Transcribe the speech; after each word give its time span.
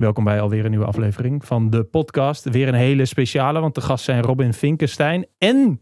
Welkom 0.00 0.24
bij 0.24 0.40
alweer 0.40 0.64
een 0.64 0.70
nieuwe 0.70 0.86
aflevering 0.86 1.44
van 1.44 1.70
de 1.70 1.84
podcast. 1.84 2.44
Weer 2.44 2.68
een 2.68 2.74
hele 2.74 3.04
speciale, 3.04 3.60
want 3.60 3.74
de 3.74 3.80
gast 3.80 4.04
zijn 4.04 4.22
Robin 4.22 4.52
Vinkenstein 4.52 5.26
en 5.38 5.80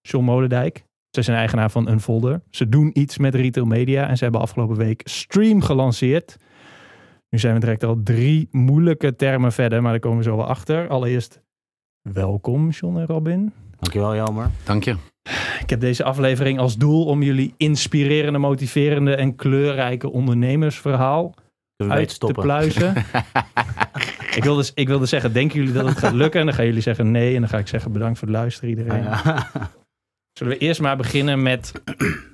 John 0.00 0.24
Molendijk. 0.24 0.84
Ze 1.10 1.22
zijn 1.22 1.36
eigenaar 1.36 1.70
van 1.70 1.88
Unfolder. 1.88 2.42
Ze 2.50 2.68
doen 2.68 2.90
iets 2.92 3.18
met 3.18 3.34
retail 3.34 3.66
media 3.66 4.08
en 4.08 4.16
ze 4.16 4.22
hebben 4.22 4.40
afgelopen 4.40 4.76
week 4.76 5.00
Stream 5.04 5.62
gelanceerd. 5.62 6.36
Nu 7.30 7.38
zijn 7.38 7.54
we 7.54 7.60
direct 7.60 7.84
al 7.84 8.00
drie 8.02 8.48
moeilijke 8.50 9.16
termen 9.16 9.52
verder, 9.52 9.82
maar 9.82 9.90
daar 9.90 10.00
komen 10.00 10.18
we 10.18 10.24
zo 10.24 10.36
wel 10.36 10.46
achter. 10.46 10.88
Allereerst 10.88 11.42
welkom 12.12 12.70
John 12.70 12.96
en 12.96 13.06
Robin. 13.06 13.52
Dankjewel 13.78 14.14
Jelmer. 14.14 14.50
Dank 14.64 14.84
je. 14.84 14.96
Ik 15.60 15.70
heb 15.70 15.80
deze 15.80 16.04
aflevering 16.04 16.58
als 16.58 16.76
doel 16.76 17.04
om 17.04 17.22
jullie 17.22 17.54
inspirerende, 17.56 18.38
motiverende 18.38 19.14
en 19.14 19.34
kleurrijke 19.34 20.10
ondernemersverhaal 20.10 21.34
uit 21.76 22.20
te 22.20 22.32
pluizen. 22.32 22.96
ik, 24.38 24.42
wilde, 24.42 24.70
ik 24.74 24.88
wilde 24.88 25.06
zeggen, 25.06 25.32
denken 25.32 25.58
jullie 25.58 25.74
dat 25.74 25.86
het 25.86 25.98
gaat 25.98 26.12
lukken? 26.12 26.40
En 26.40 26.46
dan 26.46 26.54
gaan 26.54 26.66
jullie 26.66 26.80
zeggen 26.80 27.10
nee. 27.10 27.34
En 27.34 27.40
dan 27.40 27.48
ga 27.48 27.58
ik 27.58 27.68
zeggen 27.68 27.92
bedankt 27.92 28.18
voor 28.18 28.28
het 28.28 28.36
luisteren 28.36 28.70
iedereen. 28.70 29.04
Zullen 30.38 30.52
we 30.52 30.58
eerst 30.58 30.80
maar 30.80 30.96
beginnen 30.96 31.42
met 31.42 31.72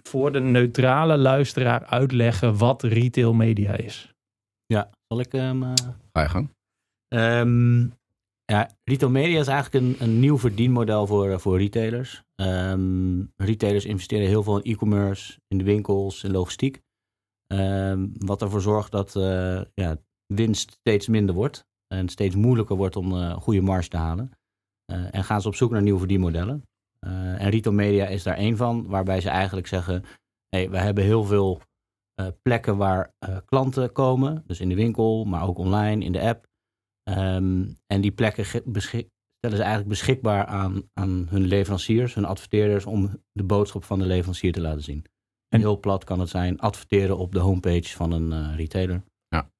voor 0.02 0.32
de 0.32 0.40
neutrale 0.40 1.16
luisteraar 1.16 1.84
uitleggen 1.84 2.56
wat 2.56 2.82
retail 2.82 3.32
media 3.34 3.76
is? 3.76 4.14
Ja, 4.66 4.90
zal 5.06 5.20
ik 5.20 5.32
hem... 5.32 5.62
Uh... 5.62 5.72
Ga 6.12 6.22
je 6.22 6.28
gang. 6.28 6.50
Um, 7.08 7.92
ja, 8.44 8.70
retail 8.84 9.10
media 9.10 9.40
is 9.40 9.46
eigenlijk 9.46 9.84
een, 9.84 9.96
een 9.98 10.20
nieuw 10.20 10.38
verdienmodel 10.38 11.06
voor, 11.06 11.30
eh, 11.30 11.38
voor 11.38 11.58
retailers. 11.58 12.22
Um, 12.36 13.32
retailers 13.36 13.84
investeren 13.84 14.26
heel 14.26 14.42
veel 14.42 14.60
in 14.60 14.72
e-commerce, 14.72 15.38
in 15.48 15.58
de 15.58 15.64
winkels, 15.64 16.24
in 16.24 16.30
logistiek. 16.30 16.80
Um, 17.52 18.12
wat 18.18 18.42
ervoor 18.42 18.60
zorgt 18.60 18.92
dat 18.92 19.14
uh, 19.14 19.62
ja, 19.74 19.96
winst 20.26 20.70
steeds 20.70 21.08
minder 21.08 21.34
wordt 21.34 21.66
en 21.86 22.08
steeds 22.08 22.34
moeilijker 22.34 22.76
wordt 22.76 22.96
om 22.96 23.12
uh, 23.12 23.36
goede 23.36 23.60
marge 23.60 23.88
te 23.88 23.96
halen. 23.96 24.30
Uh, 24.92 25.14
en 25.14 25.24
gaan 25.24 25.40
ze 25.40 25.48
op 25.48 25.54
zoek 25.54 25.70
naar 25.70 25.82
nieuwe 25.82 25.98
verdienmodellen. 25.98 26.62
en 27.00 27.50
retail 27.50 27.74
media 27.74 28.06
is 28.06 28.22
daar 28.22 28.36
één 28.36 28.56
van, 28.56 28.86
waarbij 28.86 29.20
ze 29.20 29.28
eigenlijk 29.28 29.66
zeggen: 29.66 30.04
hey, 30.48 30.70
we 30.70 30.78
hebben 30.78 31.04
heel 31.04 31.24
veel 31.24 31.60
plekken 32.42 32.76
waar 32.76 33.12
klanten 33.44 33.92
komen, 33.92 34.42
dus 34.46 34.60
in 34.60 34.68
de 34.68 34.74
winkel, 34.74 35.24
maar 35.24 35.46
ook 35.46 35.58
online, 35.58 36.04
in 36.04 36.12
de 36.12 36.20
app. 36.20 36.46
Um, 37.10 37.76
en 37.86 38.00
die 38.00 38.12
plekken 38.12 38.44
stellen 38.44 39.16
ze 39.40 39.62
eigenlijk 39.62 39.88
beschikbaar 39.88 40.46
aan, 40.46 40.82
aan 40.92 41.26
hun 41.28 41.44
leveranciers, 41.44 42.14
hun 42.14 42.24
adverteerders, 42.24 42.86
om 42.86 43.10
de 43.32 43.44
boodschap 43.44 43.84
van 43.84 43.98
de 43.98 44.06
leverancier 44.06 44.52
te 44.52 44.60
laten 44.60 44.82
zien. 44.82 45.04
En 45.52 45.60
heel 45.60 45.80
plat 45.80 46.04
kan 46.04 46.20
het 46.20 46.28
zijn 46.28 46.60
adverteren 46.60 47.18
op 47.18 47.32
de 47.32 47.38
homepage 47.38 47.96
van 47.96 48.12
een 48.12 48.32
uh, 48.32 48.56
retailer. 48.56 49.02
Ja. 49.28 49.50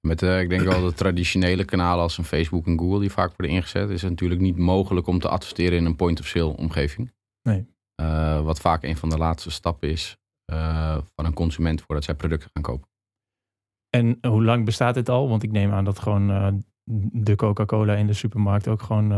Met, 0.00 0.22
uh, 0.22 0.40
ik 0.40 0.48
denk 0.48 0.62
wel 0.62 0.84
de 0.84 0.92
traditionele 0.92 1.64
kanalen 1.64 2.02
als 2.02 2.18
een 2.18 2.24
Facebook 2.24 2.66
en 2.66 2.78
Google 2.78 3.00
die 3.00 3.10
vaak 3.10 3.28
worden 3.36 3.56
ingezet, 3.56 3.90
is 3.90 4.02
het 4.02 4.10
natuurlijk 4.10 4.40
niet 4.40 4.58
mogelijk 4.58 5.06
om 5.06 5.18
te 5.18 5.28
adverteren 5.28 5.78
in 5.78 5.84
een 5.84 5.96
point-of-sale 5.96 6.56
omgeving. 6.56 7.12
Nee. 7.42 7.66
Uh, 8.00 8.40
wat 8.40 8.60
vaak 8.60 8.82
een 8.82 8.96
van 8.96 9.08
de 9.08 9.18
laatste 9.18 9.50
stappen 9.50 9.88
is 9.88 10.16
van 11.14 11.24
een 11.24 11.34
consument 11.34 11.82
voordat 11.82 12.04
zij 12.04 12.14
producten 12.14 12.50
gaan 12.52 12.62
kopen. 12.62 12.88
En 13.96 14.18
hoe 14.28 14.44
lang 14.44 14.64
bestaat 14.64 14.94
dit 14.94 15.08
al? 15.08 15.28
Want 15.28 15.42
ik 15.42 15.52
neem 15.52 15.72
aan 15.72 15.84
dat 15.84 15.98
gewoon 15.98 16.64
de 17.12 17.36
Coca-Cola 17.36 17.94
in 17.94 18.06
de 18.06 18.12
supermarkt 18.12 18.68
ook 18.68 18.82
gewoon 18.82 19.08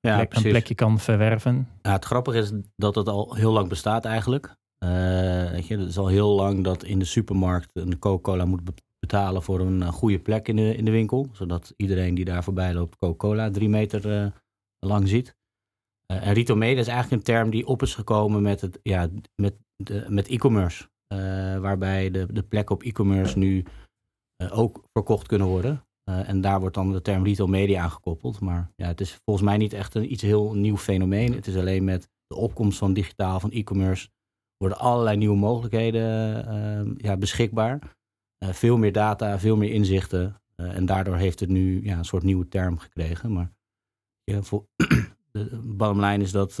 ja, 0.00 0.16
plek, 0.16 0.34
een 0.34 0.42
plekje 0.42 0.74
kan 0.74 0.98
verwerven. 0.98 1.68
Ja, 1.82 1.92
het 1.92 2.04
grappige 2.04 2.38
is 2.38 2.52
dat 2.76 2.94
het 2.94 3.08
al 3.08 3.34
heel 3.34 3.52
lang 3.52 3.68
bestaat 3.68 4.04
eigenlijk. 4.04 4.56
Je, 4.78 5.76
het 5.78 5.88
is 5.88 5.98
al 5.98 6.06
heel 6.06 6.34
lang 6.34 6.64
dat 6.64 6.84
in 6.84 6.98
de 6.98 7.04
supermarkt 7.04 7.70
een 7.72 7.98
Coca-Cola 7.98 8.44
moet 8.44 8.62
betalen 8.98 9.42
voor 9.42 9.60
een 9.60 9.80
uh, 9.80 9.88
goede 9.88 10.18
plek 10.18 10.48
in 10.48 10.56
de, 10.56 10.76
in 10.76 10.84
de 10.84 10.90
winkel. 10.90 11.28
Zodat 11.32 11.74
iedereen 11.76 12.14
die 12.14 12.24
daar 12.24 12.44
voorbij 12.44 12.74
loopt 12.74 12.96
Coca-Cola 12.96 13.50
drie 13.50 13.68
meter 13.68 14.06
uh, 14.06 14.30
lang 14.86 15.08
ziet. 15.08 15.36
en 16.06 16.58
media 16.58 16.80
is 16.80 16.88
eigenlijk 16.88 17.10
een 17.10 17.34
term 17.34 17.50
die 17.50 17.66
op 17.66 17.82
is 17.82 17.94
gekomen 17.94 18.42
met, 18.42 18.60
het, 18.60 18.78
ja, 18.82 19.08
met, 19.34 19.54
met 20.08 20.28
e-commerce. 20.28 20.88
waarbij 21.60 22.10
de, 22.10 22.32
de 22.32 22.42
plekken 22.42 22.74
op 22.74 22.82
e-commerce 22.82 23.38
nu 23.38 23.64
ook 24.50 24.84
verkocht 24.92 25.26
kunnen 25.26 25.46
worden. 25.46 25.84
en 26.04 26.40
daar 26.40 26.60
wordt 26.60 26.74
dan 26.74 26.92
de 26.92 27.02
term 27.02 27.24
retail 27.24 27.48
media 27.48 27.82
aangekoppeld. 27.82 28.40
Maar 28.40 28.72
ja, 28.76 28.86
het 28.86 29.00
is 29.00 29.20
volgens 29.24 29.46
mij 29.46 29.56
niet 29.56 29.72
echt 29.72 29.94
een 29.94 30.12
iets 30.12 30.22
heel 30.22 30.54
nieuw 30.54 30.76
fenomeen. 30.76 31.34
Het 31.34 31.46
is 31.46 31.56
alleen 31.56 31.84
met 31.84 32.08
de 32.26 32.36
opkomst 32.36 32.78
van 32.78 32.92
digitaal, 32.92 33.40
van 33.40 33.50
e-commerce 33.50 34.08
worden 34.58 34.78
allerlei 34.78 35.16
nieuwe 35.16 35.36
mogelijkheden 35.36 36.44
uh, 36.86 36.94
ja, 36.96 37.16
beschikbaar. 37.16 37.96
Uh, 38.44 38.48
veel 38.48 38.76
meer 38.76 38.92
data, 38.92 39.38
veel 39.38 39.56
meer 39.56 39.72
inzichten. 39.72 40.40
Uh, 40.56 40.76
en 40.76 40.86
daardoor 40.86 41.16
heeft 41.16 41.40
het 41.40 41.48
nu 41.48 41.84
ja, 41.84 41.98
een 41.98 42.04
soort 42.04 42.22
nieuwe 42.22 42.48
term 42.48 42.78
gekregen. 42.78 43.32
Maar 43.32 43.52
ja, 44.24 44.42
voor, 44.42 44.66
de 45.30 45.60
bottom 45.64 46.00
line 46.00 46.22
is 46.22 46.32
dat 46.32 46.56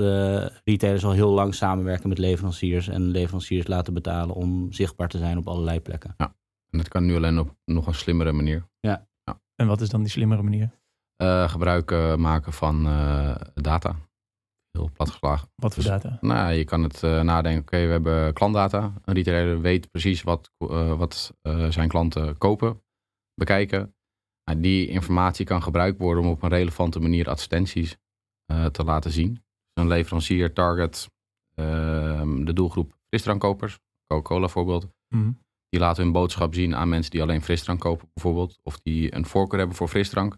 retailers 0.64 1.04
al 1.04 1.12
heel 1.12 1.30
lang 1.30 1.54
samenwerken 1.54 2.08
met 2.08 2.18
leveranciers. 2.18 2.88
En 2.88 3.02
leveranciers 3.02 3.66
laten 3.66 3.94
betalen 3.94 4.34
om 4.34 4.72
zichtbaar 4.72 5.08
te 5.08 5.18
zijn 5.18 5.38
op 5.38 5.48
allerlei 5.48 5.80
plekken. 5.80 6.14
Ja, 6.16 6.34
en 6.70 6.78
dat 6.78 6.88
kan 6.88 7.06
nu 7.06 7.16
alleen 7.16 7.38
op 7.38 7.56
nog 7.64 7.86
een 7.86 7.94
slimmere 7.94 8.32
manier. 8.32 8.68
Ja. 8.80 9.06
ja. 9.24 9.40
En 9.54 9.66
wat 9.66 9.80
is 9.80 9.88
dan 9.88 10.00
die 10.00 10.10
slimmere 10.10 10.42
manier? 10.42 10.76
gebruik 11.46 12.16
maken 12.16 12.52
van 12.52 12.82
data 13.54 14.07
heel 14.70 14.90
plat 14.92 15.10
geslagen. 15.10 15.48
Wat 15.54 15.74
voor 15.74 15.82
dus, 15.82 15.92
data? 15.92 16.18
Nou, 16.20 16.52
je 16.52 16.64
kan 16.64 16.82
het 16.82 17.02
uh, 17.02 17.20
nadenken. 17.20 17.62
Oké, 17.62 17.86
we 17.86 17.92
hebben 17.92 18.32
klantdata. 18.32 18.92
Een 19.04 19.14
retailer 19.14 19.60
weet 19.60 19.90
precies 19.90 20.22
wat, 20.22 20.50
uh, 20.58 20.98
wat 20.98 21.34
uh, 21.42 21.70
zijn 21.70 21.88
klanten 21.88 22.38
kopen, 22.38 22.82
bekijken. 23.34 23.94
Nou, 24.44 24.60
die 24.60 24.88
informatie 24.88 25.44
kan 25.44 25.62
gebruikt 25.62 25.98
worden 25.98 26.24
om 26.24 26.30
op 26.30 26.42
een 26.42 26.48
relevante 26.48 27.00
manier 27.00 27.28
advertenties 27.28 27.96
te 28.72 28.84
laten 28.84 29.10
zien. 29.10 29.32
Dus 29.32 29.84
een 29.84 29.88
leverancier 29.88 30.52
target 30.52 31.10
ehm, 31.54 32.44
de 32.44 32.52
doelgroep 32.52 32.98
frisdrankkopers. 33.08 33.78
Coca-Cola 34.06 34.48
voorbeeld. 34.48 34.88
Mm. 35.08 35.38
Die 35.68 35.80
laten 35.80 36.02
hun 36.02 36.12
boodschap 36.12 36.54
zien 36.54 36.76
aan 36.76 36.88
mensen 36.88 37.10
die 37.10 37.22
alleen 37.22 37.42
frisdrank 37.42 37.80
kopen 37.80 38.10
bijvoorbeeld. 38.14 38.58
Of 38.62 38.80
die 38.80 39.14
een 39.14 39.26
voorkeur 39.26 39.58
hebben 39.58 39.76
voor 39.76 39.88
frisdrank. 39.88 40.36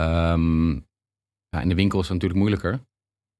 Um, 0.00 0.72
ja, 1.48 1.60
in 1.60 1.68
de 1.68 1.74
winkel 1.74 2.00
is 2.00 2.08
het 2.08 2.12
natuurlijk 2.12 2.40
moeilijker. 2.40 2.80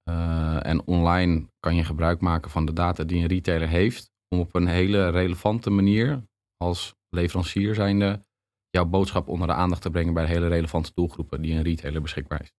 Uh, 0.08 0.66
en 0.66 0.86
online 0.86 1.46
kan 1.58 1.74
je 1.74 1.84
gebruik 1.84 2.20
maken 2.20 2.50
van 2.50 2.66
de 2.66 2.72
data 2.72 3.04
die 3.04 3.22
een 3.22 3.28
retailer 3.28 3.68
heeft, 3.68 4.10
om 4.28 4.40
op 4.40 4.54
een 4.54 4.66
hele 4.66 5.08
relevante 5.08 5.70
manier 5.70 6.22
als 6.56 6.94
leverancier 7.08 7.74
zijnde 7.74 8.24
jouw 8.70 8.84
boodschap 8.84 9.28
onder 9.28 9.46
de 9.46 9.52
aandacht 9.52 9.82
te 9.82 9.90
brengen 9.90 10.14
bij 10.14 10.26
de 10.26 10.32
hele 10.32 10.48
relevante 10.48 10.90
doelgroepen 10.94 11.42
die 11.42 11.54
een 11.54 11.62
retailer 11.62 12.02
beschikbaar 12.02 12.40
is. 12.40 12.50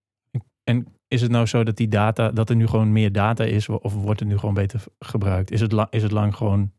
En 0.64 0.96
is 1.08 1.22
het 1.22 1.32
nou 1.32 1.46
zo 1.46 1.64
dat 1.64 1.78
die 1.78 1.88
data, 1.88 2.32
dat 2.32 2.50
er 2.50 2.56
nu 2.56 2.68
gewoon 2.68 2.92
meer 2.92 3.12
data 3.12 3.44
is, 3.44 3.70
of 3.70 3.94
wordt 3.94 4.20
het 4.20 4.30
nu 4.30 4.38
gewoon 4.38 4.56
beter 4.56 4.84
gebruikt? 5.00 5.52
Is 5.52 5.62
het, 5.62 5.72
lang, 5.72 5.90
is 5.90 6.04
het 6.04 6.12
lang 6.12 6.36
gewoon 6.36 6.74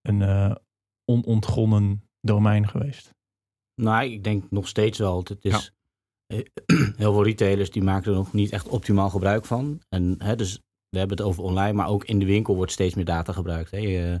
een 0.00 0.20
uh, 0.20 0.54
onontgonnen 1.04 2.08
domein 2.20 2.68
geweest? 2.68 3.14
Nou, 3.74 4.04
ik 4.04 4.24
denk 4.24 4.50
nog 4.50 4.68
steeds 4.68 4.98
wel. 4.98 5.18
Het 5.18 5.44
is, 5.44 5.64
ja. 5.64 5.74
Eh, 6.26 6.38
heel 6.96 7.12
veel 7.12 7.24
retailers 7.24 7.70
die 7.70 7.82
maken 7.82 8.10
er 8.10 8.16
nog 8.16 8.32
niet 8.32 8.50
echt 8.50 8.68
optimaal 8.68 9.10
gebruik 9.10 9.44
van. 9.44 9.80
En 9.88 10.14
hè, 10.18 10.36
dus 10.36 10.60
we 10.88 10.98
hebben 10.98 11.16
het 11.16 11.26
over 11.26 11.42
online, 11.42 11.72
maar 11.72 11.88
ook 11.88 12.04
in 12.04 12.18
de 12.18 12.24
winkel 12.24 12.56
wordt 12.56 12.72
steeds 12.72 12.94
meer 12.94 13.04
data 13.04 13.32
gebruikt. 13.32 13.70
Hè. 13.70 13.78
Je, 13.78 14.20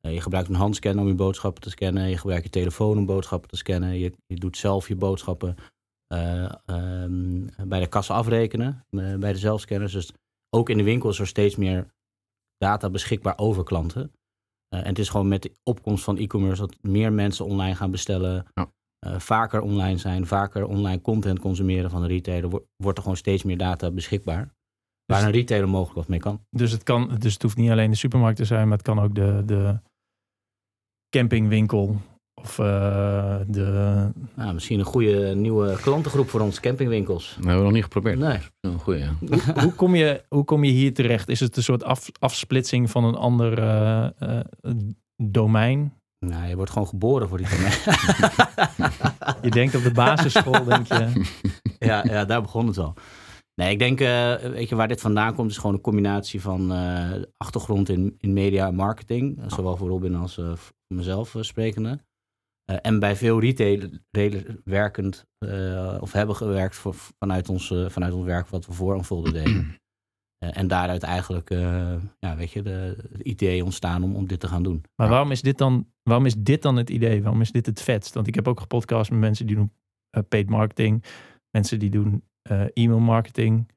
eh, 0.00 0.12
je 0.12 0.20
gebruikt 0.20 0.48
een 0.48 0.54
handscanner 0.54 1.02
om 1.02 1.08
je 1.08 1.14
boodschappen 1.14 1.62
te 1.62 1.70
scannen. 1.70 2.08
Je 2.08 2.18
gebruikt 2.18 2.44
je 2.44 2.50
telefoon 2.50 2.98
om 2.98 3.06
boodschappen 3.06 3.48
te 3.48 3.56
scannen. 3.56 3.98
Je, 3.98 4.12
je 4.26 4.36
doet 4.36 4.56
zelf 4.56 4.88
je 4.88 4.96
boodschappen 4.96 5.56
uh, 6.14 6.52
um, 6.66 7.48
bij 7.66 7.80
de 7.80 7.86
kassa 7.86 8.14
afrekenen, 8.14 8.86
bij 8.90 9.32
de 9.32 9.38
zelfscanners. 9.38 9.92
Dus 9.92 10.12
ook 10.50 10.68
in 10.68 10.76
de 10.76 10.82
winkel 10.82 11.10
is 11.10 11.18
er 11.18 11.26
steeds 11.26 11.56
meer 11.56 11.94
data 12.56 12.90
beschikbaar 12.90 13.38
over 13.38 13.64
klanten. 13.64 14.12
en 14.68 14.86
het 14.86 14.98
is 14.98 15.08
gewoon 15.08 15.28
met 15.28 15.42
de 15.42 15.52
opkomst 15.62 16.04
van 16.04 16.16
e-commerce 16.16 16.60
dat 16.60 16.76
meer 16.82 17.12
mensen 17.12 17.44
online 17.44 17.74
gaan 17.74 17.90
bestellen. 17.90 18.46
Ja 18.54 18.72
uh, 19.06 19.18
vaker 19.18 19.60
online 19.60 19.98
zijn, 19.98 20.26
vaker 20.26 20.66
online 20.66 21.00
content 21.00 21.38
consumeren 21.38 21.90
van 21.90 22.02
een 22.02 22.08
retailer, 22.08 22.50
wordt 22.76 22.98
er 22.98 23.02
gewoon 23.02 23.16
steeds 23.16 23.42
meer 23.42 23.58
data 23.58 23.90
beschikbaar. 23.90 24.42
Dus, 24.42 25.16
waar 25.16 25.26
een 25.26 25.32
retailer 25.32 25.68
mogelijk 25.68 25.96
wat 25.96 26.08
mee 26.08 26.18
kan. 26.18 26.44
Dus 26.50 26.72
het, 26.72 26.82
kan, 26.82 27.16
dus 27.18 27.32
het 27.32 27.42
hoeft 27.42 27.56
niet 27.56 27.70
alleen 27.70 27.90
de 27.90 27.96
supermarkt 27.96 28.36
te 28.36 28.44
zijn, 28.44 28.68
maar 28.68 28.76
het 28.76 28.86
kan 28.86 29.00
ook 29.00 29.14
de, 29.14 29.42
de 29.46 29.78
campingwinkel 31.08 31.96
of 32.34 32.58
uh, 32.58 33.40
de... 33.46 34.08
Nou, 34.34 34.54
misschien 34.54 34.78
een 34.78 34.84
goede 34.84 35.34
nieuwe 35.34 35.76
klantengroep 35.80 36.28
voor 36.28 36.40
ons, 36.40 36.60
campingwinkels. 36.60 37.26
Dat 37.26 37.36
hebben 37.36 37.56
we 37.56 37.62
nog 37.62 37.72
niet 37.72 37.82
geprobeerd. 37.82 38.18
Nee. 38.18 38.38
Een 38.60 38.78
goeie, 38.78 39.00
ja. 39.00 39.14
hoe, 39.20 39.60
hoe, 39.60 39.72
kom 39.72 39.94
je, 39.94 40.24
hoe 40.28 40.44
kom 40.44 40.64
je 40.64 40.70
hier 40.70 40.94
terecht? 40.94 41.28
Is 41.28 41.40
het 41.40 41.56
een 41.56 41.62
soort 41.62 41.84
af, 41.84 42.10
afsplitsing 42.18 42.90
van 42.90 43.04
een 43.04 43.14
ander 43.14 43.58
uh, 43.62 44.40
domein? 45.16 45.92
Nou, 46.26 46.48
je 46.48 46.56
wordt 46.56 46.70
gewoon 46.70 46.88
geboren 46.88 47.28
voor 47.28 47.38
die 47.38 47.48
dingen. 47.48 47.70
je 49.46 49.50
denkt 49.50 49.74
op 49.74 49.82
de 49.82 49.92
basisschool, 49.92 50.64
denk 50.64 50.86
je. 50.86 51.24
ja, 51.78 52.04
ja, 52.04 52.24
daar 52.24 52.42
begon 52.42 52.66
het 52.66 52.78
al. 52.78 52.94
Nee, 53.54 53.70
ik 53.70 53.78
denk, 53.78 54.00
uh, 54.00 54.34
weet 54.34 54.68
je, 54.68 54.74
waar 54.74 54.88
dit 54.88 55.00
vandaan 55.00 55.34
komt, 55.34 55.50
is 55.50 55.56
gewoon 55.56 55.74
een 55.74 55.80
combinatie 55.80 56.40
van 56.40 56.72
uh, 56.72 57.10
achtergrond 57.36 57.88
in, 57.88 58.14
in 58.18 58.32
media 58.32 58.66
en 58.66 58.74
marketing. 58.74 59.40
Zowel 59.46 59.76
voor 59.76 59.88
Robin 59.88 60.14
als 60.14 60.38
uh, 60.38 60.46
voor 60.56 60.72
mezelf 60.86 61.36
sprekende. 61.40 62.00
en 62.64 62.98
bij 62.98 63.16
veel 63.16 63.40
retailers 63.40 63.98
werkend, 64.64 65.26
of 66.00 66.12
hebben 66.12 66.36
gewerkt 66.36 66.76
voor, 66.76 66.94
vanuit, 67.18 67.48
ons, 67.48 67.74
vanuit 67.88 68.12
ons 68.12 68.24
werk 68.24 68.48
wat 68.48 68.66
we 68.66 68.72
voor 68.72 69.32
deden. 69.32 69.76
En 70.52 70.66
daaruit 70.68 71.02
eigenlijk, 71.02 71.50
ja, 72.18 72.36
weet 72.36 72.50
je, 72.50 72.62
de, 72.62 72.96
de, 73.12 73.22
idee 73.22 73.64
ontstaan 73.64 74.02
om, 74.02 74.16
om 74.16 74.26
dit 74.26 74.40
te 74.40 74.48
gaan 74.48 74.62
doen. 74.62 74.82
Maar 74.96 75.08
waarom 75.08 75.30
is 75.30 75.42
dit 75.42 75.58
dan, 75.58 75.86
waarom 76.02 76.26
is 76.26 76.34
dit 76.36 76.62
dan 76.62 76.76
het 76.76 76.90
idee? 76.90 77.22
Waarom 77.22 77.40
is 77.40 77.52
dit 77.52 77.66
het 77.66 77.82
vetst? 77.82 78.14
Want 78.14 78.26
ik 78.26 78.34
heb 78.34 78.48
ook 78.48 78.60
gepodcast 78.60 79.10
met 79.10 79.20
mensen 79.20 79.46
die 79.46 79.56
doen 79.56 79.72
paid 80.28 80.48
marketing, 80.48 81.04
mensen 81.50 81.78
die 81.78 81.90
doen 81.90 82.22
e-mail 82.72 83.00
marketing. 83.00 83.72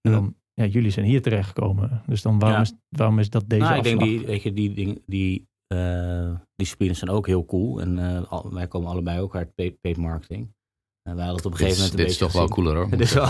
En 0.00 0.12
dan 0.12 0.34
ja, 0.60 0.66
jullie 0.66 0.90
zijn 0.90 1.06
hier 1.06 1.22
terechtgekomen. 1.22 2.02
Dus 2.06 2.22
dan 2.22 2.38
waarom, 2.38 2.62
is, 2.62 2.72
waarom 2.88 3.18
is 3.18 3.30
dat 3.30 3.48
deze 3.48 3.62
nou, 3.62 3.76
Ik 3.76 3.82
denk 3.82 4.00
die, 4.00 4.26
weet 4.26 4.42
je, 4.42 4.52
die, 4.52 4.74
die, 4.74 5.02
die 5.06 5.48
uh, 5.74 6.34
disciplines 6.54 6.98
zijn 6.98 7.10
ook 7.10 7.26
heel 7.26 7.44
cool. 7.44 7.80
En 7.80 7.98
uh, 7.98 8.44
wij 8.50 8.68
komen 8.68 8.90
allebei 8.90 9.20
ook 9.20 9.36
uit 9.36 9.54
paid 9.54 9.96
marketing. 9.96 10.54
En 11.02 11.16
wij 11.16 11.26
hadden 11.26 11.36
het 11.36 11.46
op 11.46 11.52
een 11.52 11.58
gegeven 11.58 11.82
moment 11.82 11.90
een 11.92 11.96
dit 11.96 12.06
beetje 12.06 12.26
is 12.26 12.32
toch 12.32 12.40
wel 12.40 12.48
cooler 12.48 12.76
hoor. 12.76 12.90
Dit 12.96 13.00
is 13.00 13.12
wel... 13.12 13.28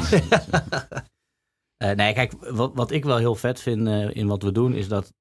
uh, 1.83 1.91
nee, 1.91 2.15
kijk, 2.15 2.33
wat, 2.33 2.75
wat 2.75 2.91
ik 2.91 3.05
wel 3.05 3.17
heel 3.17 3.35
vet 3.35 3.61
vind 3.61 3.89
in 4.15 4.27
wat 4.27 4.43
we 4.43 4.53
doen, 4.53 4.75
is 4.75 4.89
dat, 4.89 5.13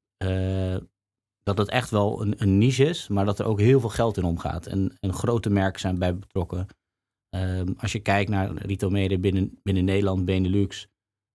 dat 1.43 1.57
het 1.57 1.69
echt 1.69 1.89
wel 1.89 2.21
een, 2.21 2.33
een, 2.37 2.57
niche 2.57 2.85
is, 2.85 3.07
maar 3.07 3.25
dat 3.25 3.39
er 3.39 3.45
ook 3.45 3.59
heel 3.59 3.79
veel 3.79 3.89
geld 3.89 4.17
in 4.17 4.23
omgaat. 4.23 4.65
En, 4.65 4.97
en 4.99 5.13
grote 5.13 5.49
merken 5.49 5.79
zijn 5.79 5.99
bij 5.99 6.15
betrokken. 6.15 6.67
Ehm, 7.29 7.73
als 7.77 7.91
je 7.91 7.99
kijkt 7.99 8.29
naar 8.29 8.51
retail 8.53 8.91
media 8.91 9.17
binnen, 9.17 9.59
binnen 9.63 9.85
Nederland, 9.85 10.25
Benelux, 10.25 10.87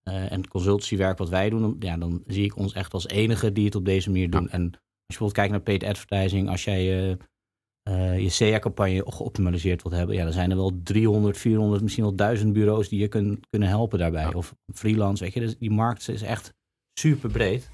uh, 0.09 0.33
en 0.33 0.49
consultancywerk 0.49 1.19
wat 1.19 1.29
wij 1.29 1.51
doen, 1.51 1.61
dan, 1.61 1.77
ja, 1.79 1.97
dan 1.97 2.23
zie 2.27 2.45
ik 2.45 2.57
ons 2.57 2.73
echt 2.73 2.93
als 2.93 3.09
enige 3.09 3.53
die 3.53 3.65
het 3.65 3.75
op 3.75 3.85
deze 3.85 4.11
manier 4.11 4.31
doen. 4.31 4.49
En 4.49 4.63
als 4.63 4.73
je 5.17 5.19
bijvoorbeeld 5.19 5.39
kijkt 5.39 5.51
naar 5.51 5.61
paid 5.61 5.85
advertising, 5.85 6.49
als 6.49 6.65
jij 6.65 7.17
uh, 7.89 8.19
je 8.19 8.29
SEA-campagne 8.29 9.05
geoptimaliseerd 9.07 9.83
wilt 9.83 9.95
hebben, 9.95 10.17
ja, 10.17 10.25
dan 10.25 10.33
zijn 10.33 10.51
er 10.51 10.57
wel 10.57 10.81
300, 10.83 11.39
400, 11.39 11.83
misschien 11.83 12.05
wel 12.05 12.15
1000 12.15 12.53
bureaus 12.53 12.89
die 12.89 13.01
je 13.01 13.09
kun, 13.09 13.43
kunnen 13.51 13.69
helpen 13.69 13.99
daarbij. 13.99 14.35
Of 14.35 14.55
freelance, 14.75 15.25
weet 15.25 15.33
je. 15.33 15.41
Dus 15.41 15.59
die 15.59 15.71
markt 15.71 16.09
is 16.09 16.23
echt 16.23 16.55
super 17.01 17.31
breed 17.31 17.71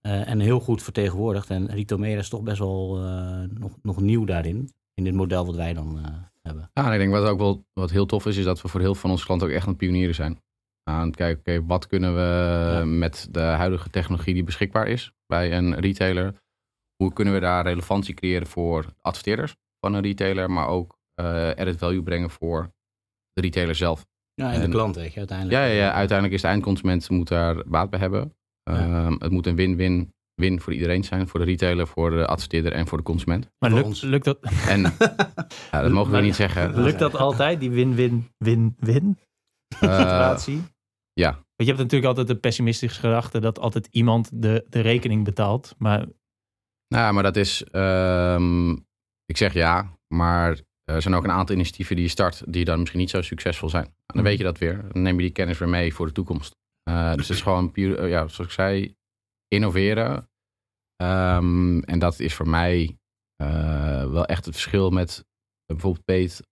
en 0.00 0.40
heel 0.40 0.60
goed 0.60 0.82
vertegenwoordigd. 0.82 1.50
En 1.50 1.86
media 1.98 2.18
is 2.18 2.28
toch 2.28 2.42
best 2.42 2.58
wel 2.58 2.96
nog, 3.58 3.76
nog 3.82 4.00
nieuw 4.00 4.24
daarin, 4.24 4.70
in 4.94 5.04
dit 5.04 5.14
model 5.14 5.46
wat 5.46 5.54
wij 5.54 5.74
dan 5.74 6.00
hebben. 6.42 6.70
Ja, 6.74 6.86
en 6.86 6.92
ik 6.92 6.98
denk 6.98 7.12
wat 7.12 7.28
ook 7.28 7.38
wel 7.38 7.64
wat 7.72 7.90
heel 7.90 8.06
tof 8.06 8.26
is, 8.26 8.36
is 8.36 8.44
dat 8.44 8.62
we 8.62 8.68
voor 8.68 8.80
heel 8.80 8.92
veel 8.92 9.00
van 9.00 9.10
onze 9.10 9.24
klanten 9.24 9.46
ook 9.46 9.52
echt 9.52 9.62
aan 9.62 9.68
het 9.68 9.78
pionieren 9.78 10.14
zijn 10.14 10.40
aan 10.90 11.06
het 11.06 11.16
kijken, 11.16 11.40
oké, 11.40 11.66
wat 11.66 11.86
kunnen 11.86 12.14
we 12.14 12.84
met 12.84 13.28
de 13.30 13.40
huidige 13.40 13.90
technologie 13.90 14.34
die 14.34 14.44
beschikbaar 14.44 14.86
is 14.86 15.12
bij 15.26 15.52
een 15.56 15.74
retailer, 15.74 16.34
hoe 17.02 17.12
kunnen 17.12 17.34
we 17.34 17.40
daar 17.40 17.64
relevantie 17.64 18.14
creëren 18.14 18.46
voor 18.46 18.84
adverteerders 19.00 19.56
van 19.80 19.94
een 19.94 20.02
retailer, 20.02 20.50
maar 20.50 20.68
ook 20.68 20.98
uh, 21.20 21.26
added 21.48 21.78
value 21.78 22.02
brengen 22.02 22.30
voor 22.30 22.72
de 23.32 23.40
retailer 23.40 23.74
zelf. 23.74 24.06
Ja, 24.34 24.52
en, 24.52 24.60
de 24.60 24.68
klant, 24.68 24.96
weet 24.96 25.12
je, 25.12 25.18
uiteindelijk. 25.18 25.58
Ja, 25.58 25.64
ja, 25.66 25.74
ja, 25.74 25.92
uiteindelijk 25.92 26.36
is 26.36 26.42
de 26.42 26.48
eindconsument 26.48 27.10
moet 27.10 27.28
daar 27.28 27.68
baat 27.68 27.90
bij 27.90 27.98
hebben. 27.98 28.34
Um, 28.70 29.16
het 29.18 29.30
moet 29.30 29.46
een 29.46 29.56
win-win 29.56 30.14
win 30.34 30.60
voor 30.60 30.72
iedereen 30.72 31.04
zijn. 31.04 31.28
Voor 31.28 31.40
de 31.40 31.46
retailer, 31.46 31.86
voor 31.86 32.10
de 32.10 32.26
adverteerder 32.26 32.72
en 32.72 32.86
voor 32.86 32.98
de 32.98 33.04
consument. 33.04 33.50
Maar 33.58 33.72
lukt, 33.72 34.02
lukt 34.02 34.24
dat? 34.24 34.38
En 34.68 34.80
ja, 35.70 35.82
dat 35.82 35.90
mogen 35.90 36.12
we 36.12 36.20
niet 36.20 36.34
zeggen. 36.34 36.74
Lukt 36.82 36.98
dat 36.98 37.16
altijd, 37.16 37.60
die 37.60 37.70
win-win-win-win 37.70 39.18
uh, 39.82 39.98
situatie? 39.98 40.62
Ja. 41.12 41.30
Want 41.30 41.44
je 41.56 41.66
hebt 41.66 41.78
natuurlijk 41.78 42.08
altijd 42.08 42.26
de 42.26 42.36
pessimistische 42.36 43.00
gedachte 43.00 43.40
dat 43.40 43.58
altijd 43.58 43.88
iemand 43.90 44.30
de, 44.42 44.66
de 44.68 44.80
rekening 44.80 45.24
betaalt. 45.24 45.74
Maar... 45.78 46.06
Nou, 46.94 47.14
maar 47.14 47.22
dat 47.22 47.36
is, 47.36 47.64
um, 47.72 48.72
ik 49.24 49.36
zeg 49.36 49.52
ja, 49.52 49.98
maar 50.08 50.60
er 50.84 51.02
zijn 51.02 51.14
ook 51.14 51.24
een 51.24 51.30
aantal 51.30 51.54
initiatieven 51.54 51.96
die 51.96 52.04
je 52.04 52.10
start 52.10 52.52
die 52.52 52.64
dan 52.64 52.78
misschien 52.78 53.00
niet 53.00 53.10
zo 53.10 53.22
succesvol 53.22 53.68
zijn. 53.68 53.84
En 53.84 53.92
dan 54.06 54.16
mhm. 54.16 54.26
weet 54.26 54.38
je 54.38 54.44
dat 54.44 54.58
weer. 54.58 54.88
Dan 54.92 55.02
neem 55.02 55.16
je 55.16 55.22
die 55.22 55.32
kennis 55.32 55.58
weer 55.58 55.68
mee 55.68 55.94
voor 55.94 56.06
de 56.06 56.12
toekomst. 56.12 56.56
Uh, 56.88 57.14
dus 57.14 57.28
het 57.28 57.36
is 57.36 57.42
gewoon 57.42 57.70
puur, 57.70 58.02
uh, 58.02 58.10
ja, 58.10 58.28
zoals 58.28 58.38
ik 58.38 58.50
zei, 58.50 58.94
innoveren. 59.48 60.28
Um, 61.02 61.82
en 61.82 61.98
dat 61.98 62.18
is 62.18 62.34
voor 62.34 62.48
mij 62.48 62.98
uh, 63.42 64.10
wel 64.10 64.26
echt 64.26 64.44
het 64.44 64.54
verschil 64.54 64.90
met 64.90 65.24
bijvoorbeeld 65.66 66.04
Peet, 66.04 66.42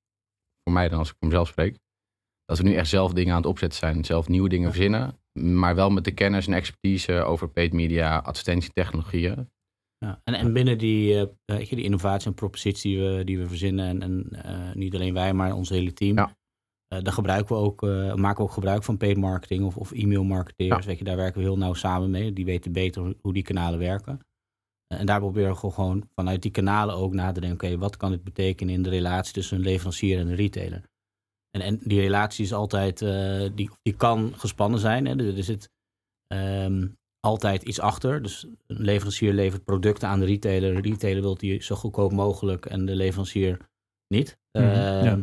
voor 0.62 0.72
mij 0.72 0.88
dan 0.88 0.98
als 0.98 1.08
ik 1.08 1.14
voor 1.18 1.28
mezelf 1.28 1.48
spreek 1.48 1.78
dat 2.44 2.58
we 2.58 2.64
nu 2.64 2.74
echt 2.74 2.88
zelf 2.88 3.12
dingen 3.12 3.32
aan 3.32 3.40
het 3.40 3.50
opzetten 3.50 3.78
zijn. 3.78 4.04
Zelf 4.04 4.28
nieuwe 4.28 4.48
dingen 4.48 4.72
verzinnen. 4.72 5.20
Maar 5.32 5.74
wel 5.74 5.90
met 5.90 6.04
de 6.04 6.14
kennis 6.14 6.46
en 6.46 6.52
expertise 6.52 7.22
over 7.22 7.48
paid 7.48 7.72
media, 7.72 8.18
advertentietechnologieën. 8.18 9.50
Ja, 9.98 10.20
en, 10.24 10.34
en 10.34 10.52
binnen 10.52 10.78
die, 10.78 11.28
uh, 11.46 11.68
die 11.68 11.82
innovatie 11.82 12.28
en 12.28 12.34
propositie 12.34 12.96
die 12.96 13.08
we, 13.08 13.24
die 13.24 13.38
we 13.38 13.48
verzinnen, 13.48 13.86
en, 13.86 14.02
en 14.02 14.28
uh, 14.46 14.74
niet 14.74 14.94
alleen 14.94 15.14
wij, 15.14 15.32
maar 15.32 15.54
ons 15.54 15.68
hele 15.68 15.92
team, 15.92 16.16
ja. 16.16 16.36
uh, 16.94 17.02
daar 17.02 17.12
gebruiken 17.12 17.56
we 17.56 17.62
ook, 17.62 17.80
maken 18.16 18.36
we 18.36 18.42
ook 18.42 18.52
gebruik 18.52 18.84
van 18.84 18.96
paid 18.96 19.16
marketing 19.16 19.64
of, 19.64 19.76
of 19.76 19.92
e-mail 19.92 20.24
marketeers. 20.24 20.86
Weet 20.86 20.98
je, 20.98 21.04
daar 21.04 21.16
werken 21.16 21.38
we 21.40 21.46
heel 21.46 21.58
nauw 21.58 21.74
samen 21.74 22.10
mee. 22.10 22.32
Die 22.32 22.44
weten 22.44 22.72
beter 22.72 23.14
hoe 23.20 23.32
die 23.32 23.42
kanalen 23.42 23.78
werken. 23.78 24.20
En 24.86 25.06
daar 25.06 25.20
proberen 25.20 25.52
we 25.52 25.70
gewoon 25.70 26.08
vanuit 26.14 26.42
die 26.42 26.50
kanalen 26.50 26.94
ook 26.94 27.12
na 27.12 27.32
te 27.32 27.40
denken, 27.40 27.68
oké, 27.68 27.78
wat 27.78 27.96
kan 27.96 28.10
dit 28.10 28.24
betekenen 28.24 28.74
in 28.74 28.82
de 28.82 28.90
relatie 28.90 29.32
tussen 29.32 29.56
een 29.56 29.62
leverancier 29.62 30.18
en 30.18 30.28
een 30.28 30.34
retailer? 30.34 30.82
En, 31.50 31.60
en 31.60 31.80
die 31.82 32.00
relatie 32.00 32.44
is 32.44 32.52
altijd, 32.52 32.98
die, 33.54 33.70
die 33.82 33.96
kan 33.96 34.34
gespannen 34.36 34.80
zijn. 34.80 35.06
Hè? 35.06 35.36
Er, 35.36 35.44
zit 35.44 35.70
um, 36.34 36.97
altijd 37.20 37.62
iets 37.62 37.80
achter. 37.80 38.22
Dus 38.22 38.46
een 38.66 38.82
leverancier 38.82 39.32
levert 39.32 39.64
producten 39.64 40.08
aan 40.08 40.20
de 40.20 40.26
retailer. 40.26 40.82
De 40.82 40.88
retailer 40.88 41.22
wil 41.22 41.34
die 41.34 41.62
zo 41.62 41.74
goedkoop 41.74 42.12
mogelijk 42.12 42.66
en 42.66 42.86
de 42.86 42.94
leverancier 42.94 43.58
niet. 44.14 44.38
Mm 44.52 44.64
-hmm, 44.64 45.04
ja. 45.04 45.18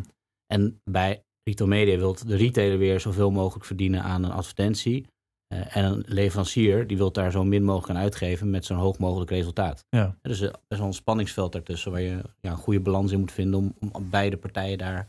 En 0.48 0.82
bij 0.84 1.24
retail 1.44 1.70
media 1.70 1.98
wil 1.98 2.16
de 2.26 2.36
retailer 2.36 2.78
weer 2.78 3.00
zoveel 3.00 3.32
mogelijk 3.32 3.66
verdienen 3.66 4.04
aan 4.04 4.24
een 4.24 4.32
advertentie. 4.32 5.06
Uh, 5.54 5.76
en 5.78 5.86
een 5.86 6.04
leverancier 6.08 6.88
die 6.88 6.98
wil 6.98 7.12
daar 7.12 7.32
zo 7.32 7.44
min 7.44 7.64
mogelijk 7.64 7.90
aan 7.90 8.04
uitgeven 8.04 8.50
met 8.50 8.66
zo'n 8.66 8.78
hoog 8.78 8.98
mogelijk 8.98 9.32
resultaat. 9.32 9.86
Ja. 9.90 10.18
Dus 10.22 10.42
er 10.42 10.56
is 10.68 10.78
wel 10.78 10.88
een 10.88 10.94
spanningsveld 10.94 11.52
daartussen 11.52 11.92
waar 11.92 12.02
je 12.02 12.22
ja, 12.40 12.52
een 12.52 12.58
goede 12.58 12.80
balans 12.80 13.12
in 13.12 13.20
moet 13.20 13.32
vinden 13.32 13.60
om, 13.60 13.74
om 13.92 14.10
beide 14.10 14.38
partijen 14.38 14.78
daar 14.78 15.08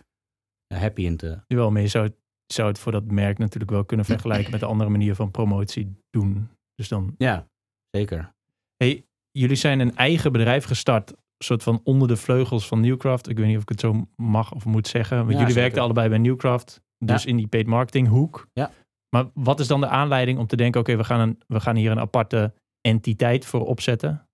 happy 0.75 1.03
in 1.03 1.17
te... 1.17 1.39
Jawel, 1.47 1.71
maar 1.71 1.83
je 1.83 1.89
zou, 1.89 2.11
zou 2.47 2.69
het 2.69 2.79
voor 2.79 2.93
dat 2.93 3.11
merk 3.11 3.39
natuurlijk 3.39 3.71
wel 3.71 3.85
kunnen 3.85 4.07
vergelijken 4.07 4.51
met 4.51 4.61
de 4.61 4.67
andere 4.67 4.91
manier 4.91 5.15
van 5.15 5.31
promotie 5.31 5.97
doen. 6.11 6.49
Dus 6.77 6.89
dan... 6.89 7.15
Ja, 7.19 7.49
zeker. 7.91 8.35
Hey, 8.77 9.07
jullie 9.31 9.57
zijn 9.57 9.81
een 9.81 9.97
eigen 9.97 10.33
bedrijf 10.33 10.65
gestart, 10.65 11.15
soort 11.39 11.63
van 11.63 11.81
onder 11.85 12.09
de 12.09 12.17
vleugels 12.17 12.67
van 12.67 12.81
Newcraft. 12.81 13.29
Ik 13.29 13.37
weet 13.37 13.47
niet 13.47 13.57
of 13.57 13.63
ik 13.63 13.69
het 13.69 13.81
zo 13.81 14.07
mag 14.17 14.53
of 14.53 14.65
moet 14.65 14.89
zeggen. 14.89 15.27
Want 15.27 15.39
jullie 15.39 15.55
werkten 15.55 15.83
allebei 15.83 16.09
bij 16.09 16.19
Newcraft, 16.19 16.83
dus 16.99 17.27
in 17.27 17.37
die 17.37 17.47
paid 17.47 17.67
marketing 17.67 18.09
hoek. 18.09 18.49
Ja. 18.53 18.71
Maar 19.09 19.31
wat 19.35 19.61
is 19.61 19.67
dan 19.67 19.81
de 19.81 19.89
aanleiding 19.89 20.39
om 20.39 20.47
te 20.47 20.57
denken, 20.57 20.81
oké, 20.81 20.97
we 20.97 21.05
gaan 21.05 21.21
een 21.21 21.43
we 21.47 21.61
gaan 21.61 21.77
hier 21.77 21.91
een 21.91 22.01
aparte 22.01 22.55
entiteit 22.81 23.47
voor 23.47 23.67
opzetten? 23.67 24.29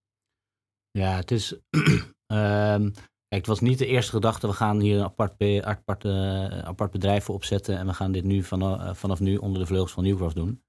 Ja, 0.91 1.17
het 1.17 1.31
is... 1.31 1.57
um, 2.33 2.93
Kijk, 3.33 3.45
het 3.45 3.53
was 3.53 3.61
niet 3.61 3.79
de 3.79 3.87
eerste 3.87 4.13
gedachte, 4.13 4.47
we 4.47 4.53
gaan 4.53 4.81
hier 4.81 4.99
een 4.99 5.05
apart, 5.05 5.63
apart, 5.65 6.05
uh, 6.05 6.59
apart 6.59 6.91
bedrijf 6.91 7.25
voor 7.25 7.35
opzetten 7.35 7.79
en 7.79 7.87
we 7.87 7.95
gaan 7.95 8.13
dit 8.13 8.25
nu 8.25 8.43
vanaf, 8.43 8.81
uh, 8.81 8.95
vanaf 8.95 9.21
nu 9.21 9.37
onder 9.37 9.61
de 9.61 9.67
vleugels 9.67 9.93
van 9.93 10.05
Newcraft 10.05 10.35
doen. 10.35 10.63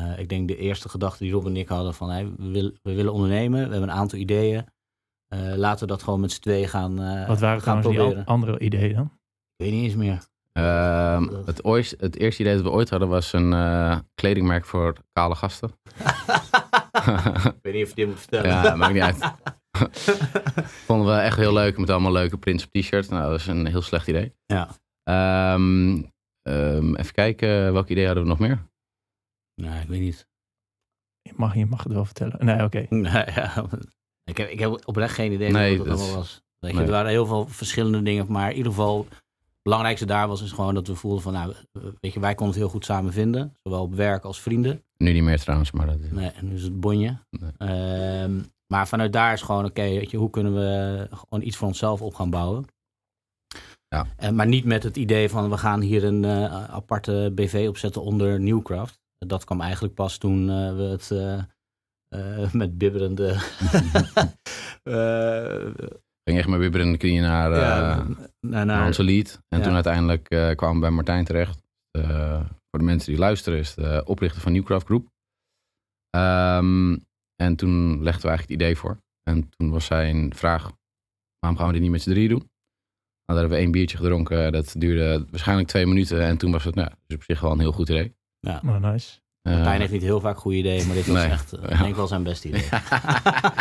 Uh, 0.00 0.18
ik 0.18 0.28
denk 0.28 0.48
de 0.48 0.56
eerste 0.56 0.88
gedachte 0.88 1.24
die 1.24 1.32
Rob 1.32 1.46
en 1.46 1.56
ik 1.56 1.68
hadden 1.68 1.94
van 1.94 2.10
hey, 2.10 2.32
we, 2.36 2.50
wil, 2.50 2.72
we, 2.82 2.94
willen 2.94 3.12
ondernemen, 3.12 3.64
we 3.64 3.70
hebben 3.70 3.90
een 3.90 3.96
aantal 3.96 4.18
ideeën. 4.18 4.64
laten 5.56 5.80
we 5.80 5.92
dat 5.92 6.02
gewoon 6.02 6.20
met 6.20 6.32
z'n 6.32 6.40
tweeën 6.40 6.68
gaan 6.68 7.26
Wat 7.26 7.40
waren 7.40 7.62
gaan 7.62 7.80
proberen. 7.80 8.14
die 8.14 8.24
andere 8.24 8.58
ideeën 8.58 8.94
dan? 8.94 9.10
Ik 9.56 9.64
weet 9.64 9.72
niet 9.72 9.84
eens 9.84 9.94
meer. 9.94 10.24
Ehm, 10.52 11.28
het, 11.44 11.64
ooit, 11.64 11.94
het 11.98 12.18
eerste 12.18 12.42
idee 12.42 12.54
dat 12.54 12.62
we 12.62 12.70
ooit 12.70 12.90
hadden 12.90 13.08
was 13.08 13.32
een 13.32 14.04
kledingmerk 14.14 14.64
voor 14.64 14.96
kale 15.12 15.34
gasten. 15.34 15.70
ik 17.44 17.62
weet 17.62 17.74
niet 17.74 17.82
of 17.82 17.88
je 17.88 17.94
dit 17.94 18.06
moet 18.06 18.18
vertellen. 18.18 18.50
Ja, 18.50 18.74
maakt 18.74 18.92
niet 18.92 19.02
uit. 19.02 19.32
Vonden 20.86 21.06
we 21.06 21.20
echt 21.20 21.36
heel 21.36 21.52
leuk 21.52 21.78
met 21.78 21.90
allemaal 21.90 22.12
leuke 22.12 22.38
prints 22.38 22.64
op 22.64 22.70
t-shirts. 22.72 23.08
Nou, 23.08 23.30
dat 23.30 23.40
is 23.40 23.46
een 23.46 23.66
heel 23.66 23.82
slecht 23.82 24.08
idee. 24.08 24.34
Ja. 24.46 24.68
Um, 25.54 26.12
um, 26.42 26.96
even 26.96 27.12
kijken, 27.12 27.72
welk 27.72 27.88
idee 27.88 28.06
hadden 28.06 28.22
we 28.22 28.28
nog 28.28 28.38
meer? 28.38 28.66
Nee, 29.60 29.80
ik 29.80 29.88
weet 29.88 30.00
niet. 30.00 30.26
Je 31.22 31.32
mag, 31.36 31.54
je 31.54 31.66
mag 31.66 31.82
het 31.82 31.92
wel 31.92 32.04
vertellen. 32.04 32.44
Nee, 32.44 32.62
oké. 32.62 32.86
Nee, 32.94 33.12
ja. 33.12 33.66
ik, 34.24 34.36
heb, 34.36 34.48
ik 34.48 34.58
heb 34.58 34.80
oprecht 34.84 35.14
geen 35.14 35.32
idee 35.32 35.50
nee, 35.50 35.78
wat 35.78 35.86
het 35.86 35.98
allemaal 35.98 36.16
was. 36.16 36.42
Weet 36.58 36.70
je, 36.70 36.76
nee. 36.76 36.86
Er 36.86 36.92
waren 36.92 37.10
heel 37.10 37.26
veel 37.26 37.46
verschillende 37.48 38.02
dingen, 38.02 38.26
maar 38.28 38.50
in 38.50 38.56
ieder 38.56 38.72
geval 38.72 39.06
het 39.08 39.62
belangrijkste 39.62 40.06
daar 40.06 40.28
was 40.28 40.42
is 40.42 40.52
gewoon 40.52 40.74
dat 40.74 40.86
we 40.86 40.94
voelden 40.94 41.22
van, 41.22 41.32
nou, 41.32 41.54
weet 42.00 42.12
je, 42.12 42.20
wij 42.20 42.34
konden 42.34 42.54
het 42.54 42.64
heel 42.64 42.72
goed 42.72 42.84
samen 42.84 43.12
vinden, 43.12 43.56
zowel 43.62 43.82
op 43.82 43.94
werk 43.94 44.24
als 44.24 44.40
vrienden. 44.40 44.82
Nu 44.96 45.12
niet 45.12 45.22
meer 45.22 45.40
trouwens, 45.40 45.70
maar 45.70 45.86
dat 45.86 46.00
is... 46.00 46.10
Nee, 46.10 46.30
en 46.30 46.48
nu 46.48 46.54
is 46.54 46.62
het 46.62 46.80
bonje. 46.80 47.18
Nee. 47.30 48.22
Um, 48.22 48.50
maar 48.66 48.88
vanuit 48.88 49.12
daar 49.12 49.32
is 49.32 49.42
gewoon, 49.42 49.64
oké, 49.64 49.80
okay, 49.80 50.08
hoe 50.12 50.30
kunnen 50.30 50.54
we 50.54 51.06
gewoon 51.10 51.46
iets 51.46 51.56
voor 51.56 51.68
onszelf 51.68 52.02
op 52.02 52.14
gaan 52.14 52.30
bouwen. 52.30 52.66
Ja. 53.88 54.06
En, 54.16 54.34
maar 54.34 54.46
niet 54.46 54.64
met 54.64 54.82
het 54.82 54.96
idee 54.96 55.28
van 55.28 55.50
we 55.50 55.56
gaan 55.56 55.80
hier 55.80 56.04
een 56.04 56.22
uh, 56.22 56.64
aparte 56.68 57.32
BV 57.34 57.66
opzetten 57.68 58.02
onder 58.02 58.40
Newcraft. 58.40 59.00
Dat 59.26 59.44
kwam 59.44 59.60
eigenlijk 59.60 59.94
pas 59.94 60.18
toen 60.18 60.48
uh, 60.48 60.76
we 60.76 60.82
het 60.82 61.10
uh, 61.12 62.52
met 62.52 62.78
bibberende 62.78 63.36
ging 66.30 66.38
echt 66.38 66.48
met 66.48 66.60
bibber 66.60 66.80
in 66.80 66.92
de 66.92 66.98
knieën 66.98 67.22
naar, 67.22 67.54
Ja, 67.54 68.06
naar, 68.40 68.66
naar 68.66 68.86
onze 68.86 69.04
lead. 69.04 69.40
En 69.48 69.58
Ja. 69.58 69.64
toen 69.64 69.74
uiteindelijk 69.74 70.28
eh, 70.28 70.50
kwamen 70.50 70.74
we 70.74 70.80
bij 70.80 70.90
Martijn 70.90 71.24
terecht. 71.24 71.62
Eh, 71.90 72.40
voor 72.40 72.78
de 72.78 72.84
mensen 72.84 73.10
die 73.12 73.20
luisteren 73.20 73.58
is 73.58 73.74
de 73.74 74.02
oprichter 74.04 74.40
van 74.40 74.52
Newcraft 74.52 74.86
Group. 74.86 75.08
Ehm, 76.10 76.96
en 77.36 77.56
toen 77.56 78.02
legden 78.02 78.22
we 78.22 78.28
eigenlijk 78.28 78.40
het 78.40 78.50
idee 78.50 78.76
voor. 78.76 78.98
En 79.22 79.48
toen 79.48 79.70
was 79.70 79.84
zijn 79.84 80.34
vraag, 80.34 80.72
waarom 81.38 81.58
gaan 81.58 81.66
we 81.66 81.72
dit 81.72 81.82
niet 81.82 81.90
met 81.90 82.02
z'n 82.02 82.10
drie 82.10 82.28
doen? 82.28 82.38
Nou, 82.38 83.38
daar 83.38 83.38
hebben 83.38 83.56
we 83.56 83.62
één 83.62 83.70
biertje 83.72 83.96
gedronken. 83.96 84.52
Dat 84.52 84.74
duurde 84.78 85.26
waarschijnlijk 85.30 85.68
twee 85.68 85.86
minuten. 85.86 86.20
En 86.22 86.36
toen 86.36 86.52
was 86.52 86.64
het 86.64 86.74
nou, 86.74 86.90
dus 87.06 87.16
op 87.16 87.22
zich 87.22 87.40
wel 87.40 87.52
een 87.52 87.58
heel 87.58 87.72
goed 87.72 87.88
idee. 87.88 88.15
Oh, 88.46 88.76
nice. 88.76 89.18
Eh, 89.42 89.54
Martijn 89.54 89.80
heeft 89.80 89.92
niet 89.92 90.02
heel 90.02 90.20
vaak 90.20 90.36
goede 90.38 90.56
ideeën, 90.58 90.86
maar 90.86 90.94
dit 90.96 91.06
was 91.06 91.16
Nee. 91.16 91.30
echt, 91.30 91.52
eh, 91.52 91.62
Ja. 91.62 91.68
denk 91.76 91.88
ik 91.88 91.94
wel 91.94 92.06
zijn 92.06 92.22
beste 92.22 92.48
idee. 92.48 92.68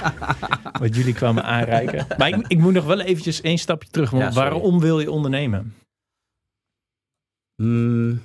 Wat 0.82 0.96
jullie 0.96 1.14
kwamen 1.14 1.44
aanreiken. 1.44 2.06
Maar 2.18 2.28
ik, 2.28 2.48
ik 2.48 2.58
moet 2.60 2.74
nog 2.74 2.86
wel 2.86 3.00
eventjes 3.00 3.42
één 3.42 3.58
stapje 3.58 3.90
terug. 3.90 4.12
Ja, 4.12 4.32
waarom 4.32 4.80
wil 4.80 5.00
je 5.00 5.12
ondernemen? 5.12 5.74
Hmm. 7.56 8.22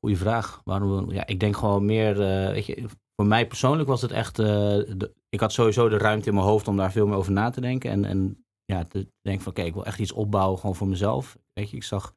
Goeie 0.00 0.16
vraag. 0.16 0.60
Waarom? 0.64 1.10
Ja, 1.12 1.26
ik 1.26 1.40
denk 1.40 1.56
gewoon 1.56 1.84
meer. 1.84 2.20
eh, 2.20 2.52
weet 2.52 2.66
je, 2.66 2.84
voor 3.16 3.26
mij 3.26 3.46
persoonlijk 3.46 3.88
was 3.88 4.02
het 4.02 4.10
echt. 4.10 4.38
eh, 4.38 4.46
de- 4.46 5.12
ik 5.28 5.40
had 5.40 5.52
sowieso 5.52 5.88
de 5.88 5.98
ruimte 5.98 6.28
in 6.28 6.34
mijn 6.34 6.46
hoofd 6.46 6.68
om 6.68 6.76
daar 6.76 6.92
veel 6.92 7.06
meer 7.06 7.16
over 7.16 7.32
na 7.32 7.50
te 7.50 7.60
denken. 7.60 7.90
En, 7.90 8.04
en 8.04 8.44
ja, 8.64 8.84
te 8.84 9.08
denken 9.22 9.42
van: 9.42 9.52
oké, 9.52 9.62
ik 9.62 9.74
wil 9.74 9.84
echt 9.86 9.98
iets 9.98 10.12
opbouwen 10.12 10.58
gewoon 10.58 10.76
voor 10.76 10.88
mezelf. 10.88 11.38
Weet 11.52 11.70
je, 11.70 11.76
ik 11.76 11.82
zag. 11.84 12.14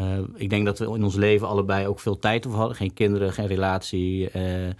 Eh, 0.00 0.18
ik 0.34 0.50
denk 0.50 0.64
dat 0.64 0.78
we 0.78 0.84
in 0.84 1.04
ons 1.04 1.14
leven 1.14 1.48
allebei 1.48 1.86
ook 1.86 2.00
veel 2.00 2.18
tijd 2.18 2.46
over 2.46 2.58
hadden. 2.58 2.76
Geen 2.76 2.92
kinderen, 2.92 3.32
geen 3.32 3.46
relatie. 3.46 4.30
eh, 4.30 4.68
eh, 4.68 4.74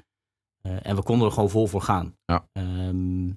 en 0.62 0.96
we 0.96 1.02
konden 1.02 1.26
er 1.26 1.32
gewoon 1.32 1.50
vol 1.50 1.66
voor 1.66 1.82
gaan. 1.82 2.16
Ja. 2.24 2.48
Ehm, 2.52 3.30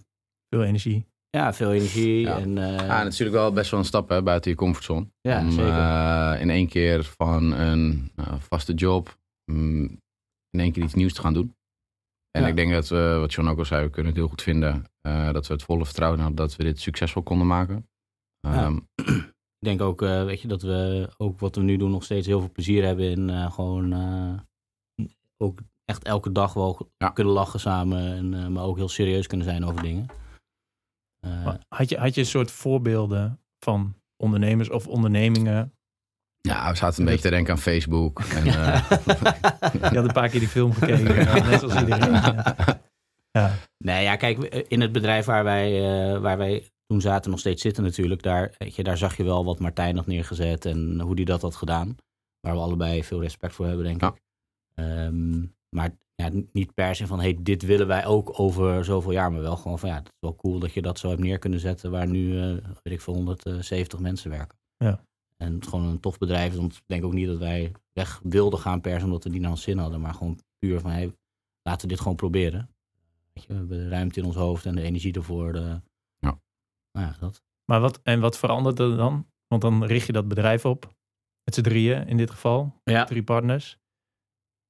Veel 0.50 0.64
energie. 0.64 1.06
ja, 1.30 1.54
veel 1.54 1.74
energie. 1.74 2.20
Ja. 2.22 2.38
En, 2.40 2.58
eh, 2.58 2.76
Ja, 2.88 3.04
natuurlijk 3.04 3.38
wel 3.38 3.52
best 3.54 3.72
wel 3.72 3.80
een 3.80 3.86
stap 3.86 4.10
hè, 4.10 4.24
buiten 4.24 4.52
je 4.52 4.58
comfortzone. 4.58 5.08
Ja, 5.22 5.40
Om 5.40 5.52
zeker. 5.52 5.78
eh, 5.78 6.42
in 6.42 6.50
één 6.50 6.68
keer 6.68 7.04
van 7.04 7.52
een 7.52 8.12
vaste 8.40 8.74
job 8.74 9.18
mm, 9.52 9.84
in 10.50 10.60
één 10.60 10.72
keer 10.72 10.84
iets 10.84 10.94
nieuws 10.94 11.14
te 11.14 11.22
gaan 11.22 11.34
doen. 11.34 11.56
En 12.32 12.42
Ja. 12.42 12.48
ik 12.48 12.56
denk 12.56 12.72
dat 12.72 12.88
we, 12.88 13.18
wat 13.20 13.34
John 13.34 13.48
ook 13.50 13.58
al 13.58 13.66
zei, 13.66 13.84
we 13.86 13.90
kunnen 13.90 14.12
het 14.12 14.20
heel 14.22 14.30
goed 14.30 14.42
vinden. 14.42 14.84
eh, 15.02 15.32
dat 15.32 15.48
we 15.48 15.54
het 15.54 15.64
volle 15.64 15.86
vertrouwen 15.86 16.20
hadden 16.20 16.38
dat 16.38 16.56
we 16.56 16.64
dit 16.64 16.80
succesvol 16.80 17.24
konden 17.24 17.48
maken. 17.48 17.90
Ja. 18.40 18.74
Ik 19.60 19.68
denk 19.68 19.82
ook, 19.82 20.02
eh, 20.02 20.24
weet 20.24 20.42
je, 20.42 20.48
dat 20.48 20.62
we 20.62 21.10
ook 21.18 21.40
wat 21.40 21.56
we 21.56 21.62
nu 21.62 21.78
doen 21.78 21.92
nog 21.92 22.04
steeds 22.04 22.28
heel 22.28 22.40
veel 22.40 22.52
plezier 22.52 22.86
hebben 22.86 23.10
in 23.10 23.30
eh, 23.30 23.52
gewoon 23.52 23.94
eh, 23.94 25.06
ook 25.38 25.60
echt 25.86 26.04
elke 26.04 26.32
dag 26.32 26.54
wel 26.54 26.92
Ja. 26.98 27.10
kunnen 27.10 27.34
lachen 27.34 27.60
samen 27.60 28.14
en 28.16 28.34
eh, 28.34 28.48
maar 28.48 28.64
ook 28.64 28.78
heel 28.78 28.90
serieus 28.90 29.28
kunnen 29.28 29.48
zijn 29.48 29.66
over 29.66 29.82
dingen. 29.82 30.06
Eh, 31.20 31.54
Had 31.68 31.90
je, 31.90 31.98
had 31.98 32.14
je 32.16 32.22
een 32.22 32.28
soort 32.28 32.52
voorbeelden 32.52 33.40
van 33.66 33.94
ondernemers 34.18 34.70
of 34.70 34.88
ondernemingen? 34.88 35.74
ja, 36.42 36.70
we 36.72 36.76
zaten 36.78 37.00
een 37.00 37.06
beetje 37.06 37.22
te 37.22 37.30
denken 37.30 37.54
aan 37.54 37.60
Facebook. 37.60 38.20
En, 38.36 38.46
eh, 38.48 38.90
Je 39.72 39.96
had 39.98 40.06
een 40.06 40.12
paar 40.14 40.30
keer 40.30 40.40
die 40.40 40.50
film 40.50 40.72
gekeken. 40.74 41.16
ja, 41.26 41.34
net 41.50 41.64
als 41.64 41.76
iedereen. 41.80 42.12
Ja. 42.12 42.56
Ja. 43.32 43.56
Nee, 43.78 44.04
ja, 44.04 44.16
kijk, 44.16 44.38
in 44.68 44.82
het 44.82 44.92
bedrijf 44.92 45.26
waar 45.26 45.44
wij, 45.44 45.78
eh, 46.14 46.20
waar 46.20 46.38
wij 46.38 46.70
toen 46.90 47.02
zaten, 47.02 47.32
nog 47.32 47.40
steeds 47.40 47.62
zitten 47.62 47.84
natuurlijk, 47.84 48.22
daar, 48.22 48.56
weet 48.58 48.76
je, 48.76 48.84
daar 48.84 48.98
zag 48.98 49.18
je 49.18 49.24
wel 49.24 49.46
wat 49.46 49.60
Martijn 49.60 49.96
had 49.96 50.06
neergezet 50.06 50.66
en 50.66 51.00
hoe 51.00 51.16
die 51.16 51.26
dat 51.26 51.42
had 51.42 51.56
gedaan. 51.56 51.96
Waar 52.40 52.54
we 52.54 52.60
allebei 52.62 53.04
veel 53.04 53.22
respect 53.22 53.54
voor 53.54 53.66
hebben, 53.66 53.86
denk 53.86 54.02
Ja. 54.02 54.08
ik. 54.08 54.22
Ehm, 54.74 55.46
maar 55.70 55.98
ja, 56.16 56.30
niet 56.52 56.74
per 56.74 56.96
se 56.96 57.08
van, 57.08 57.20
hey, 57.20 57.38
dit 57.42 57.62
willen 57.62 57.88
wij 57.88 58.06
ook 58.06 58.40
over 58.40 58.86
zoveel 58.86 59.12
jaar, 59.12 59.32
maar 59.32 59.42
wel 59.42 59.56
gewoon 59.56 59.80
van, 59.80 59.90
ja, 59.90 59.96
het 59.96 60.06
is 60.08 60.14
wel 60.20 60.36
cool 60.36 60.60
dat 60.60 60.74
je 60.74 60.82
dat 60.82 61.00
zo 61.00 61.10
hebt 61.10 61.22
neer 61.22 61.40
kunnen 61.40 61.60
zetten, 61.60 61.92
waar 61.92 62.08
nu, 62.08 62.42
eh, 62.42 62.52
weet 62.82 62.94
ik 62.94 63.02
veel, 63.02 63.14
170 63.14 64.00
mensen 64.00 64.30
werken. 64.30 64.58
Ja. 64.78 65.04
En 65.38 65.54
het 65.54 65.64
is 65.64 65.70
gewoon 65.70 65.86
een 65.86 66.00
tof 66.00 66.18
bedrijf, 66.18 66.56
want 66.56 66.76
ik 66.76 66.84
denk 66.86 67.04
ook 67.04 67.14
niet 67.14 67.28
dat 67.28 67.38
wij 67.38 67.72
weg 67.94 68.20
wilden 68.24 68.60
gaan 68.60 68.82
per 68.82 69.00
se 69.00 69.06
omdat 69.06 69.24
we 69.24 69.30
die 69.30 69.40
naar 69.42 69.52
ons 69.52 69.62
zin 69.62 69.78
hadden, 69.78 70.02
maar 70.02 70.14
gewoon 70.14 70.40
puur 70.60 70.80
van, 70.80 70.92
hey, 70.92 71.14
laten 71.62 71.82
we 71.82 71.88
dit 71.88 72.00
gewoon 72.02 72.16
proberen. 72.18 72.70
Weet 73.34 73.44
je, 73.44 73.54
we 73.54 73.60
hebben 73.60 73.78
de 73.78 73.88
ruimte 73.90 74.20
in 74.20 74.26
ons 74.26 74.36
hoofd 74.36 74.66
en 74.66 74.76
de 74.76 74.82
energie 74.82 75.14
ervoor. 75.14 75.54
De... 75.54 75.82
Dat. 77.20 77.42
Maar 77.66 77.80
wat, 77.80 78.00
en 78.04 78.20
wat 78.20 78.38
verandert 78.38 78.80
er 78.80 78.98
dan? 78.98 79.28
Want 79.48 79.62
dan 79.62 79.84
richt 79.84 80.06
je 80.06 80.12
dat 80.12 80.28
bedrijf 80.28 80.66
op. 80.66 80.86
Met 81.44 81.54
z'n 81.56 81.62
drieën 81.62 82.08
in 82.08 82.18
dit 82.18 82.32
geval. 82.32 82.82
Ja. 82.84 83.04
Drie 83.04 83.24
partners. 83.24 83.78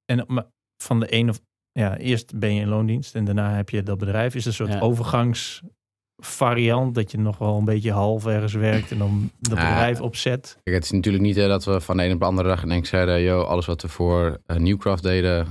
En 0.04 0.24
maar 0.26 0.46
van 0.82 1.00
de 1.00 1.14
een 1.14 1.28
of... 1.28 1.40
Ja, 1.72 1.96
eerst 1.96 2.38
ben 2.38 2.54
je 2.54 2.60
in 2.60 2.68
loondienst 2.68 3.14
en 3.14 3.24
daarna 3.24 3.54
heb 3.54 3.70
je 3.70 3.82
dat 3.82 3.98
bedrijf. 3.98 4.34
Is 4.34 4.42
er 4.42 4.48
een 4.48 4.54
soort 4.54 4.72
Ja. 4.72 4.80
overgangsvariant 4.80 6.94
dat 6.94 7.10
je 7.10 7.18
nog 7.18 7.38
wel 7.38 7.58
een 7.58 7.64
beetje 7.64 7.92
half 7.92 8.26
ergens 8.26 8.52
werkt 8.52 8.90
en 8.90 8.98
dan 8.98 9.30
dat 9.38 9.58
Ja. 9.58 9.68
bedrijf 9.68 10.00
opzet? 10.00 10.58
Kijk, 10.62 10.76
het 10.76 10.84
is 10.84 10.90
natuurlijk 10.90 11.24
niet 11.24 11.36
hè, 11.36 11.48
dat 11.48 11.64
we 11.64 11.80
van 11.80 11.96
de 11.96 12.04
een 12.04 12.12
op 12.12 12.18
de 12.18 12.24
andere 12.24 12.48
dag 12.48 12.62
in 12.62 12.70
één 12.70 12.80
keer 12.80 12.88
zeiden... 12.88 13.20
Yo, 13.20 13.42
alles 13.42 13.66
wat 13.66 13.82
we 13.82 13.88
voor 13.88 14.40
uh, 14.46 14.56
Newcraft 14.56 15.02
deden, 15.02 15.46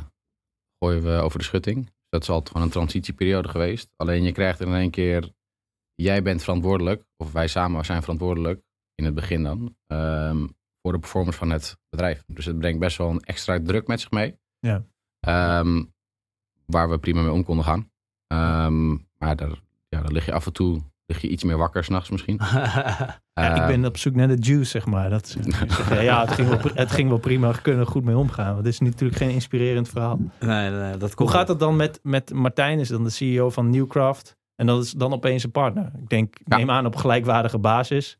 gooien 0.84 1.04
we 1.04 1.12
over 1.22 1.40
de 1.40 1.46
schutting. 1.46 1.92
Dat 2.10 2.22
is 2.22 2.30
altijd 2.30 2.48
gewoon 2.48 2.64
een 2.66 2.72
transitieperiode 2.74 3.48
geweest. 3.48 3.90
Alleen 3.96 4.24
je 4.24 4.32
krijgt 4.32 4.60
in 4.60 4.74
één 4.74 4.90
keer... 4.92 5.30
Jij 6.02 6.22
bent 6.22 6.44
verantwoordelijk, 6.44 7.04
of 7.18 7.32
wij 7.32 7.48
samen 7.48 7.86
zijn 7.86 8.02
verantwoordelijk, 8.02 8.62
in 8.96 9.06
het 9.06 9.14
begin 9.14 9.44
dan... 9.44 9.76
ehm, 9.88 10.48
voor 10.82 10.92
de 10.92 11.00
performance 11.00 11.38
van 11.38 11.50
het 11.50 11.78
bedrijf. 11.90 12.24
Dus 12.28 12.46
het 12.46 12.60
brengt 12.60 12.80
best 12.80 12.98
wel 12.98 13.10
een 13.10 13.20
extra 13.20 13.60
druk 13.64 13.88
met 13.88 14.02
zich 14.02 14.12
mee. 14.12 14.36
Ja. 14.60 14.86
Ehm, 15.20 15.84
waar 16.66 16.90
we 16.90 16.98
prima 16.98 17.22
mee 17.22 17.32
om 17.32 17.44
konden 17.44 17.66
gaan. 17.66 17.92
Ehm, 18.28 18.90
maar 19.18 19.36
daar, 19.36 19.62
ja, 19.90 20.02
daar 20.02 20.12
lig 20.12 20.26
je 20.26 20.34
af 20.34 20.46
en 20.46 20.54
toe 20.54 20.82
lig 21.06 21.22
je 21.22 21.28
iets 21.28 21.44
meer 21.44 21.58
wakker 21.58 21.84
s'nachts 21.84 22.10
misschien. 22.10 22.40
Ja, 23.34 23.62
ik 23.62 23.68
ben 23.76 23.86
op 23.86 23.98
zoek 23.98 24.16
naar 24.16 24.28
de 24.28 24.38
juice, 24.40 24.70
zeg 24.70 24.86
maar. 24.86 25.10
Dat, 25.10 25.38
ja, 26.02 26.22
het 26.22 26.32
ging, 26.32 26.48
wel, 26.48 26.60
het 26.74 26.92
ging 26.92 27.10
wel 27.10 27.18
prima, 27.18 27.52
we 27.52 27.62
kunnen 27.62 27.82
er 27.82 27.92
goed 27.92 28.04
mee 28.04 28.18
omgaan. 28.18 28.54
Want 28.54 28.58
het 28.58 28.74
is 28.74 28.80
natuurlijk 28.80 29.18
geen 29.18 29.30
inspirerend 29.30 29.90
verhaal. 29.90 30.20
nee, 30.40 30.70
nee, 30.70 30.98
dat 30.98 31.14
Hoe 31.14 31.30
gaat 31.30 31.48
het 31.48 31.60
dan 31.60 31.76
met, 31.76 32.00
met 32.04 32.34
Martijn, 32.34 32.80
is 32.80 32.88
dan 32.88 33.04
de 33.04 33.10
CEO 33.10 33.50
van 33.50 33.70
Newcraft. 33.70 34.38
En 34.60 34.66
dat 34.66 34.84
is 34.84 34.92
dan 34.92 35.14
opeens 35.14 35.44
een 35.44 35.52
partner. 35.52 35.92
Ik 36.02 36.10
denk, 36.10 36.36
Ja. 36.46 36.58
neem 36.58 36.70
aan 36.70 36.86
op 36.86 36.96
gelijkwaardige 36.96 37.60
basis. 37.60 38.18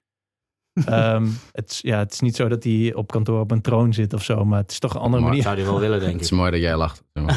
Ehm, 0.86 1.28
het, 1.52 1.70
is- 1.72 1.82
ja, 1.82 1.98
het 1.98 2.14
is 2.14 2.20
niet 2.20 2.36
zo 2.36 2.48
dat 2.48 2.64
hij 2.64 2.94
op 2.94 3.12
kantoor 3.12 3.40
op 3.40 3.52
een 3.52 3.62
troon 3.62 3.94
zit 3.94 4.14
of 4.14 4.24
zo, 4.24 4.46
maar 4.46 4.60
het 4.62 4.72
is 4.72 4.80
toch 4.80 4.94
een 4.94 5.00
andere 5.00 5.20
Maar- 5.22 5.30
manier. 5.30 5.44
Zou 5.44 5.56
die 5.56 5.66
wel 5.66 5.80
willen, 5.80 6.00
denk 6.00 6.12
Het 6.14 6.22
is 6.22 6.32
ik. 6.32 6.38
mooi 6.38 6.52
dat 6.52 6.60
jij 6.60 6.76
lacht. 6.76 7.04
nee, 7.14 7.26
het 7.26 7.34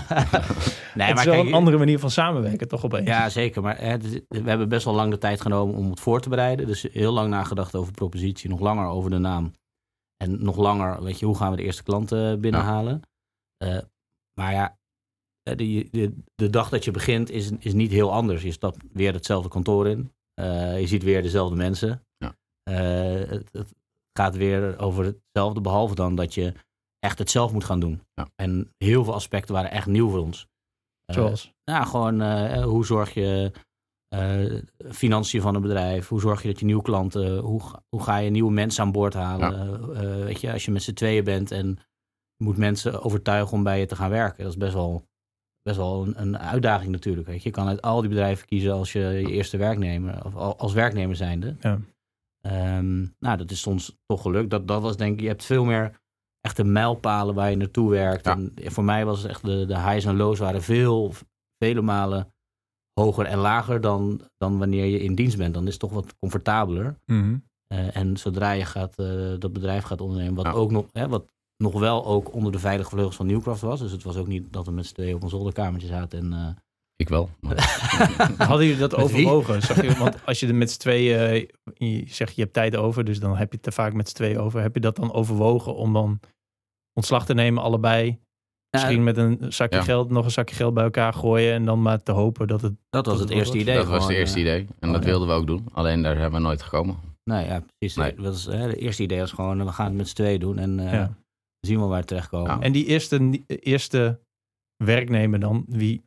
maar 0.95 1.09
is 1.19 1.25
wel 1.25 1.35
kijk, 1.35 1.47
een 1.47 1.55
andere 1.55 1.79
manier 1.79 1.99
van 1.99 2.11
samenwerken, 2.11 2.69
toch 2.69 2.85
opeens. 2.85 3.07
Ja, 3.07 3.29
zeker. 3.29 3.63
Maar 3.63 3.79
hè, 3.79 3.97
is- 3.99 4.21
we 4.29 4.49
hebben 4.49 4.69
best 4.69 4.85
wel 4.85 4.95
lang 4.95 5.11
de 5.11 5.19
tijd 5.19 5.41
genomen 5.41 5.75
om 5.75 5.91
het 5.91 6.01
voor 6.01 6.21
te 6.21 6.29
bereiden. 6.29 6.67
Dus 6.67 6.87
heel 6.93 7.13
lang 7.13 7.31
nagedacht 7.31 7.75
over 7.75 7.93
propositie, 7.93 8.51
nog 8.51 8.61
langer 8.61 8.87
over 8.87 9.11
de 9.11 9.19
naam. 9.19 9.53
En 10.17 10.43
nog 10.45 10.57
langer, 10.57 11.03
weet 11.03 11.19
je, 11.19 11.27
hoe 11.27 11.37
gaan 11.37 11.51
we 11.51 11.57
de 11.57 11.63
eerste 11.63 11.83
klanten 11.83 12.41
binnenhalen? 12.41 13.01
Eh, 13.57 13.79
maar 14.35 14.53
ja, 14.53 14.69
eh, 14.69 14.75
de, 15.43 15.89
de, 15.91 16.15
de 16.35 16.51
dag 16.51 16.69
dat 16.69 16.85
je 16.85 16.91
begint 16.91 17.31
is, 17.31 17.51
is 17.59 17.73
niet 17.73 17.91
heel 17.91 18.13
anders. 18.13 18.43
Je 18.43 18.53
stapt 18.53 18.85
weer 18.93 19.13
hetzelfde 19.13 19.49
kantoor 19.49 19.89
in. 19.89 20.13
Eh, 20.35 20.81
je 20.81 20.87
ziet 20.87 21.03
weer 21.03 21.23
dezelfde 21.23 21.57
mensen. 21.57 22.05
Ja. 22.17 22.35
Eh, 22.63 23.29
het, 23.31 23.49
het 23.53 23.75
gaat 24.19 24.37
weer 24.37 24.79
over 24.79 25.05
hetzelfde, 25.05 25.61
behalve 25.61 25.95
dan 25.95 26.15
dat 26.15 26.35
je 26.35 26.53
echt 26.99 27.19
het 27.19 27.31
zelf 27.31 27.53
moet 27.53 27.65
gaan 27.65 27.81
doen. 27.81 28.03
Ja. 28.15 28.29
En 28.37 28.73
heel 28.79 29.05
veel 29.05 29.15
aspecten 29.15 29.55
waren 29.55 29.71
echt 29.71 29.87
nieuw 29.87 30.09
voor 30.11 30.19
ons. 30.21 30.47
Eh, 31.05 31.15
Zoals. 31.15 31.53
ja, 31.65 31.85
gewoon 31.85 32.21
eh, 32.21 32.63
hoe 32.65 32.87
zorg 32.87 33.15
je 33.15 33.53
eh, 34.09 34.61
financiën 34.91 35.41
van 35.41 35.55
een 35.55 35.63
bedrijf? 35.63 36.09
Hoe 36.09 36.21
zorg 36.21 36.43
je 36.43 36.49
dat 36.49 36.59
je 36.61 36.65
nieuwe 36.67 36.83
klanten, 36.83 37.39
hoe, 37.39 37.63
ga- 37.63 37.83
hoe 37.89 38.03
ga 38.03 38.17
je 38.17 38.31
nieuwe 38.31 38.53
mensen 38.53 38.85
aan 38.85 38.93
boord 38.93 39.15
halen? 39.15 39.81
Eh, 39.97 40.25
weet 40.25 40.41
je, 40.41 40.53
als 40.53 40.65
je 40.65 40.71
met 40.71 40.83
z'n 40.83 40.93
tweeën 40.93 41.25
bent 41.25 41.51
en 41.51 41.67
je 42.37 42.45
moet 42.45 42.57
mensen 42.57 43.03
overtuigen 43.03 43.53
om 43.57 43.63
bij 43.63 43.81
je 43.81 43.87
te 43.87 43.97
gaan 43.97 44.11
werken. 44.11 44.43
Dat 44.43 44.53
is 44.53 44.59
best 44.59 44.75
wel, 44.75 45.07
best 45.63 45.77
wel 45.77 46.07
een, 46.07 46.21
een 46.21 46.39
uitdaging 46.39 46.91
natuurlijk. 46.93 47.27
Weet 47.27 47.43
je. 47.43 47.49
je 47.49 47.55
kan 47.55 47.69
uit 47.69 47.83
al 47.83 48.01
die 48.01 48.09
bedrijven 48.09 48.47
kiezen 48.47 48.73
als 48.73 48.93
je 48.93 48.99
je 48.99 49.31
eerste 49.31 49.57
werknemer, 49.57 50.25
of 50.25 50.35
al- 50.35 50.59
als 50.59 50.73
werknemer 50.73 51.17
zijnde. 51.17 51.57
Ja. 51.61 51.79
Ehm, 52.41 53.01
nou, 53.19 53.37
dat 53.37 53.51
is 53.51 53.67
ons 53.67 53.97
toch 54.07 54.23
gelukt. 54.23 54.51
Dat, 54.51 54.69
dat 54.69 54.83
was 54.83 54.97
denk 54.97 55.15
ik, 55.15 55.21
je 55.21 55.27
hebt 55.29 55.45
veel 55.45 55.65
meer 55.65 56.01
echte 56.41 56.65
mijlpalen 56.65 57.35
waar 57.35 57.51
je 57.51 57.57
naartoe 57.57 57.91
werkt. 57.91 58.25
Ja. 58.25 58.33
En 58.55 58.73
voor 58.73 58.85
mij 58.85 59.05
was 59.05 59.23
het 59.23 59.31
echt 59.31 59.45
de, 59.45 59.67
de 59.67 59.79
highs 59.79 60.05
en 60.05 60.17
lows 60.17 60.39
waren 60.39 60.63
veel, 60.63 61.13
vele 61.59 61.81
malen 61.83 62.33
hoger 63.01 63.25
en 63.27 63.39
lager 63.39 63.81
dan, 63.81 64.21
dan 64.39 64.59
wanneer 64.59 64.85
je 64.85 65.01
in 65.01 65.15
dienst 65.15 65.37
bent. 65.37 65.55
Dan 65.55 65.65
is 65.67 65.71
het 65.71 65.81
toch 65.81 65.93
wat 65.93 66.19
comfortabeler. 66.19 66.97
Mhm. 67.07 67.37
Eh, 67.67 67.97
en 67.97 68.17
zodra 68.17 68.51
je 68.51 68.65
gaat, 68.65 68.99
eh, 68.99 69.33
dat 69.39 69.53
bedrijf 69.53 69.85
gaat 69.85 70.01
ondernemen, 70.01 70.35
wat 70.35 70.45
Ja. 70.45 70.53
ook 70.53 70.71
nog, 70.71 70.87
hè, 70.93 71.09
wat 71.09 71.32
nog 71.63 71.79
wel 71.81 72.07
ook 72.07 72.33
onder 72.35 72.53
de 72.53 72.59
veilige 72.59 72.91
vleugels 72.91 73.17
van 73.17 73.27
Newcraft 73.27 73.61
was. 73.61 73.81
Dus 73.81 73.93
het 73.93 74.03
was 74.03 74.17
ook 74.17 74.27
niet 74.27 74.53
dat 74.53 74.67
we 74.67 74.73
met 74.73 74.87
z'n 74.87 74.95
tweeën 74.95 75.15
op 75.15 75.23
een 75.23 75.29
zolderkamertje 75.29 75.89
zaten 75.89 76.19
en 76.19 76.33
eh, 76.33 76.49
Ik 76.97 77.09
wel. 77.09 77.31
Hadden 78.39 78.67
jullie 78.67 78.81
dat 78.81 78.91
Met 78.91 79.01
overwogen? 79.01 79.63
Zag 79.63 79.83
je, 79.83 79.95
want 79.99 80.17
als 80.27 80.41
je 80.41 80.47
er 80.47 80.55
met 80.55 80.71
z'n 80.71 80.79
tweeën, 80.79 81.19
eh, 81.19 81.47
je 81.75 82.05
zegt 82.07 82.35
je 82.35 82.43
hebt 82.43 82.55
tijd 82.55 82.77
over, 82.77 83.05
dus 83.05 83.21
dan 83.21 83.37
heb 83.37 83.51
je 83.51 83.57
het 83.57 83.67
er 83.67 83.73
vaak 83.73 83.93
met 83.93 84.09
z'n 84.09 84.15
tweeën 84.15 84.39
over. 84.39 84.61
Heb 84.61 84.75
je 84.75 84.81
dat 84.81 84.97
dan 84.97 85.13
overwogen 85.13 85.75
om 85.75 85.93
dan 85.93 86.21
ontslag 86.93 87.27
te 87.27 87.35
nemen 87.35 87.63
allebei 87.63 88.21
Misschien 88.77 89.05
met 89.05 89.17
een 89.17 89.39
zakje 89.49 89.79
Ja. 89.79 89.85
geld, 89.85 90.11
nog 90.11 90.25
een 90.25 90.31
zakje 90.31 90.55
geld 90.55 90.75
bij 90.75 90.85
elkaar 90.85 91.13
gooien 91.15 91.53
en 91.55 91.65
dan 91.65 91.83
maar 91.83 92.03
te 92.03 92.13
hopen 92.13 92.47
dat 92.47 92.61
het... 92.63 92.73
Dat 92.91 93.07
was 93.07 93.21
het 93.21 93.31
eerste 93.31 93.53
was- 93.53 93.63
idee. 93.63 93.77
dat 93.77 93.87
was 93.87 94.03
het 94.07 94.13
eerste 94.13 94.37
eh, 94.37 94.43
idee. 94.43 94.67
En 94.79 94.89
Oh, 94.89 94.95
dat 94.95 95.03
ja. 95.05 95.09
wilden 95.09 95.29
we 95.29 95.35
ook 95.35 95.47
doen. 95.47 95.65
Alleen 95.73 96.03
daar 96.03 96.17
hebben 96.19 96.41
we 96.41 96.47
nooit 96.47 96.63
gekomen. 96.63 96.97
Nee, 97.25 97.47
ja, 97.47 97.63
precies. 97.79 97.97
Nee. 97.97 98.15
Dat 98.15 98.25
was, 98.25 98.45
hè, 98.45 98.57
het 98.57 98.77
eerste 98.77 99.03
idee 99.03 99.19
was 99.21 99.33
gewoon, 99.33 99.65
we 99.65 99.73
gaan 99.73 99.87
het 99.87 99.95
met 99.95 100.09
z'n 100.09 100.15
tweeën 100.15 100.41
doen 100.41 100.59
en 100.59 100.79
eh, 100.87 100.93
Ja. 100.93 101.11
Zien 101.67 101.81
we 101.81 101.87
waar 101.87 102.01
we 102.01 102.07
terechtkomen. 102.07 102.51
Ja. 102.51 102.61
En 102.61 102.73
die 102.73 102.87
eerste, 102.87 103.43
eerste 103.47 104.21
werknemer 104.85 105.41
dan, 105.41 105.65
wie, 105.69 106.03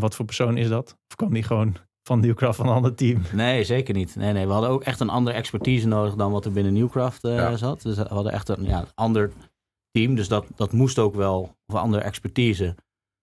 wat 0.00 0.14
voor 0.14 0.24
persoon 0.24 0.56
is 0.56 0.68
dat? 0.68 0.96
Of 1.08 1.16
kwam 1.16 1.32
die 1.32 1.42
gewoon 1.42 1.76
van 2.08 2.20
Newcraft 2.20 2.56
van 2.56 2.66
een 2.66 2.74
ander 2.74 2.94
team? 2.94 3.22
Nee, 3.32 3.64
zeker 3.64 3.94
niet. 3.94 4.16
Nee, 4.16 4.32
nee, 4.32 4.46
we 4.46 4.52
hadden 4.52 4.70
ook 4.70 4.82
echt 4.84 5.00
een 5.00 5.08
andere 5.08 5.36
expertise 5.36 5.88
nodig 5.88 6.14
dan 6.14 6.32
wat 6.32 6.44
er 6.44 6.52
binnen 6.52 6.72
Newcraft 6.72 7.24
eh, 7.24 7.34
Ja. 7.36 7.56
zat. 7.56 7.82
Dus 7.82 7.96
we 7.96 8.02
hadden 8.08 8.32
echt 8.32 8.48
een 8.48 8.64
ja, 8.64 8.86
ander 8.94 9.32
team. 9.90 10.14
Dus 10.14 10.28
dat, 10.28 10.46
dat 10.56 10.72
moest 10.72 10.98
ook 10.98 11.14
wel, 11.14 11.40
of 11.40 11.74
een 11.74 11.80
andere 11.80 12.02
expertise. 12.02 12.74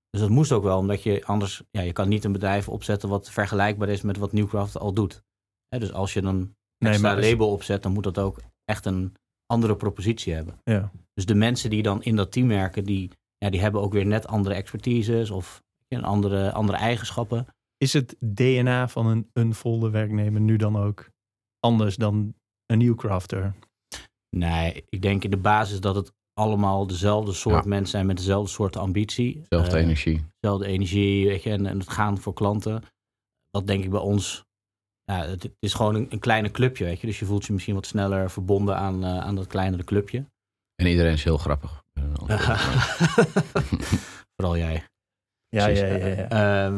Dus 0.09 0.21
dat 0.21 0.29
moest 0.29 0.51
ook 0.51 0.63
wel, 0.63 0.77
omdat 0.77 1.03
je 1.03 1.25
anders, 1.25 1.63
ja, 1.71 1.81
je 1.81 1.93
kan 1.93 2.09
niet 2.09 2.23
een 2.23 2.31
bedrijf 2.31 2.69
opzetten 2.69 3.09
wat 3.09 3.29
vergelijkbaar 3.29 3.89
is 3.89 4.01
met 4.01 4.17
wat 4.17 4.31
Newcraft 4.31 4.77
al 4.77 4.93
doet. 4.93 5.23
Hè, 5.67 5.79
dus 5.79 5.93
als 5.93 6.13
je 6.13 6.21
een 6.21 6.55
Nee, 6.77 6.99
maar 6.99 7.15
als- 7.15 7.25
label 7.29 7.51
opzet, 7.51 7.83
dan 7.83 7.91
moet 7.91 8.03
dat 8.03 8.17
ook 8.19 8.37
echt 8.65 8.85
een 8.85 9.13
andere 9.45 9.75
propositie 9.75 10.33
hebben. 10.33 10.59
Ja. 10.63 10.91
Dus 11.19 11.27
de 11.27 11.35
mensen 11.35 11.69
die 11.69 11.81
dan 11.81 12.03
in 12.03 12.15
dat 12.15 12.31
team 12.31 12.47
werken, 12.47 12.83
die, 12.83 13.09
ja, 13.37 13.49
die 13.49 13.59
hebben 13.61 13.81
ook 13.81 13.93
weer 13.93 14.05
net 14.05 14.27
andere 14.27 14.55
expertises 14.55 15.29
of 15.29 15.63
een 15.87 16.03
andere, 16.03 16.51
andere 16.51 16.77
eigenschappen. 16.77 17.47
Is 17.77 17.93
het 17.93 18.15
DNA 18.19 18.87
van 18.87 19.05
een 19.07 19.29
unfolder 19.33 19.91
werknemer 19.91 20.41
nu 20.41 20.55
dan 20.55 20.77
ook 20.77 21.09
anders 21.59 21.95
dan 21.95 22.33
een 22.65 22.77
Newcrafter? 22.77 23.53
Nee, 24.35 24.85
ik 24.89 25.01
denk 25.01 25.23
in 25.23 25.29
de 25.29 25.37
basis 25.37 25.79
dat 25.79 25.95
het 25.95 26.11
allemaal 26.33 26.87
dezelfde 26.87 27.33
soort 27.33 27.63
Ja. 27.63 27.69
mensen 27.69 27.89
zijn 27.91 28.05
met 28.05 28.17
dezelfde 28.17 28.49
soort 28.51 28.77
ambitie. 28.77 29.41
Zelfde 29.49 29.77
Eh, 29.77 29.83
energie. 29.83 30.25
Dezelfde 30.39 30.65
energie, 30.67 31.27
weet 31.27 31.43
je, 31.43 31.49
en, 31.51 31.65
en 31.65 31.79
het 31.79 31.89
gaan 31.89 32.17
voor 32.17 32.33
klanten. 32.33 32.83
Dat 33.49 33.67
denk 33.67 33.83
ik 33.83 33.89
bij 33.89 33.99
ons, 33.99 34.43
ja, 35.03 35.25
het, 35.25 35.49
is 35.59 35.73
gewoon 35.73 35.95
een, 35.95 36.07
een 36.09 36.19
kleine 36.19 36.51
clubje, 36.51 36.83
weet 36.85 36.99
je. 36.99 37.07
Dus 37.07 37.19
je 37.19 37.25
voelt 37.25 37.45
je 37.45 37.53
misschien 37.53 37.75
wat 37.75 37.85
sneller 37.85 38.31
verbonden 38.31 38.77
aan, 38.77 39.03
eh, 39.03 39.17
aan 39.19 39.35
dat 39.35 39.47
kleinere 39.47 39.83
clubje. 39.83 40.25
En 40.79 40.87
iedereen 40.87 41.13
is 41.13 41.23
heel 41.23 41.37
grappig. 41.37 41.83
Eh, 41.93 42.03
Vooral 44.35 44.57
jij. 44.57 44.83
Ja, 45.49 45.65
Precies. 45.65 45.79
ja, 45.81 45.95
ja. 45.95 46.07
ja. 46.07 46.27
Ehm, 46.67 46.75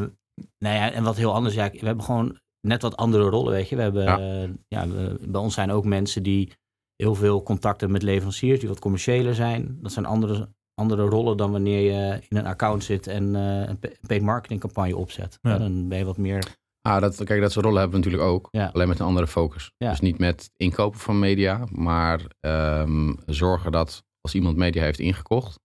nou 0.58 0.76
ja, 0.76 0.92
en 0.92 1.04
wat 1.04 1.18
heel 1.18 1.34
anders, 1.34 1.54
ja, 1.56 1.70
we 1.72 1.86
hebben 1.86 2.06
gewoon 2.06 2.40
net 2.68 2.82
wat 2.82 2.98
andere 2.98 3.24
rollen, 3.30 3.52
weet 3.54 3.70
je. 3.70 3.76
We 3.76 3.82
hebben, 3.82 4.04
Ja. 4.04 4.20
eh, 4.20 4.50
ja, 4.68 4.88
we- 4.88 5.18
bij 5.28 5.42
ons 5.42 5.54
zijn 5.54 5.72
ook 5.72 5.86
mensen 5.86 6.24
die 6.24 6.52
heel 6.96 7.16
veel 7.16 7.44
contacten 7.44 7.92
met 7.92 8.02
leveranciers, 8.04 8.60
die 8.60 8.70
wat 8.70 8.80
commerciëler 8.80 9.36
zijn. 9.36 9.78
Dat 9.82 9.92
zijn 9.92 10.06
andere, 10.06 10.50
andere 10.74 11.04
rollen 11.06 11.38
dan 11.38 11.52
wanneer 11.52 11.82
je 11.92 12.20
in 12.30 12.38
een 12.38 12.46
account 12.46 12.84
zit 12.84 13.08
en 13.08 13.36
eh, 13.36 13.68
een 13.70 13.80
pa- 13.80 13.90
paid 14.08 14.22
marketing 14.22 14.60
campagne 14.60 14.98
opzet. 14.98 15.40
Ja, 15.42 15.58
dan 15.58 15.88
ben 15.88 15.98
je 15.98 16.06
wat 16.06 16.18
meer, 16.18 16.56
Ah, 16.82 17.02
dat, 17.02 17.24
kijk, 17.24 17.42
dat 17.42 17.52
soort 17.52 17.66
rollen 17.66 17.82
hebben 17.82 18.00
we 18.00 18.06
natuurlijk 18.06 18.34
ook. 18.34 18.48
Ja. 18.52 18.70
Alleen 18.74 18.88
met 18.88 19.00
een 19.00 19.06
andere 19.06 19.28
focus. 19.28 19.72
Ja. 19.78 19.90
Dus 19.90 20.00
niet 20.00 20.18
met 20.18 20.52
inkopen 20.58 21.00
van 21.00 21.20
media, 21.20 21.66
maar 21.72 22.22
ehm, 22.40 23.14
zorgen 23.26 23.72
dat 23.72 24.04
als 24.22 24.34
iemand 24.36 24.58
media 24.58 24.84
heeft 24.84 25.00
ingekocht, 25.00 25.60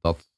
dat, 0.00 0.28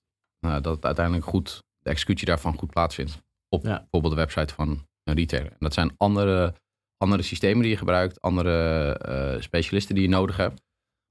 nou, 0.41 0.61
dat 0.61 0.75
het 0.77 0.85
uiteindelijk 0.85 1.27
goed, 1.27 1.63
de 1.79 1.91
executie 1.91 2.27
daarvan 2.27 2.59
goed 2.59 2.71
plaatsvindt. 2.71 3.23
Op 3.49 3.63
Ja. 3.65 3.79
bijvoorbeeld 3.79 4.15
de 4.15 4.21
website 4.21 4.55
van 4.55 4.87
een 5.05 5.15
retailer. 5.15 5.51
En 5.51 5.57
dat 5.59 5.75
zijn 5.75 5.95
andere, 5.97 6.55
andere 6.97 7.23
systemen 7.23 7.63
die 7.63 7.71
je 7.71 7.77
gebruikt, 7.77 8.21
andere 8.21 8.93
eh, 8.99 9.41
specialisten 9.41 9.95
die 9.95 10.05
je 10.05 10.11
nodig 10.11 10.37
hebt. 10.37 10.63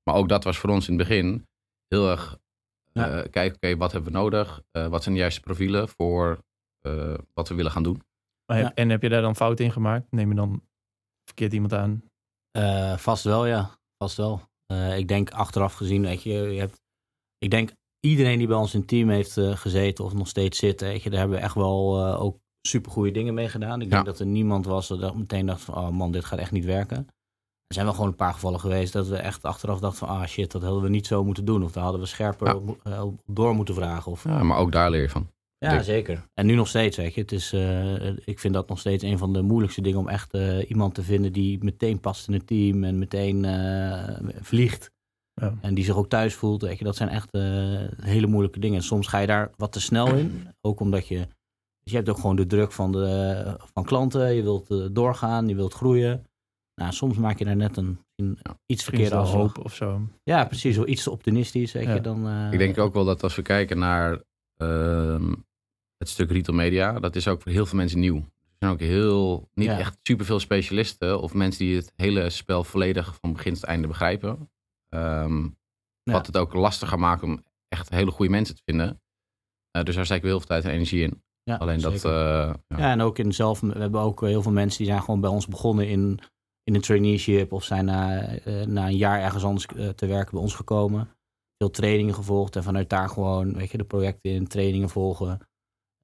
Maar 0.04 0.16
ook 0.16 0.30
dat 0.30 0.44
was 0.44 0.58
voor 0.58 0.70
ons 0.70 0.88
in 0.88 0.98
het 1.00 1.08
begin 1.08 1.48
heel 1.88 2.10
erg 2.10 2.38
eh, 2.94 3.22
kijken, 3.30 3.56
oké, 3.56 3.78
wat 3.78 3.92
hebben 3.92 4.12
we 4.12 4.18
nodig? 4.18 4.62
Eh, 4.72 4.88
wat 4.88 5.04
zijn 5.04 5.16
de 5.16 5.22
juiste 5.22 5.42
profielen 5.42 5.90
voor 5.90 6.40
wat 7.34 7.48
we 7.50 7.56
willen 7.56 7.72
gaan 7.72 7.84
doen? 7.84 8.02
Maar 8.54 8.62
heb- 8.64 8.78
Ja. 8.78 8.84
En 8.84 8.90
heb 8.90 9.02
je 9.02 9.10
daar 9.10 9.22
dan 9.22 9.36
fout 9.36 9.60
in 9.60 9.72
gemaakt? 9.72 10.06
Neem 10.12 10.30
je 10.30 10.36
dan 10.36 10.62
verkeerd 11.26 11.54
iemand 11.54 11.74
aan? 11.74 12.04
eh, 12.52 12.98
vast 12.98 13.24
wel, 13.24 13.46
ja. 13.46 13.70
Vast 13.98 14.18
wel. 14.18 14.42
Eh, 14.66 14.98
ik 14.98 15.08
denk 15.08 15.32
achteraf 15.32 15.74
gezien, 15.74 16.02
weet 16.02 16.24
je, 16.24 16.32
je 16.34 16.60
hebt, 16.60 16.82
ik 17.38 17.52
denk 17.52 17.72
iedereen 18.00 18.38
die 18.38 18.48
bij 18.48 18.58
ons 18.58 18.74
in 18.74 18.80
het 18.80 18.88
team 18.90 19.10
heeft 19.10 19.38
eh, 19.38 19.56
gezeten 19.56 20.06
of 20.06 20.14
nog 20.14 20.28
steeds 20.28 20.58
zit, 20.60 20.82
weet 20.82 21.04
je, 21.04 21.10
daar 21.10 21.20
hebben 21.20 21.38
we 21.38 21.44
echt 21.44 21.56
wel 21.56 22.06
eh, 22.08 22.22
ook 22.22 22.38
super 22.68 22.92
goede 22.92 23.12
dingen 23.12 23.34
mee 23.34 23.50
gedaan. 23.50 23.82
Ik 23.82 23.90
denk 23.90 24.06
dat 24.06 24.20
er 24.20 24.26
niemand 24.26 24.66
was 24.66 24.88
dat 24.88 25.16
meteen 25.16 25.46
dacht 25.46 25.62
van, 25.62 25.76
oh 25.76 25.90
man, 25.90 26.12
dit 26.12 26.26
gaat 26.26 26.40
echt 26.40 26.52
niet 26.52 26.66
werken. 26.66 26.98
Er 27.68 27.74
zijn 27.74 27.86
wel 27.86 27.94
gewoon 27.96 28.10
een 28.10 28.16
paar 28.16 28.34
gevallen 28.34 28.60
geweest 28.60 28.94
dat 28.94 29.08
we 29.08 29.18
echt 29.18 29.44
achteraf 29.44 29.80
dachten 29.80 30.08
van, 30.08 30.18
ah 30.18 30.26
shit, 30.28 30.52
dat 30.52 30.62
hadden 30.62 30.82
we 30.82 30.90
niet 30.90 31.08
zo 31.08 31.24
moeten 31.24 31.46
doen. 31.46 31.64
Of 31.64 31.72
daar 31.72 31.84
hadden 31.84 32.02
we 32.02 32.08
scherper 32.08 32.48
Ja. 32.48 32.56
op, 32.56 32.70
op 33.04 33.22
door 33.26 33.56
moeten 33.56 33.76
vragen. 33.76 34.12
Of, 34.12 34.24
Ja, 34.24 34.44
maar 34.44 34.58
ook 34.58 34.72
daar 34.72 34.90
leer 34.90 35.02
je 35.02 35.10
van. 35.10 35.28
Ja, 35.72 35.82
zeker. 35.82 36.24
En 36.34 36.46
nu 36.46 36.56
nog 36.56 36.68
steeds, 36.68 36.98
weet 36.98 37.14
je. 37.14 37.22
Het 37.22 37.32
is, 37.32 37.54
eh, 37.54 38.06
ik 38.26 38.40
vind 38.40 38.54
dat 38.54 38.70
nog 38.70 38.80
steeds 38.80 39.04
een 39.04 39.18
van 39.18 39.34
de 39.34 39.42
moeilijkste 39.42 39.82
dingen 39.82 40.00
om 40.00 40.08
echt 40.08 40.34
eh, 40.34 40.70
iemand 40.70 40.96
te 40.96 41.04
vinden 41.04 41.34
die 41.34 41.64
meteen 41.64 42.00
past 42.00 42.28
in 42.28 42.34
het 42.34 42.48
team 42.48 42.84
en 42.84 43.00
meteen 43.00 43.46
eh, 43.46 44.16
vliegt. 44.42 44.92
Ja. 45.42 45.54
En 45.62 45.74
die 45.74 45.84
zich 45.84 45.96
ook 45.96 46.10
thuis 46.10 46.34
voelt, 46.36 46.62
weet 46.62 46.78
je. 46.78 46.84
Dat 46.84 46.96
zijn 46.96 47.10
echt 47.10 47.32
eh, 47.32 47.42
hele 48.02 48.28
moeilijke 48.28 48.60
dingen. 48.60 48.82
Soms 48.84 49.08
ga 49.08 49.20
je 49.20 49.28
daar 49.28 49.52
wat 49.58 49.72
te 49.72 49.82
snel 49.82 50.16
in. 50.16 50.48
Ook 50.62 50.80
omdat 50.80 51.08
je, 51.08 51.16
dus 51.84 51.92
je 51.92 51.96
hebt 51.96 52.10
ook 52.10 52.18
gewoon 52.20 52.36
de 52.36 52.46
druk 52.46 52.72
van, 52.72 52.92
de, 52.92 53.58
van 53.74 53.84
klanten. 53.84 54.34
Je 54.36 54.42
wilt 54.44 54.70
eh, 54.72 54.86
doorgaan, 54.92 55.48
je 55.48 55.56
wilt 55.56 55.74
groeien. 55.74 56.26
Nou, 56.76 56.94
soms 56.94 57.18
maak 57.18 57.40
je 57.40 57.46
daar 57.46 57.56
net 57.56 57.78
een, 57.78 58.00
een 58.16 58.40
Ja. 58.44 58.58
iets 58.66 58.84
Verkeerde 58.84 59.16
afslag. 59.16 59.42
hoop 59.56 59.66
of 59.66 59.74
zo. 59.76 60.02
Ja, 60.24 60.46
precies. 60.46 60.76
Wel 60.76 60.88
iets 60.88 61.04
te 61.04 61.12
optimistisch, 61.12 61.72
weet 61.72 61.84
Ja. 61.84 61.94
je. 61.94 62.02
Dan, 62.02 62.28
eh, 62.28 62.52
Ik 62.52 62.58
denk 62.58 62.78
ook 62.78 62.94
wel 62.94 63.06
dat 63.06 63.24
als 63.24 63.36
we 63.36 63.42
kijken 63.42 63.78
naar 63.80 64.22
ehm, 64.58 65.34
het 66.04 66.12
stuk 66.12 66.32
retail 66.32 66.58
media, 66.58 67.00
dat 67.00 67.16
is 67.16 67.28
ook 67.28 67.42
voor 67.42 67.52
heel 67.52 67.66
veel 67.66 67.78
mensen 67.78 68.00
nieuw. 68.00 68.16
Er 68.18 68.70
zijn 68.70 68.72
ook 68.72 68.80
heel, 68.80 69.50
niet 69.54 69.68
Ja. 69.68 69.78
echt 69.80 69.98
superveel 70.04 70.40
specialisten 70.40 71.22
of 71.22 71.34
mensen 71.34 71.66
die 71.66 71.76
het 71.76 71.94
hele 71.96 72.30
spel 72.30 72.64
volledig 72.64 73.18
van 73.22 73.34
begin 73.34 73.54
tot 73.54 73.64
einde 73.64 73.88
begrijpen. 73.88 74.50
Ehm, 74.90 75.44
Ja. 76.04 76.14
Wat 76.14 76.26
het 76.26 76.38
ook 76.38 76.54
lastiger 76.54 77.00
maakt 77.00 77.24
om 77.24 77.44
echt 77.68 77.90
hele 77.90 78.12
goede 78.12 78.32
mensen 78.32 78.56
te 78.56 78.62
vinden. 78.66 79.02
Eh, 79.72 79.84
dus 79.84 79.96
daar 79.96 80.06
steek 80.06 80.18
ik 80.18 80.24
heel 80.24 80.38
veel 80.38 80.48
tijd 80.48 80.64
en 80.66 80.72
energie 80.72 81.02
in. 81.04 81.24
ja, 81.44 81.56
Alleen 81.56 81.80
dat, 81.82 81.94
eh, 82.06 82.54
ja. 82.68 82.78
Ja, 82.78 82.92
en 82.92 83.02
ook 83.02 83.20
in 83.20 83.34
zelf, 83.34 83.60
we 83.60 83.80
hebben 83.80 84.02
ook 84.02 84.22
heel 84.22 84.42
veel 84.42 84.52
mensen 84.52 84.78
die 84.78 84.88
zijn 84.88 85.02
gewoon 85.04 85.22
bij 85.22 85.30
ons 85.30 85.48
begonnen 85.48 85.88
in, 85.88 86.20
in 86.64 86.76
een 86.76 86.82
traineeship 86.82 87.52
of 87.52 87.64
zijn 87.64 87.86
na, 87.86 88.22
eh, 88.28 88.66
na 88.66 88.86
een 88.88 88.98
jaar 88.98 89.22
ergens 89.22 89.44
anders 89.44 89.66
te 89.96 90.06
werken 90.06 90.32
bij 90.32 90.42
ons 90.42 90.56
gekomen. 90.56 91.10
Veel 91.58 91.70
trainingen 91.72 92.14
gevolgd 92.14 92.56
en 92.56 92.64
vanuit 92.64 92.90
daar 92.90 93.10
gewoon, 93.10 93.54
weet 93.54 93.72
je, 93.72 93.78
de 93.78 93.84
projecten 93.84 94.32
in 94.32 94.48
trainingen 94.48 94.90
volgen. 94.90 95.40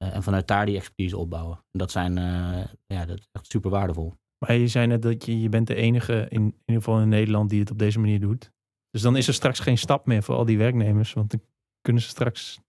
Eh, 0.04 0.16
en 0.16 0.24
vanuit 0.24 0.48
daar 0.48 0.66
die 0.66 0.76
expertise 0.76 1.18
opbouwen. 1.18 1.58
En 1.72 1.80
dat 1.80 1.92
zijn, 1.92 2.18
eh, 2.18 2.64
ja, 2.88 3.06
dat 3.06 3.18
is 3.18 3.28
echt 3.32 3.52
super 3.52 3.70
waardevol. 3.70 4.14
Maar 4.46 4.54
je 4.58 4.68
zei 4.68 4.88
net 4.88 5.02
dat 5.02 5.26
je, 5.26 5.42
je 5.42 5.50
bent 5.50 5.68
de 5.68 5.76
enige, 5.76 6.14
in, 6.30 6.42
in 6.42 6.54
ieder 6.66 6.84
geval 6.84 7.02
in 7.02 7.10
Nederland, 7.10 7.50
die 7.50 7.60
het 7.60 7.72
op 7.72 7.80
deze 7.80 8.00
manier 8.00 8.20
doet. 8.20 8.52
Dus 8.92 9.02
dan 9.02 9.16
is 9.18 9.28
er 9.28 9.34
straks 9.34 9.60
geen 9.60 9.78
stap 9.78 10.06
meer 10.06 10.24
voor 10.24 10.36
al 10.36 10.46
die 10.46 10.58
werknemers. 10.58 11.14
Want 11.14 11.32
dan 11.32 11.42
kunnen 11.82 12.02
ze 12.02 12.08
straks... 12.10 12.60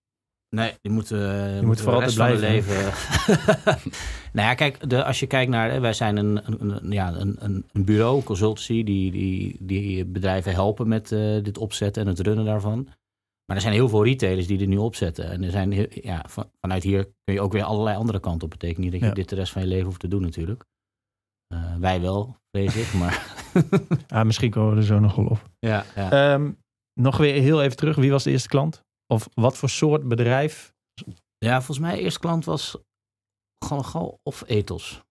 Nee, 0.56 0.72
die 0.80 0.92
moeten, 0.92 1.44
die 1.44 1.54
moet 1.56 1.64
moeten 1.66 1.84
voor 1.84 1.94
altijd 1.94 2.16
hun 2.16 2.38
leven. 2.38 2.74
nou 4.32 4.48
ja, 4.48 4.54
kijk, 4.54 4.90
de, 4.90 5.04
als 5.04 5.20
je 5.20 5.26
kijkt 5.26 5.50
naar, 5.50 5.80
wij 5.80 5.92
zijn 5.92 6.16
een, 6.16 6.40
een, 6.46 6.70
een- 6.70 6.90
ja, 6.92 7.14
een, 7.14 7.64
een, 7.72 7.84
bureau, 7.84 8.22
consultancy, 8.22 8.82
die, 8.84 9.10
die, 9.10 9.56
die 9.60 10.04
bedrijven 10.04 10.52
helpen 10.52 10.88
met 10.88 11.12
eh, 11.12 11.42
dit 11.42 11.58
opzetten 11.58 12.02
en 12.02 12.08
het 12.08 12.20
runnen 12.20 12.44
daarvan. 12.44 12.88
Maar 13.50 13.58
er 13.58 13.64
zijn 13.64 13.78
heel 13.78 13.88
veel 13.88 14.04
retailers 14.04 14.46
die 14.46 14.58
dit 14.58 14.68
nu 14.68 14.76
opzetten. 14.76 15.30
En 15.30 15.42
er 15.42 15.50
zijn, 15.50 15.88
ja, 15.90 16.24
van- 16.28 16.50
vanuit 16.60 16.82
hier 16.82 17.04
kun 17.24 17.34
je 17.34 17.40
ook 17.40 17.52
weer 17.52 17.62
allerlei 17.62 17.96
andere 17.96 18.20
kanten 18.20 18.42
op. 18.44 18.50
Betekent 18.50 18.78
niet 18.78 18.90
dat 18.92 19.00
je 19.00 19.06
Ja. 19.06 19.12
dit 19.12 19.28
de 19.28 19.34
rest 19.34 19.52
van 19.52 19.62
je 19.62 19.68
leven 19.68 19.84
hoeft 19.86 20.00
te 20.00 20.08
doen 20.08 20.22
natuurlijk. 20.22 20.64
Eh, 21.54 21.76
wij 21.76 22.00
wel, 22.00 22.36
vrees 22.56 22.76
ik, 22.76 22.92
maar 22.92 23.34
Ah, 24.08 24.24
misschien 24.26 24.50
komen 24.50 24.70
we 24.74 24.76
er 24.76 24.86
zo 24.86 24.98
nog 24.98 25.14
wel 25.14 25.26
op. 25.26 25.50
ja, 25.58 25.84
ja. 25.94 26.10
Ehm, 26.34 26.52
nog 27.00 27.16
weer 27.16 27.42
heel 27.42 27.62
even 27.62 27.76
terug. 27.76 27.96
Wie 27.96 28.10
was 28.10 28.22
de 28.24 28.30
eerste 28.30 28.48
klant? 28.48 28.82
Of 29.06 29.28
wat 29.34 29.56
voor 29.56 29.68
soort 29.68 30.08
bedrijf? 30.08 30.74
Ja, 31.38 31.56
volgens 31.56 31.78
mij 31.78 31.98
eerste 31.98 32.20
klant 32.20 32.44
was 32.44 32.76
Galgal 33.64 34.18
of 34.22 34.44
Ethos. 34.46 35.02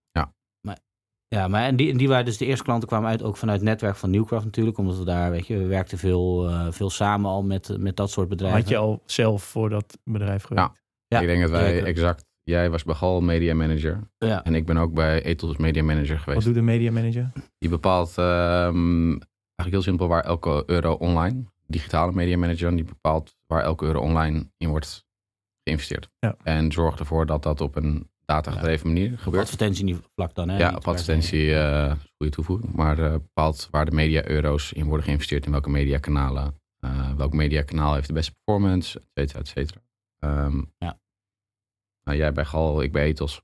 Ja. 1.34 1.48
Maar, 1.48 1.64
en 1.64 1.76
die, 1.76 1.90
en 1.90 1.96
die 1.96 2.08
waren 2.08 2.24
dus 2.24 2.36
de 2.36 2.46
eerste 2.46 2.64
klanten 2.64 2.88
kwamen 2.88 3.10
uit 3.10 3.22
ook 3.22 3.36
vanuit 3.36 3.60
het 3.60 3.68
netwerk 3.68 3.96
van 3.96 4.10
Newcraft 4.10 4.44
natuurlijk. 4.44 4.78
Omdat 4.78 4.98
we 4.98 5.04
daar, 5.04 5.30
weet 5.30 5.46
je, 5.46 5.58
we 5.58 5.66
werkten 5.66 5.98
veel, 5.98 6.48
eh, 6.48 6.66
veel 6.70 6.90
samen 6.90 7.30
al 7.30 7.42
met, 7.42 7.76
met 7.78 7.96
dat 7.96 8.10
soort 8.10 8.28
bedrijven. 8.28 8.60
Had 8.60 8.68
je 8.68 8.76
al 8.76 9.02
zelf 9.06 9.42
voor 9.42 9.68
dat 9.70 9.98
bedrijf 10.04 10.42
gewerkt? 10.42 10.78
Ja, 11.06 11.20
ik 11.20 11.26
denk 11.26 11.40
dat 11.40 11.50
wij 11.50 11.70
zeker. 11.70 11.86
exact, 11.86 12.24
jij 12.42 12.70
was 12.70 12.84
bij 12.84 12.94
Gal 12.94 13.20
media 13.20 13.54
manager 13.54 14.00
Ja, 14.18 14.44
en 14.44 14.54
ik 14.54 14.66
ben 14.66 14.76
ook 14.76 14.94
bij 14.94 15.22
Ethos 15.22 15.56
media 15.56 15.82
manager 15.82 16.14
Wat 16.14 16.22
geweest. 16.22 16.44
doet 16.44 16.54
de 16.54 16.62
media 16.62 16.92
manager? 16.92 17.32
Die 17.58 17.70
bepaalt 17.70 18.18
ehm, 18.18 19.08
eigenlijk 19.08 19.70
heel 19.70 19.82
simpel 19.82 20.08
waar 20.08 20.24
elke 20.24 20.62
euro 20.66 20.92
online, 20.92 21.44
digitale 21.66 22.12
media 22.12 22.38
manager, 22.38 22.76
die 22.76 22.84
bepaalt 22.84 23.36
waar 23.46 23.62
elke 23.62 23.84
euro 23.84 24.00
online 24.00 24.50
in 24.56 24.68
wordt 24.68 25.06
geïnvesteerd. 25.64 26.08
Ja. 26.18 26.36
En 26.42 26.72
zorgt 26.72 26.98
ervoor 26.98 27.26
dat 27.26 27.42
dat 27.42 27.60
op 27.60 27.76
een 27.76 28.10
datagedreven 28.30 28.86
manier 28.86 29.12
op 29.12 29.18
gebeurt. 29.18 29.42
advertentievlak 29.42 30.34
dan. 30.34 30.48
Hè? 30.48 30.58
Ja, 30.58 30.74
op 30.76 30.88
advertentie, 30.88 31.54
eh 31.54 31.92
goede 32.16 32.32
toevoeging. 32.32 32.72
Maar 32.74 32.98
eh, 32.98 33.12
bepaalt 33.12 33.68
waar 33.70 33.84
de 33.84 33.90
media-euro's 33.90 34.72
in 34.72 34.84
worden 34.86 35.04
geïnvesteerd, 35.04 35.44
in 35.46 35.50
welke 35.50 35.70
mediakanalen. 35.70 36.54
eh 36.80 37.14
welk 37.16 37.32
mediakanaal 37.32 37.94
heeft 37.94 38.06
de 38.06 38.12
beste 38.12 38.32
performance, 38.44 38.98
et 38.98 39.06
cetera, 39.14 39.38
et 39.38 39.48
cetera. 39.48 39.80
Ehm, 40.18 40.62
ja. 40.78 40.98
Nou, 42.04 42.18
jij 42.18 42.32
bij 42.32 42.44
Gal, 42.44 42.82
ik 42.82 42.92
bij 42.92 43.04
Ethos. 43.04 43.42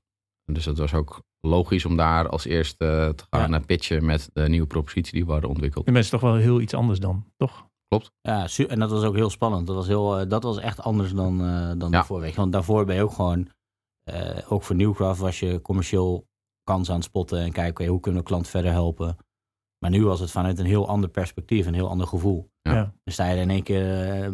Dus 0.51 0.65
het 0.65 0.77
was 0.77 0.93
ook 0.93 1.21
logisch 1.41 1.85
om 1.85 1.95
daar 1.97 2.29
als 2.29 2.45
eerste 2.45 3.13
te 3.15 3.23
gaan 3.29 3.49
naar 3.49 3.65
pitchen 3.65 4.05
met 4.05 4.29
de 4.33 4.49
nieuwe 4.49 4.67
propositie 4.67 5.13
die 5.13 5.25
we 5.25 5.31
hadden 5.31 5.49
ontwikkeld. 5.49 5.85
De 5.85 5.91
mensen 5.91 6.11
toch 6.11 6.21
wel 6.21 6.35
heel 6.35 6.61
iets 6.61 6.73
anders 6.73 6.99
dan, 6.99 7.25
toch? 7.37 7.67
Klopt. 7.87 8.11
Ja, 8.21 8.47
en 8.67 8.79
dat 8.79 8.91
was 8.91 9.03
ook 9.03 9.15
heel 9.15 9.29
spannend. 9.29 9.67
Dat 9.67 9.75
was, 9.75 9.87
heel, 9.87 10.21
uh, 10.21 10.29
dat 10.29 10.43
was 10.43 10.57
echt 10.57 10.81
anders 10.81 11.11
dan, 11.13 11.41
uh, 11.41 11.67
dan 11.67 11.77
ja. 11.77 11.89
daarvoor. 11.89 12.19
Weet 12.19 12.33
je. 12.33 12.37
Want 12.37 12.51
daarvoor 12.51 12.85
ben 12.85 12.95
je 12.95 13.01
ook 13.01 13.13
gewoon, 13.13 13.39
uh, 13.39 13.45
ook 14.47 14.63
voor 14.63 14.75
Newcraft 14.75 15.19
was 15.19 15.39
je 15.39 15.61
commercieel 15.61 16.27
kans 16.63 16.89
aan 16.89 16.95
het 16.95 17.03
spotten 17.03 17.39
en 17.39 17.51
kijken 17.51 17.71
okay, 17.71 17.87
hoe 17.87 17.99
kunnen 17.99 18.21
we 18.21 18.27
klant 18.27 18.47
verder 18.47 18.71
helpen. 18.71 19.17
Maar 19.79 19.91
nu 19.91 20.05
was 20.05 20.19
het 20.19 20.31
vanuit 20.31 20.59
een 20.59 20.65
heel 20.65 20.87
ander 20.87 21.09
perspectief, 21.09 21.65
een 21.65 21.73
heel 21.73 21.89
ander 21.89 22.07
gevoel. 22.07 22.49
Ja. 22.61 22.73
Dan 22.73 23.13
sta 23.13 23.29
je 23.29 23.41
in 23.41 23.49
één 23.49 23.63
keer 23.63 23.83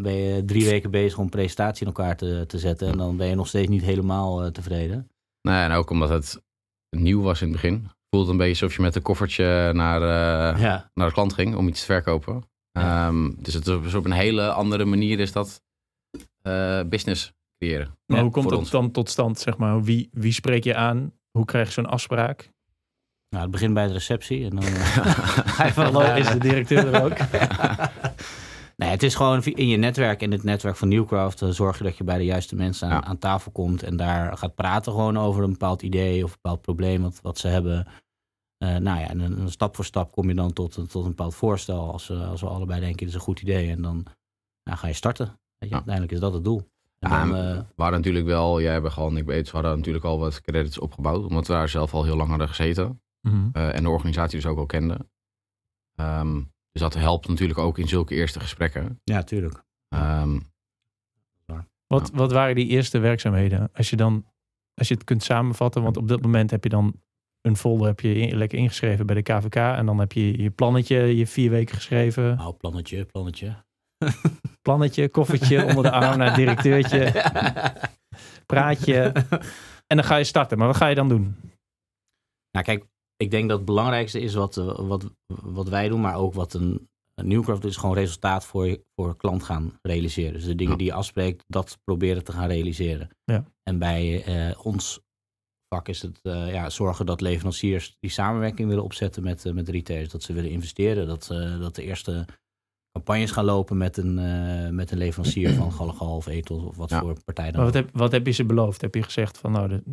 ben 0.02 0.14
je 0.14 0.46
drie 0.46 0.66
weken 0.66 0.92
bezig 0.92 1.18
om 1.18 1.24
een 1.24 1.30
presentatie 1.30 1.82
in 1.82 1.94
elkaar 1.94 2.18
te, 2.18 2.44
te 2.48 2.60
zetten. 2.60 2.88
En 2.88 2.98
dan 2.98 3.18
ben 3.18 3.28
je 3.28 3.36
nog 3.36 3.48
steeds 3.48 3.70
niet 3.70 3.82
helemaal 3.82 4.52
tevreden. 4.52 5.10
Nee, 5.42 5.64
en 5.64 5.72
ook 5.72 5.90
omdat 5.90 6.10
het 6.10 6.42
nieuw 6.90 7.22
was 7.22 7.42
in 7.42 7.48
het 7.48 7.62
begin. 7.62 7.90
Voelde 8.10 8.32
een 8.32 8.38
beetje 8.38 8.64
alsof 8.64 8.76
je 8.76 8.82
met 8.82 8.96
een 8.96 9.02
koffertje 9.02 9.72
naar, 9.74 10.02
ja. 10.60 10.90
naar 10.94 11.08
de 11.08 11.14
klant 11.14 11.34
ging 11.34 11.56
om 11.56 11.68
iets 11.68 11.80
te 11.80 11.86
verkopen. 11.86 12.44
Ehm, 12.72 13.32
dus 13.38 13.54
het 13.54 13.68
is 13.68 13.94
op 13.94 14.06
een 14.06 14.12
hele 14.12 14.52
andere 14.52 14.86
manier 14.86 15.20
is 15.20 15.32
dat 15.32 15.62
uh, 16.44 16.82
business 16.84 17.34
creëren. 17.64 17.98
Maar 18.06 18.22
hoe 18.22 18.32
komt 18.32 18.50
het 18.50 18.72
dan 18.72 18.92
tot 18.92 19.10
stand, 19.10 19.40
zeg 19.40 19.58
maar? 19.58 19.84
Wie, 19.84 20.10
wie 20.12 20.34
spreek 20.34 20.64
je 20.64 20.76
aan? 20.76 21.14
Hoe 21.32 21.46
krijg 21.46 21.68
je 21.68 21.74
zo'n 21.74 21.86
afspraak? 21.86 22.52
Nou, 23.30 23.44
het 23.44 23.52
begint 23.52 23.74
bij 23.74 23.88
de 23.88 23.94
receptie 23.94 24.44
en 24.44 24.50
dan 24.50 24.64
van 25.94 26.06
is 26.16 26.30
de 26.30 26.38
directeur 26.38 26.94
er 26.94 27.04
ook. 27.04 27.18
nee, 28.78 28.90
het 28.90 29.04
is 29.04 29.16
gewoon 29.16 29.44
in 29.44 29.68
je 29.68 29.78
netwerk, 29.78 30.22
in 30.22 30.32
het 30.32 30.44
netwerk 30.44 30.76
van 30.76 30.88
Newcraft, 30.88 31.42
uh, 31.42 31.50
zorg 31.50 31.78
je 31.78 31.84
dat 31.84 31.98
je 31.98 32.04
bij 32.04 32.18
de 32.18 32.26
juiste 32.26 32.56
mensen 32.56 32.90
aan, 32.90 33.06
aan, 33.06 33.18
tafel 33.18 33.52
komt 33.52 33.84
en 33.84 33.98
daar 33.98 34.38
gaat 34.38 34.56
praten 34.56 34.92
gewoon 34.92 35.18
over 35.18 35.44
een 35.44 35.52
bepaald 35.52 35.82
idee 35.82 36.24
of 36.24 36.32
een 36.32 36.38
bepaald 36.42 36.62
probleem 36.62 37.02
wat, 37.02 37.20
wat 37.22 37.38
ze 37.38 37.48
hebben. 37.48 37.88
Uh, 38.64 38.76
nou 38.78 39.00
ja, 39.00 39.10
en 39.10 39.20
een, 39.20 39.52
stap 39.52 39.76
voor 39.76 39.86
stap 39.86 40.12
kom 40.12 40.28
je 40.28 40.36
dan 40.36 40.54
tot, 40.54 40.74
tot 40.74 40.96
een 40.96 41.10
bepaald 41.10 41.36
voorstel. 41.36 41.92
Als, 41.92 42.12
als 42.12 42.42
we 42.42 42.48
allebei 42.48 42.80
denken, 42.80 42.98
dit 42.98 43.08
is 43.08 43.14
een 43.14 43.20
goed 43.20 43.42
idee. 43.42 43.70
En 43.70 43.82
dan 43.82 44.06
nou, 44.64 44.78
ga 44.78 44.88
je 44.88 44.94
starten. 44.94 45.40
Weet 45.58 45.70
je? 45.70 45.76
Uiteindelijk 45.76 46.14
is 46.14 46.20
dat 46.20 46.34
het 46.34 46.44
doel. 46.44 46.73
En 47.04 47.10
ja, 47.10 47.26
dan, 47.26 47.36
uh, 47.36 47.58
we 47.76 47.82
hadden 47.82 48.00
natuurlijk 48.00 48.26
wel, 48.26 48.62
jij 48.62 48.74
hebt 48.74 48.92
gewoon, 48.92 49.18
ik 49.18 49.26
weet, 49.26 49.52
we 49.52 49.58
hadden 49.58 49.78
natuurlijk 49.78 50.06
al 50.06 50.20
wat 50.20 50.42
credits 50.42 50.80
opgebouwd. 50.80 51.26
Omdat 51.26 51.48
we 51.48 51.54
daar 51.54 51.70
zelf 51.70 51.94
al 51.94 52.04
heel 52.04 52.16
lang 52.16 52.30
hadden 52.30 52.48
gezeten. 52.48 53.02
Mm 53.22 53.52
en 53.54 53.84
de 53.84 53.90
organisatie 53.90 54.40
dus 54.40 54.50
ook 54.50 54.58
al 54.58 54.66
kenden. 54.66 55.10
Um, 55.96 56.52
dus 56.72 56.82
dat 56.82 56.94
helpt 56.94 57.28
natuurlijk 57.28 57.60
ook 57.60 57.78
in 57.78 57.88
zulke 57.88 58.16
eerste 58.16 58.40
gesprekken. 58.40 59.02
Ja, 59.04 59.24
tuurlijk. 59.24 59.64
Um, 59.90 60.52
wat, 61.88 62.12
wat 62.14 62.32
waren 62.32 62.56
die 62.56 62.68
eerste 62.68 63.00
werkzaamheden? 63.00 63.70
Als 63.74 63.90
je 63.90 63.96
dan, 63.96 64.26
als 64.74 64.88
je 64.88 64.94
het 64.94 65.04
kunt 65.04 65.24
samenvatten, 65.24 65.84
want 65.84 65.98
op 65.98 66.08
dat 66.08 66.22
moment 66.22 66.52
heb 66.52 66.64
je 66.64 66.70
dan 66.70 67.02
een 67.42 67.58
folder 67.58 67.88
heb 67.88 68.00
je 68.00 68.36
lekker 68.36 68.58
ingeschreven 68.58 69.06
bij 69.06 69.16
de 69.16 69.22
KVK. 69.22 69.56
En 69.56 69.86
dan 69.86 70.00
heb 70.00 70.12
je 70.12 70.42
je 70.42 70.50
plannetje, 70.50 71.18
je 71.18 71.28
vier 71.28 71.50
weken 71.50 71.76
geschreven. 71.76 72.36
Nou, 72.36 72.54
plannetje, 72.54 73.06
plannetje. 73.06 73.56
Plannetje, 74.62 75.10
koffertje 75.10 75.66
onder 75.66 75.84
de 75.84 75.92
arm 75.92 76.18
naar 76.18 76.28
het 76.28 76.36
directeurtje. 76.36 77.12
Praatje. 78.46 79.12
En 79.88 79.98
dan 79.98 80.04
ga 80.04 80.16
je 80.16 80.24
starten. 80.24 80.58
Maar 80.58 80.68
wat 80.68 80.78
ga 80.78 80.88
je 80.88 80.96
dan 80.96 81.10
doen? 81.10 81.36
Nou, 82.52 82.66
kijk, 82.66 82.86
ik 83.18 83.32
denk 83.32 83.50
dat 83.50 83.58
het 83.58 83.66
belangrijkste 83.66 84.20
is 84.20 84.34
wat, 84.34 84.58
eh, 84.58 84.80
wat, 84.80 85.06
wat 85.44 85.70
wij 85.70 85.90
doen, 85.90 86.02
maar 86.02 86.16
ook 86.16 86.34
wat 86.34 86.54
een, 86.54 86.90
een 87.16 87.28
Newcraft 87.28 87.66
is 87.66 87.78
gewoon 87.78 87.96
resultaat 87.96 88.46
voor, 88.46 88.78
voor 88.96 89.18
klant 89.18 89.44
gaan 89.44 89.80
realiseren. 89.82 90.34
Dus 90.34 90.46
de 90.46 90.56
dingen 90.56 90.78
die 90.78 90.88
je 90.88 90.94
afspreekt, 90.94 91.44
dat 91.48 91.78
proberen 91.84 92.24
te 92.24 92.32
gaan 92.32 92.48
realiseren. 92.48 93.10
Ja. 93.24 93.46
En 93.64 93.80
bij 93.80 94.28
uh, 94.28 94.66
ons 94.66 95.02
vak 95.74 95.88
is 95.88 96.02
het 96.02 96.20
uh, 96.24 96.52
ja, 96.52 96.70
zorgen 96.70 97.06
dat 97.06 97.22
leveranciers 97.22 97.96
die 98.00 98.10
samenwerking 98.10 98.68
willen 98.68 98.84
opzetten 98.84 99.24
met, 99.24 99.46
uh, 99.46 99.54
met 99.54 99.70
retailers. 99.70 100.12
Dat 100.12 100.24
ze 100.24 100.34
willen 100.34 100.50
investeren. 100.50 101.08
Dat, 101.08 101.30
uh, 101.32 101.60
dat 101.60 101.76
de 101.76 101.84
eerste 101.84 102.26
campagnes 102.94 103.32
gaan 103.32 103.46
lopen 103.46 103.78
met 103.78 103.98
een, 103.98 104.16
met 104.76 104.92
een 104.92 104.98
leverancier 104.98 105.54
van 105.54 105.72
Gallegal 105.78 106.16
of 106.16 106.28
Ethos 106.28 106.64
of 106.64 106.78
wat 106.78 106.94
voor 106.94 107.24
partij 107.26 107.52
dan 107.52 107.56
maar 107.56 107.66
wat 107.66 107.74
heb, 107.74 107.90
wat 107.94 108.12
heb 108.12 108.26
je 108.26 108.32
ze 108.32 108.46
beloofd? 108.46 108.82
Heb 108.82 108.96
je 108.96 109.04
gezegd 109.04 109.38
van 109.38 109.52
nou... 109.52 109.68
De... 109.68 109.84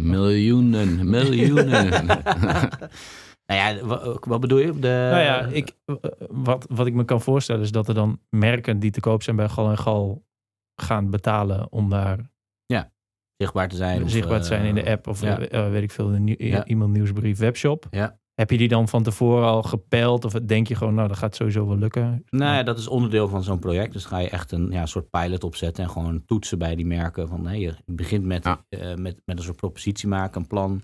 Miljoenen, 0.00 1.10
miljoenen. 1.10 1.88
nou 3.46 3.60
ja, 3.60 3.84
wat, 3.84 4.24
wat, 4.24 4.40
bedoel 4.40 4.58
je? 4.58 4.78
De... 4.78 5.08
Nou 5.10 5.22
ja, 5.22 5.46
ik, 5.46 5.76
wat, 6.28 6.66
wat 6.68 6.86
ik 6.86 6.94
me 6.94 7.04
kan 7.04 7.20
voorstellen 7.20 7.62
is 7.62 7.70
dat 7.70 7.88
er 7.88 7.94
dan 7.94 8.20
merken 8.28 8.78
die 8.78 8.90
te 8.90 9.00
koop 9.00 9.22
zijn 9.22 9.36
bij 9.36 9.48
Gal 9.48 9.70
en 9.70 9.78
Gal 9.78 10.24
gaan 10.74 11.10
betalen 11.10 11.72
om 11.72 11.90
daar 11.90 12.30
zichtbaar 13.42 13.68
te 13.68 13.76
zijn. 13.76 14.10
Zichtbaar 14.10 14.40
te 14.40 14.46
zijn 14.46 14.64
in 14.64 14.74
de 14.74 14.82
eh, 14.82 14.92
app 14.92 15.06
of 15.06 15.22
uh, 15.22 15.36
weet 15.70 15.82
ik 15.82 15.90
veel, 15.90 16.10
de 16.10 16.18
nieuw, 16.18 16.34
ja. 16.38 16.64
e-mailnieuwsbrief, 16.64 17.38
webshop. 17.38 17.86
Ja. 17.90 18.20
Heb 18.34 18.50
je 18.50 18.56
die 18.56 18.68
dan 18.68 18.88
van 18.88 19.02
tevoren 19.02 19.46
al 19.46 19.62
gepeild 19.62 20.24
of 20.24 20.32
denk 20.32 20.68
je 20.68 20.74
gewoon, 20.74 20.94
nou 20.94 21.08
dat 21.08 21.16
gaat 21.16 21.36
sowieso 21.36 21.66
wel 21.66 21.78
lukken? 21.78 22.24
Nou 22.30 22.54
ja, 22.54 22.62
dat 22.62 22.78
is 22.78 22.88
onderdeel 22.88 23.28
van 23.28 23.42
zo'n 23.42 23.58
project. 23.58 23.92
Dus 23.92 24.04
ga 24.04 24.18
je 24.18 24.28
echt 24.28 24.52
een 24.52 24.70
ja, 24.70 24.86
soort 24.86 25.10
pilot 25.10 25.44
opzetten 25.44 25.84
en 25.84 25.90
gewoon 25.90 26.24
toetsen 26.24 26.58
bij 26.58 26.76
die 26.76 26.86
merken. 26.86 27.28
Van, 27.28 27.46
hey, 27.46 27.60
je 27.60 27.74
begint 27.86 28.24
met, 28.24 28.46
uh, 28.46 28.94
met, 28.94 29.22
met 29.24 29.38
een 29.38 29.44
soort 29.44 29.56
propositie 29.56 30.08
maken, 30.08 30.40
een 30.40 30.46
plan. 30.46 30.82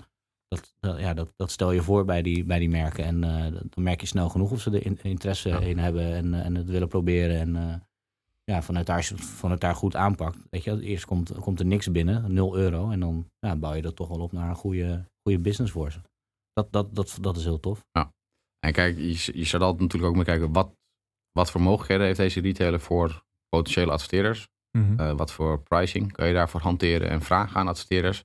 Dat, 0.48 0.74
ja, 0.98 1.14
dat, 1.14 1.32
dat 1.36 1.50
stel 1.50 1.72
je 1.72 1.82
voor 1.82 2.04
bij 2.04 2.22
die, 2.22 2.44
bij 2.44 2.58
die 2.58 2.70
merken. 2.70 3.04
En 3.04 3.16
uh, 3.24 3.60
dan 3.70 3.84
merk 3.84 4.00
je 4.00 4.06
snel 4.06 4.28
genoeg 4.28 4.50
of 4.50 4.60
ze 4.60 4.70
er 4.70 5.04
interesse 5.06 5.48
in 5.48 5.78
hebben 5.78 6.14
en, 6.14 6.34
en 6.34 6.54
het 6.54 6.68
willen 6.68 6.88
proberen. 6.88 7.38
En 7.38 7.82
ja, 8.44 8.62
vanuit 8.62 8.86
daar, 8.86 8.96
als 8.96 9.08
je 9.08 9.16
vanuit 9.16 9.60
daar 9.60 9.74
goed 9.74 9.96
aanpakt, 9.96 10.38
weet 10.50 10.64
je, 10.64 10.80
eerst 10.80 11.04
komt, 11.04 11.32
komt 11.40 11.60
er 11.60 11.66
niks 11.66 11.90
binnen, 11.90 12.32
0 12.32 12.56
euro. 12.56 12.90
En 12.90 13.00
dan 13.00 13.30
ja, 13.38 13.56
bouw 13.56 13.74
je 13.74 13.82
dat 13.82 13.96
toch 13.96 14.08
wel 14.08 14.20
op 14.20 14.32
naar 14.32 14.48
een 14.48 14.54
goede, 14.54 15.04
goede 15.22 15.38
business 15.38 15.72
voor 15.72 15.92
ze. 15.92 15.98
Dat, 16.58 16.72
dat, 16.72 16.94
dat, 16.94 17.18
dat 17.20 17.36
is 17.36 17.44
heel 17.44 17.60
tof. 17.60 17.84
Ja. 17.92 18.12
En 18.58 18.72
kijk, 18.72 18.96
je, 18.96 19.38
je 19.38 19.44
zou 19.44 19.62
altijd 19.62 19.80
natuurlijk 19.80 20.10
ook 20.10 20.16
maar 20.16 20.24
kijken, 20.24 20.52
wat, 20.52 20.76
wat 21.32 21.50
voor 21.50 21.60
mogelijkheden 21.60 22.06
heeft 22.06 22.18
deze 22.18 22.40
retailer 22.40 22.80
voor 22.80 23.24
potentiële 23.48 23.92
adverteerders? 23.92 24.48
Mm 24.78 25.16
wat 25.16 25.32
voor 25.32 25.62
pricing 25.62 26.12
kan 26.12 26.26
je 26.26 26.34
daarvoor 26.34 26.60
hanteren 26.60 27.08
en 27.08 27.22
vragen 27.22 27.56
aan 27.56 27.68
adverteerders? 27.68 28.24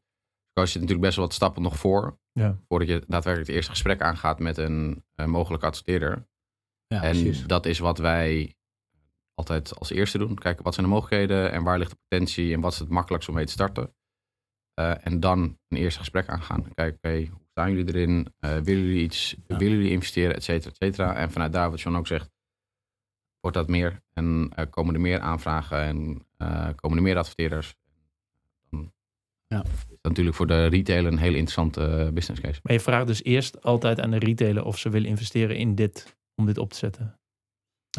Dus 0.54 0.64
je 0.64 0.70
zit 0.70 0.82
natuurlijk 0.82 1.02
best 1.02 1.16
wel 1.16 1.26
wat 1.26 1.34
stappen 1.34 1.62
nog 1.62 1.78
voor, 1.78 2.20
ja. 2.32 2.58
voordat 2.68 2.88
je 2.88 3.04
daadwerkelijk 3.08 3.48
het 3.48 3.56
eerste 3.56 3.72
gesprek 3.72 4.02
aangaat 4.02 4.40
met 4.40 4.58
een, 4.58 5.06
een 5.16 5.30
mogelijke 5.30 5.66
adverteerder. 5.66 6.28
Ja, 6.88 7.02
en 7.02 7.12
precies. 7.12 7.48
dat 7.48 7.66
is 7.66 7.80
wat 7.80 7.98
wij 7.98 8.56
altijd 9.34 9.80
als 9.80 9.90
eerste 9.90 10.18
doen. 10.18 10.36
Kijken 10.36 10.64
wat 10.64 10.74
zijn 10.74 10.86
de 10.86 10.92
mogelijkheden 10.92 11.52
en 11.52 11.64
waar 11.64 11.78
ligt 11.78 11.92
de 11.92 11.98
potentie 12.08 12.54
en 12.54 12.62
wat 12.62 12.72
is 12.72 12.80
het 12.80 12.90
makkelijkst 12.90 13.30
om 13.30 13.36
mee 13.36 13.46
te 13.46 13.52
starten. 13.52 13.96
Uh, 14.80 15.06
en 15.06 15.20
dan 15.20 15.58
een 15.68 15.78
eerste 15.78 16.00
gesprek 16.00 16.28
aangaan. 16.28 16.74
Kijken, 16.74 16.98
oké, 16.98 17.26
hoe 17.32 17.48
staan 17.50 17.72
jullie 17.72 17.94
erin? 17.94 18.34
Uh, 18.40 18.52
willen 18.58 18.84
jullie 18.84 19.04
iets, 19.04 19.36
willen 19.48 19.78
jullie 19.78 19.92
investeren, 19.92 20.36
et 20.36 20.44
cetera, 20.44 20.70
et 20.70 20.78
cetera. 20.78 21.16
En 21.16 21.32
vanuit 21.32 21.54
daar, 21.54 21.70
wat 21.70 21.82
John 21.82 21.96
ook 21.96 22.08
zegt, 22.08 22.32
wordt 23.40 23.58
dat 23.58 23.68
meer. 23.68 24.02
En 24.14 24.52
uh, 24.56 24.66
komen 24.70 24.94
er 24.94 25.02
meer 25.02 25.20
aanvragen 25.20 25.82
en 25.82 26.26
komen 26.76 26.98
er 26.98 27.04
meer 27.04 27.18
adverteerders. 27.18 27.76
Dan 28.70 28.94
ja. 29.48 29.64
is 29.64 29.98
natuurlijk 30.02 30.36
voor 30.36 30.48
de 30.48 30.66
retailer 30.66 31.12
een 31.12 31.18
hele 31.18 31.38
interessante 31.38 32.12
business 32.14 32.42
case. 32.42 32.60
Maar 32.64 32.74
je 32.74 32.80
vraagt 32.80 33.08
dus 33.08 33.24
eerst 33.24 33.62
altijd 33.62 34.00
aan 34.00 34.12
de 34.12 34.20
retailer 34.20 34.64
of 34.64 34.78
ze 34.78 34.90
willen 34.90 35.10
investeren 35.10 35.58
in 35.58 35.76
dit, 35.76 36.18
om 36.36 36.46
dit 36.46 36.58
op 36.58 36.70
te 36.70 36.78
zetten. 36.78 37.20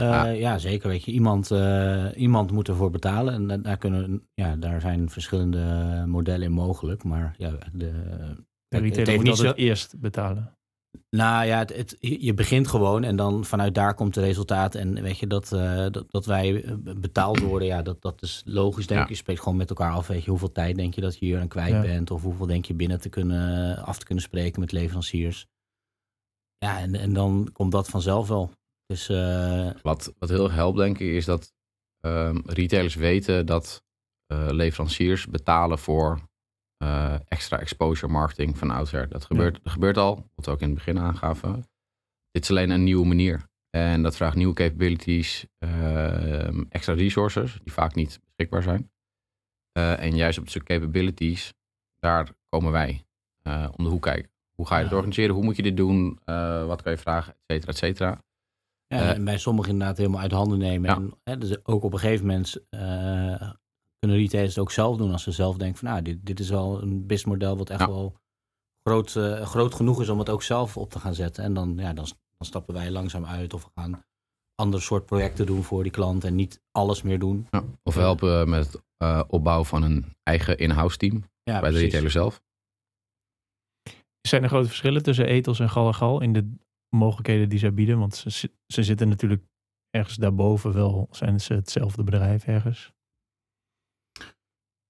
Uh, 0.01 0.41
ja. 0.41 0.59
zeker. 0.59 0.89
Weet 0.89 1.05
je, 1.05 1.13
iemand, 1.13 1.51
uh, 1.51 2.07
iemand 2.17 2.51
moet 2.51 2.69
ervoor 2.69 2.91
betalen. 2.91 3.51
En 3.51 3.63
daar, 3.63 3.77
kunnen, 3.77 4.29
ja, 4.35 4.57
daar 4.57 4.81
zijn 4.81 5.11
verschillende 5.11 6.05
modellen 6.07 6.47
in 6.47 6.53
mogelijk. 6.53 7.05
Maar 7.05 7.35
ja, 7.39 7.59
de, 7.73 7.93
moet 8.69 8.99
altijd 8.99 9.37
zo... 9.37 9.53
eerst 9.53 10.01
betalen. 10.01 10.57
Nou 11.11 11.47
ja, 11.47 11.59
het, 11.59 11.77
het, 11.77 11.97
je 12.01 12.35
begint 12.35 12.69
gewoon 12.69 13.05
en 13.05 13.17
dan 13.17 13.45
vanuit 13.45 13.75
daar 13.75 13.95
komt 13.95 14.15
het 14.15 14.25
resultaat. 14.25 14.75
En 14.75 15.03
weet 15.03 15.19
je, 15.19 15.27
dat, 15.27 15.53
uh, 15.53 15.87
dat, 15.91 16.05
dat, 16.11 16.27
wij 16.27 16.65
betaald 16.83 17.41
worden, 17.41 17.69
ja, 17.69 17.83
dat, 17.83 18.03
dat 18.03 18.23
is 18.23 18.43
logisch 18.45 18.87
denk 18.87 19.03
ik. 19.03 19.09
Je 19.09 19.15
spreekt 19.15 19.41
gewoon 19.41 19.59
met 19.59 19.69
elkaar 19.69 19.93
af, 19.93 20.07
weet 20.07 20.25
je, 20.25 20.31
hoeveel 20.31 20.53
tijd 20.53 20.77
denk 20.77 20.95
je 20.95 21.01
dat 21.01 21.19
je 21.19 21.25
hier 21.25 21.41
aan 21.41 21.49
kwijt 21.49 21.73
ja. 21.73 21.81
bent? 21.81 22.11
Of 22.11 22.23
hoeveel 22.23 22.47
denk 22.47 22.65
je 22.65 22.75
binnen 22.75 23.01
te 23.01 23.09
kunnen, 23.09 23.77
af 23.77 23.99
te 23.99 24.05
kunnen 24.05 24.25
spreken 24.25 24.61
met 24.61 24.73
leveranciers? 24.73 25.47
Ja, 26.59 26.81
en, 26.81 26.95
en 26.95 27.13
dan 27.13 27.49
komt 27.53 27.73
dat 27.73 27.89
vanzelf 27.89 28.29
wel. 28.29 28.51
Dus, 28.95 29.09
uh... 29.09 29.71
wat, 29.83 30.15
wat 30.19 30.29
heel 30.29 30.45
erg 30.45 30.55
helpt, 30.55 30.79
denk 30.79 30.99
ik, 30.99 31.09
is 31.09 31.25
dat 31.25 31.53
um, 32.01 32.43
retailers 32.47 32.95
weten 32.95 33.47
dat 33.47 33.85
uh, 34.33 34.47
leveranciers 34.51 35.27
betalen 35.27 35.79
voor 35.79 36.21
uh, 36.83 37.15
extra 37.29 37.61
exposure 37.61 38.13
marketing 38.13 38.59
van 38.59 38.71
oudsher. 38.71 39.09
Dat 39.09 39.25
gebeurt, 39.25 39.61
ja. 39.63 39.71
gebeurt 39.71 39.97
al, 39.97 40.31
wat 40.35 40.47
we 40.47 40.51
ook 40.51 40.61
in 40.61 40.67
het 40.67 40.75
begin 40.75 40.99
aangaven. 40.99 41.65
Dit 42.31 42.43
is 42.43 42.51
alleen 42.51 42.71
een 42.71 42.85
nieuwe 42.85 43.07
manier. 43.07 43.43
En 43.71 44.03
dat 44.03 44.17
vraagt 44.17 44.37
nieuwe 44.37 44.55
capabilities, 44.55 45.47
ehm, 45.59 46.65
extra 46.69 46.95
resources, 46.95 47.59
die 47.63 47.73
vaak 47.73 47.95
niet 47.95 48.21
beschikbaar 48.25 48.63
zijn. 48.63 48.91
en 49.73 50.17
juist 50.17 50.39
op 50.39 50.45
het 50.45 50.53
stuk 50.53 50.65
capabilities, 50.65 51.53
daar 51.99 52.33
komen 52.49 52.73
wij 52.73 53.05
om 53.77 53.85
de 53.85 53.91
hoek 53.91 54.03
kijken. 54.03 54.31
Hoe 54.55 54.67
ga 54.67 54.79
je 54.79 54.85
het 54.85 54.93
organiseren? 54.93 55.35
Hoe 55.35 55.45
moet 55.45 55.57
je 55.57 55.63
dit 55.63 55.77
doen? 55.77 56.19
wat 56.67 56.83
kan 56.83 56.93
je 56.93 56.99
vragen? 56.99 57.33
Et 57.33 57.43
cetera, 57.47 57.73
et 57.73 57.77
cetera. 57.79 58.23
Ja, 58.87 59.15
en 59.15 59.25
bij 59.25 59.39
sommigen 59.39 59.73
inderdaad 59.73 59.97
helemaal 59.97 60.21
uit 60.21 60.33
handen 60.33 60.59
nemen. 60.59 60.91
En, 60.91 61.13
hè, 61.25 61.39
dus 61.39 61.67
ook 61.67 61.83
op 61.83 61.93
een 61.93 61.99
gegeven 61.99 62.27
moment 62.27 62.57
uh, 62.71 62.81
kunnen 63.99 64.19
retailers 64.19 64.55
het 64.55 64.65
ook 64.65 64.71
zelf 64.71 64.97
doen 64.97 65.13
als 65.13 65.23
ze 65.23 65.33
zelf 65.33 65.57
denken 65.57 65.79
van 65.79 65.89
nou, 65.89 66.03
dit, 66.03 66.27
dit 66.27 66.41
is 66.41 66.49
wel 66.49 66.83
een 66.83 67.07
businessmodel 67.07 67.57
wat 67.57 67.71
echt 67.71 67.87
wel 67.87 68.17
groot, 68.83 69.11
groot 69.43 69.75
genoeg 69.75 70.01
is 70.01 70.09
om 70.09 70.19
het 70.19 70.29
ook 70.29 70.43
zelf 70.43 70.77
op 70.77 70.91
te 70.91 70.99
gaan 70.99 71.15
zetten. 71.15 71.45
En 71.45 71.55
dan, 71.55 71.75
ja, 71.77 71.93
dan, 71.93 72.07
dan 72.37 72.47
stappen 72.47 72.75
wij 72.75 72.91
langzaam 72.91 73.27
uit 73.27 73.55
of 73.55 73.65
we 73.65 73.71
gaan 73.81 74.05
ander 74.55 74.83
soort 74.83 75.07
projecten 75.07 75.47
doen 75.47 75.63
voor 75.63 75.83
die 75.83 75.93
klant 75.93 76.25
en 76.25 76.35
niet 76.35 76.61
alles 76.73 77.03
meer 77.03 77.19
doen. 77.19 77.47
Ja, 77.51 77.65
of 77.83 77.95
helpen 77.95 78.49
met 78.49 78.73
het 78.73 78.83
uh, 78.99 79.23
opbouw 79.27 79.65
van 79.65 79.83
een 79.83 80.17
eigen 80.23 80.59
in-house 80.59 80.97
team 80.97 81.25
ja, 81.43 81.61
bij 81.61 81.71
de 81.71 81.79
retailer 81.79 82.11
zelf. 82.11 82.43
Zijn 84.21 84.43
er 84.43 84.49
grote 84.49 84.69
verschillen 84.69 85.03
tussen 85.03 85.27
en 85.27 85.71
Gal 85.71 85.87
en 85.87 85.95
Gal 85.95 86.21
in 86.21 86.33
de 86.33 86.51
mogelijkheden 86.95 87.49
die 87.49 87.59
zij 87.59 87.75
bieden? 87.75 87.99
Want 87.99 88.15
ze, 88.15 88.51
ze 88.67 88.83
zitten 88.83 89.09
natuurlijk 89.09 89.43
ergens 89.91 90.17
daarboven 90.17 90.73
wel. 90.73 91.09
Zijn 91.11 91.41
ze 91.41 91.55
hetzelfde 91.55 92.05
bedrijf 92.05 92.47
ergens? 92.47 92.93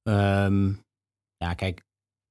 Um, 0.08 0.84
ja, 1.36 1.54
kijk, 1.54 1.84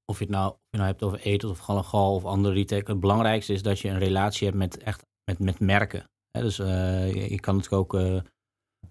of 0.06 0.18
je 0.18 0.24
het 0.24 0.34
nou, 0.34 0.52
of 0.52 0.60
je 0.70 0.78
nou 0.78 0.90
hebt 0.90 1.04
over 1.04 1.20
Ethos 1.20 1.52
of 1.52 1.58
Gal 1.60 1.78
en 1.78 1.84
Gal 1.84 2.16
of 2.16 2.26
andere 2.26 2.54
retail. 2.54 2.82
Het 2.86 3.00
belangrijkste 3.00 3.54
is 3.54 3.62
dat 3.62 3.80
je 3.80 3.90
een 3.90 4.00
relatie 4.00 4.48
hebt 4.48 4.60
met 4.60 4.78
echt 4.78 5.06
met, 5.26 5.40
met 5.40 5.60
merken 5.60 6.12
dus 6.42 6.60
uh, 6.60 7.14
je, 7.30 7.40
kan 7.40 7.56
natuurlijk 7.56 7.94
ook, 7.94 8.02
uh, 8.02 8.14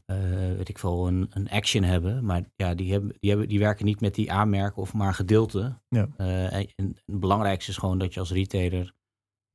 uh, 0.07 0.57
weet 0.57 0.69
ik 0.69 0.79
veel, 0.79 1.07
een, 1.07 1.27
een 1.31 1.49
action 1.49 1.83
hebben. 1.83 2.25
Maar 2.25 2.45
ja, 2.55 2.75
die, 2.75 2.93
hebben, 2.93 3.17
die, 3.19 3.31
hebben, 3.31 3.49
die 3.49 3.59
werken 3.59 3.85
niet 3.85 4.01
met 4.01 4.15
die 4.15 4.33
aanmerken 4.33 4.83
of 4.83 4.95
maar 4.95 5.15
gedeelte. 5.15 5.81
Ja. 5.89 6.09
en, 6.17 6.69
en 6.75 6.97
het 7.05 7.21
belangrijkste 7.21 7.71
is 7.71 7.77
gewoon 7.77 7.99
dat 7.99 8.15
je 8.15 8.21
als 8.21 8.33
retailer 8.33 8.93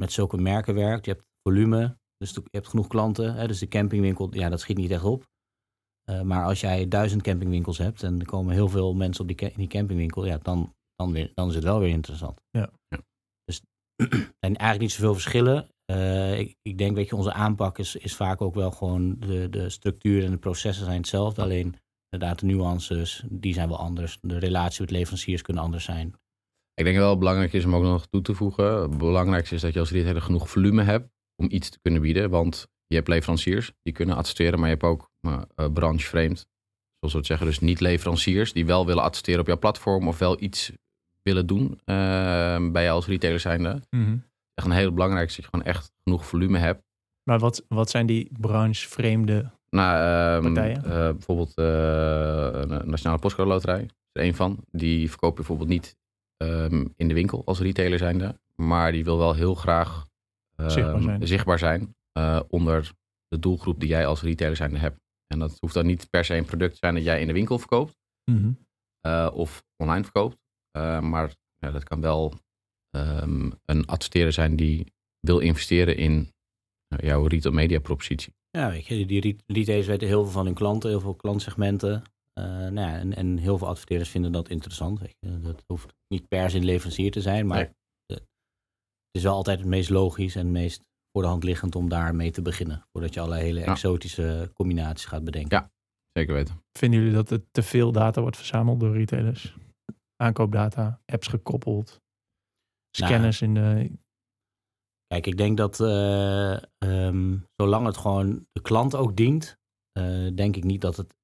met 0.02 0.12
zulke 0.12 0.38
merken 0.38 0.76
werkt. 0.76 1.06
Je 1.06 1.12
hebt 1.12 1.26
volume, 1.48 1.98
dus 2.18 2.32
je 2.34 2.42
hebt 2.52 2.68
genoeg 2.68 2.88
klanten. 2.88 3.34
Hè, 3.34 3.48
dus 3.48 3.60
de 3.60 3.68
campingwinkel, 3.68 4.36
ja, 4.36 4.50
dat 4.50 4.60
schiet 4.60 4.78
niet 4.78 4.92
echt 4.92 5.04
op. 5.04 5.26
maar 6.24 6.46
als 6.46 6.60
jij 6.60 6.88
duizend 6.88 7.22
campingwinkels 7.22 7.78
hebt 7.78 8.04
en 8.04 8.20
er 8.20 8.26
komen 8.26 8.54
heel 8.54 8.70
veel 8.70 8.94
mensen 8.94 9.22
op 9.22 9.28
die, 9.28 9.50
in 9.50 9.58
die 9.58 9.68
campingwinkel, 9.68 10.26
ja, 10.26 10.38
dan, 10.38 10.76
dan, 10.96 11.12
weer, 11.12 11.32
dan 11.34 11.50
is 11.50 11.56
het 11.56 11.64
wel 11.64 11.80
weer 11.80 11.90
interessant. 11.90 12.42
Ja. 12.50 12.72
Dus 13.44 13.62
er 13.96 14.36
zijn 14.40 14.56
eigenlijk 14.56 14.80
niet 14.80 14.92
zoveel 14.92 15.14
verschillen. 15.14 15.70
Uh, 15.92 16.40
ik, 16.40 16.56
ik, 16.62 16.78
denk, 16.78 16.96
weet 16.96 17.10
je, 17.10 17.16
onze 17.16 17.34
aanpak 17.34 17.80
is, 17.80 17.96
is 17.96 18.16
vaak 18.16 18.42
ook 18.42 18.56
wel 18.56 18.72
gewoon 18.72 19.20
de, 19.20 19.50
de 19.50 19.70
structuur 19.70 20.24
en 20.24 20.32
de 20.32 20.38
processen 20.38 20.86
zijn 20.86 20.98
hetzelfde. 20.98 21.42
Alleen 21.42 21.76
inderdaad 22.10 22.40
de 22.40 22.46
nuances, 22.46 23.24
die 23.30 23.54
zijn 23.54 23.68
wel 23.68 23.78
anders. 23.78 24.18
De 24.22 24.38
relatie 24.38 24.82
met 24.82 24.92
leveranciers 24.92 25.42
kunnen 25.42 25.64
anders 25.64 25.84
zijn. 25.84 26.16
Ik 26.78 26.84
denk 26.84 26.98
wel 26.98 27.18
belangrijk 27.18 27.54
is 27.54 27.66
om 27.66 27.76
ook 27.76 27.84
nog 27.84 28.08
toe 28.08 28.22
te 28.22 28.34
voegen. 28.34 28.82
Het 28.82 28.98
belangrijkste 28.98 29.56
is 29.56 29.62
dat 29.62 29.74
je 29.74 29.80
als 29.80 29.92
retailer 29.92 30.22
genoeg 30.22 30.50
volume 30.50 30.84
hebt 30.84 31.10
om 31.36 31.48
iets 31.50 31.70
te 31.70 31.80
kunnen 31.82 32.02
bieden. 32.02 32.30
Want 32.30 32.68
je 32.88 32.96
hebt 32.96 33.08
leveranciers 33.08 33.74
die 33.82 33.94
kunnen 33.94 34.16
attesteren, 34.16 34.60
maar 34.60 34.70
je 34.70 34.74
hebt 34.74 34.88
ook 34.88 35.12
uh, 35.22 35.42
branchevreemd. 35.74 36.48
Zoals 37.00 37.14
we 37.14 37.18
het 37.18 37.28
zeggen, 37.28 37.46
dus 37.46 37.60
niet 37.60 37.80
leveranciers 37.80 38.54
die 38.54 38.66
wel 38.66 38.86
willen 38.86 39.04
attesteren 39.04 39.40
op 39.40 39.48
jouw 39.48 39.58
platform 39.58 40.08
of 40.08 40.20
wel 40.20 40.42
iets 40.42 40.72
willen 41.22 41.48
doen 41.48 41.64
uh, 41.72 41.76
bij 42.72 42.84
jou 42.84 42.96
als 42.96 43.08
retailer 43.08 43.40
zijnde. 43.40 43.82
Mm 43.90 44.26
echt 44.58 44.68
een 44.68 44.74
hele 44.74 44.92
belangrijke, 44.92 45.28
dat 45.28 45.36
je 45.36 45.50
gewoon 45.52 45.66
echt 45.66 45.92
genoeg 46.04 46.26
volume 46.26 46.58
hebt. 46.58 46.84
Maar 47.24 47.40
wat, 47.40 47.66
wat 47.68 47.90
zijn 47.90 48.06
die 48.06 48.30
branchevreemde 48.40 49.52
nou, 49.70 50.36
um, 50.36 50.54
partijen? 50.54 50.84
Uh, 50.86 50.92
bijvoorbeeld 50.92 51.52
uh, 51.56 51.66
Nationale 52.86 53.20
Postcode 53.20 53.50
Loterij 53.50 53.82
is 53.82 53.90
er 54.12 54.24
een 54.24 54.36
van. 54.36 54.64
Die 54.72 55.10
verkoopt 55.10 55.36
bijvoorbeeld 55.36 55.70
niet 55.70 55.96
um, 56.38 56.94
in 56.96 57.08
de 57.08 57.14
winkel 57.14 57.46
als 57.46 57.60
retailer 57.60 57.98
zijnde. 57.98 58.40
Maar 58.56 58.92
die 58.92 59.04
wil 59.04 59.18
wel 59.18 59.34
heel 59.34 59.56
graag 59.56 60.08
um, 60.56 60.70
zichtbaar 60.70 61.02
zijn, 61.02 61.28
zichtbaar 61.28 61.60
zijn 61.60 61.96
uh, 62.18 62.40
onder 62.48 62.92
de 63.28 63.40
doelgroep 63.40 63.80
die 63.80 63.90
jij 63.90 64.06
als 64.06 64.22
retailer 64.22 64.56
zijnde 64.56 64.78
hebt. 64.78 65.00
En 65.28 65.40
dat 65.40 65.58
hoeft 65.60 65.74
dan 65.74 65.86
niet 65.86 66.10
per 66.10 66.26
se 66.26 66.36
een 66.36 66.46
product 66.46 66.72
te 66.72 66.78
zijn 66.78 66.94
dat 66.94 67.04
jij 67.04 67.22
in 67.22 67.28
de 67.28 67.34
winkel 67.34 67.60
verkoopt. 67.60 67.98
Mm 68.32 68.58
-hmm. 69.02 69.28
of 69.28 69.64
online 69.76 70.04
verkoopt. 70.04 70.38
maar 71.02 71.36
ja, 71.56 71.72
dat 71.72 71.84
kan 71.84 72.02
wel 72.02 72.34
um, 72.92 73.52
een 73.66 73.86
adverteerder 73.86 74.34
zijn 74.34 74.56
die 74.56 74.94
wil 75.20 75.40
investeren 75.40 75.98
in 75.98 76.32
nou, 76.88 77.06
jouw 77.06 77.26
retail 77.26 77.56
media 77.56 77.80
propositie. 77.80 78.34
Ja, 78.50 78.70
weet 78.70 78.86
je, 78.86 79.06
die 79.06 79.38
retailers 79.46 79.88
weten 79.88 80.08
heel 80.08 80.24
veel 80.24 80.32
van 80.32 80.46
hun 80.46 80.54
klanten, 80.54 80.90
heel 80.90 81.00
veel 81.00 81.16
klantsegmenten. 81.16 82.04
Uh, 82.38 82.44
nou 82.44 82.80
ja, 82.80 82.98
en, 82.98 83.16
en, 83.16 83.38
heel 83.38 83.58
veel 83.58 83.68
adverteerders 83.68 84.10
vinden 84.10 84.32
dat 84.32 84.50
interessant. 84.50 85.00
Weet 85.00 85.16
je. 85.20 85.40
Dat 85.40 85.64
hoeft 85.68 85.94
niet 86.08 86.28
per 86.28 86.50
se 86.50 86.60
leverancier 86.60 87.12
te 87.12 87.22
zijn, 87.22 87.48
maar 87.48 87.74
het 88.06 88.24
is 89.12 89.24
wel 89.24 89.34
altijd 89.34 89.60
het 89.60 89.68
meest 89.68 89.90
logisch 89.90 90.36
en 90.36 90.42
het 90.42 90.52
meest 90.52 90.86
voor 91.12 91.22
de 91.22 91.28
hand 91.28 91.44
liggend 91.44 91.76
om 91.76 91.90
daarmee 91.90 92.32
te 92.32 92.42
beginnen. 92.42 92.86
Voordat 92.92 93.14
je 93.14 93.20
allerlei 93.20 93.44
hele 93.46 93.62
exotische 93.62 94.52
combinaties 94.54 95.06
gaat 95.06 95.24
bedenken. 95.24 95.58
Ja, 95.58 95.72
zeker 96.14 96.34
weten. 96.34 96.64
Vinden 96.78 97.00
jullie 97.00 97.16
dat 97.16 97.30
er 97.30 97.52
te 97.52 97.64
veel 97.64 97.92
data 97.92 98.22
wordt 98.22 98.38
verzameld 98.38 98.80
door 98.80 98.94
retailers? 98.94 99.56
Aankoopdata, 100.16 101.02
apps 101.06 101.28
gekoppeld, 101.28 102.02
scanners 102.92 103.40
nou, 103.40 103.54
in 103.54 103.88
de... 103.90 103.98
Kijk, 105.08 105.28
ik 105.28 105.38
denk 105.38 105.58
dat 105.58 105.80
uh, 105.80 106.58
um, 106.78 107.46
zolang 107.56 107.86
het 107.86 107.98
gewoon 107.98 108.48
de 108.52 108.62
klant 108.62 108.96
ook 108.96 109.16
dient, 109.16 109.58
uh, 110.00 110.36
denk 110.36 110.56
ik 110.56 110.64
niet 110.64 110.82
dat 110.82 110.98
het 110.98 111.17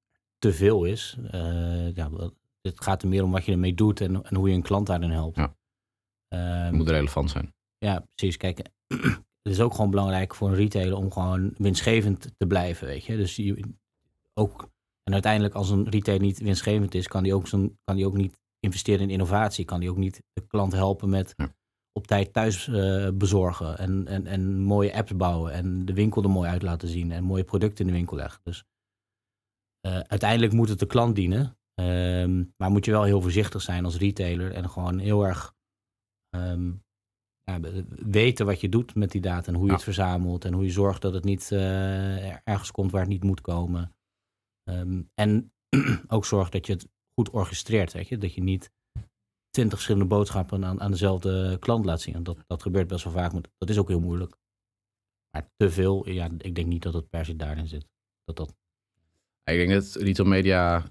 te 0.44 0.52
veel 0.52 0.84
is. 0.84 1.16
Uh, 1.34 1.94
ja, 1.94 2.10
het 2.60 2.82
gaat 2.82 3.02
er 3.02 3.08
meer 3.08 3.24
om 3.24 3.30
wat 3.30 3.44
je 3.44 3.52
ermee 3.52 3.74
doet 3.74 4.00
en, 4.00 4.24
en 4.24 4.36
hoe 4.36 4.48
je 4.48 4.54
een 4.54 4.62
klant 4.62 4.86
daarin 4.86 5.10
helpt. 5.10 5.36
Ja. 5.36 5.54
Um, 6.28 6.64
het 6.64 6.74
moet 6.74 6.88
relevant 6.88 7.30
zijn. 7.30 7.54
Ja, 7.78 8.06
precies. 8.14 8.36
Kijk, 8.36 8.58
het 9.42 9.52
is 9.52 9.60
ook 9.60 9.74
gewoon 9.74 9.90
belangrijk 9.90 10.34
voor 10.34 10.48
een 10.48 10.54
retailer 10.54 10.96
om 10.96 11.12
gewoon 11.12 11.54
winstgevend 11.56 12.32
te 12.36 12.46
blijven, 12.46 12.86
weet 12.86 13.04
je. 13.04 13.16
Dus 13.16 13.36
je, 13.36 13.60
ook, 14.34 14.70
en 15.02 15.12
uiteindelijk 15.12 15.54
als 15.54 15.70
een 15.70 15.88
retailer 15.88 16.22
niet 16.22 16.38
winstgevend 16.38 16.94
is, 16.94 17.08
kan 17.08 17.22
die 17.22 17.34
ook, 17.34 17.46
zo'n, 17.46 17.78
kan 17.84 17.96
die 17.96 18.06
ook 18.06 18.16
niet 18.16 18.38
investeren 18.60 19.00
in 19.00 19.10
innovatie. 19.10 19.64
Kan 19.64 19.80
die 19.80 19.90
ook 19.90 19.96
niet 19.96 20.22
de 20.32 20.46
klant 20.46 20.72
helpen 20.72 21.08
met 21.08 21.34
ja 21.36 21.54
op 21.96 22.06
tijd 22.06 22.32
thuis 22.32 22.66
uh, 22.66 23.08
bezorgen 23.14 23.78
en, 23.78 24.06
en, 24.06 24.26
en 24.26 24.58
mooie 24.58 24.94
apps 24.94 25.16
bouwen 25.16 25.52
en 25.52 25.84
de 25.84 25.92
winkel 25.92 26.22
er 26.22 26.30
mooi 26.30 26.50
uit 26.50 26.62
laten 26.62 26.88
zien 26.88 27.12
en 27.12 27.24
mooie 27.24 27.44
producten 27.44 27.84
in 27.84 27.90
de 27.92 27.96
winkel 27.96 28.16
leggen. 28.16 28.40
Dus 28.42 28.64
uiteindelijk 29.84 30.52
moet 30.52 30.68
het 30.68 30.78
de 30.78 30.86
klant 30.86 31.14
dienen, 31.14 31.58
um, 31.80 32.54
maar 32.56 32.70
moet 32.70 32.84
je 32.84 32.90
wel 32.90 33.02
heel 33.02 33.20
voorzichtig 33.20 33.62
zijn 33.62 33.84
als 33.84 33.96
retailer 33.96 34.52
en 34.52 34.70
gewoon 34.70 34.98
heel 34.98 35.26
erg 35.26 35.54
um, 36.36 36.84
ja, 37.44 37.60
weten 37.88 38.46
wat 38.46 38.60
je 38.60 38.68
doet 38.68 38.94
met 38.94 39.10
die 39.10 39.20
data 39.20 39.48
en 39.48 39.54
hoe 39.54 39.66
je 39.66 39.72
het 39.72 39.82
verzamelt 39.82 40.44
en 40.44 40.52
hoe 40.52 40.64
je 40.64 40.70
zorgt 40.70 41.02
dat 41.02 41.12
het 41.12 41.24
niet 41.24 41.50
uh, 41.52 42.48
ergens 42.48 42.70
komt 42.70 42.90
waar 42.90 43.00
het 43.00 43.10
niet 43.10 43.24
moet 43.24 43.40
komen. 43.40 43.96
Um, 44.70 45.10
en 45.14 45.52
ook 46.08 46.24
zorg 46.24 46.48
dat 46.48 46.66
je 46.66 46.72
het 46.72 46.88
goed 47.14 47.30
orchestreert, 47.30 47.92
weet 47.92 48.08
je? 48.08 48.18
dat 48.18 48.34
je 48.34 48.42
niet 48.42 48.72
twintig 49.50 49.74
verschillende 49.74 50.14
boodschappen 50.14 50.64
aan, 50.64 50.80
aan 50.80 50.90
dezelfde 50.90 51.58
klant 51.58 51.84
laat 51.84 52.00
zien. 52.00 52.22
Dat, 52.22 52.44
dat 52.46 52.62
gebeurt 52.62 52.88
best 52.88 53.04
wel 53.04 53.12
vaak, 53.12 53.32
maar 53.32 53.42
dat 53.58 53.70
is 53.70 53.78
ook 53.78 53.88
heel 53.88 54.00
moeilijk. 54.00 54.36
Maar 55.30 55.50
te 55.56 55.70
veel, 55.70 56.08
ja, 56.08 56.28
ik 56.38 56.54
denk 56.54 56.66
niet 56.66 56.82
dat 56.82 56.94
het 56.94 57.08
per 57.08 57.24
se 57.24 57.36
daarin 57.36 57.66
zit. 57.66 57.86
Dat 58.24 58.36
dat... 58.36 58.54
Ik 59.44 59.56
denk 59.56 59.70
dat 59.70 59.94
retail 59.94 60.28
media 60.28 60.84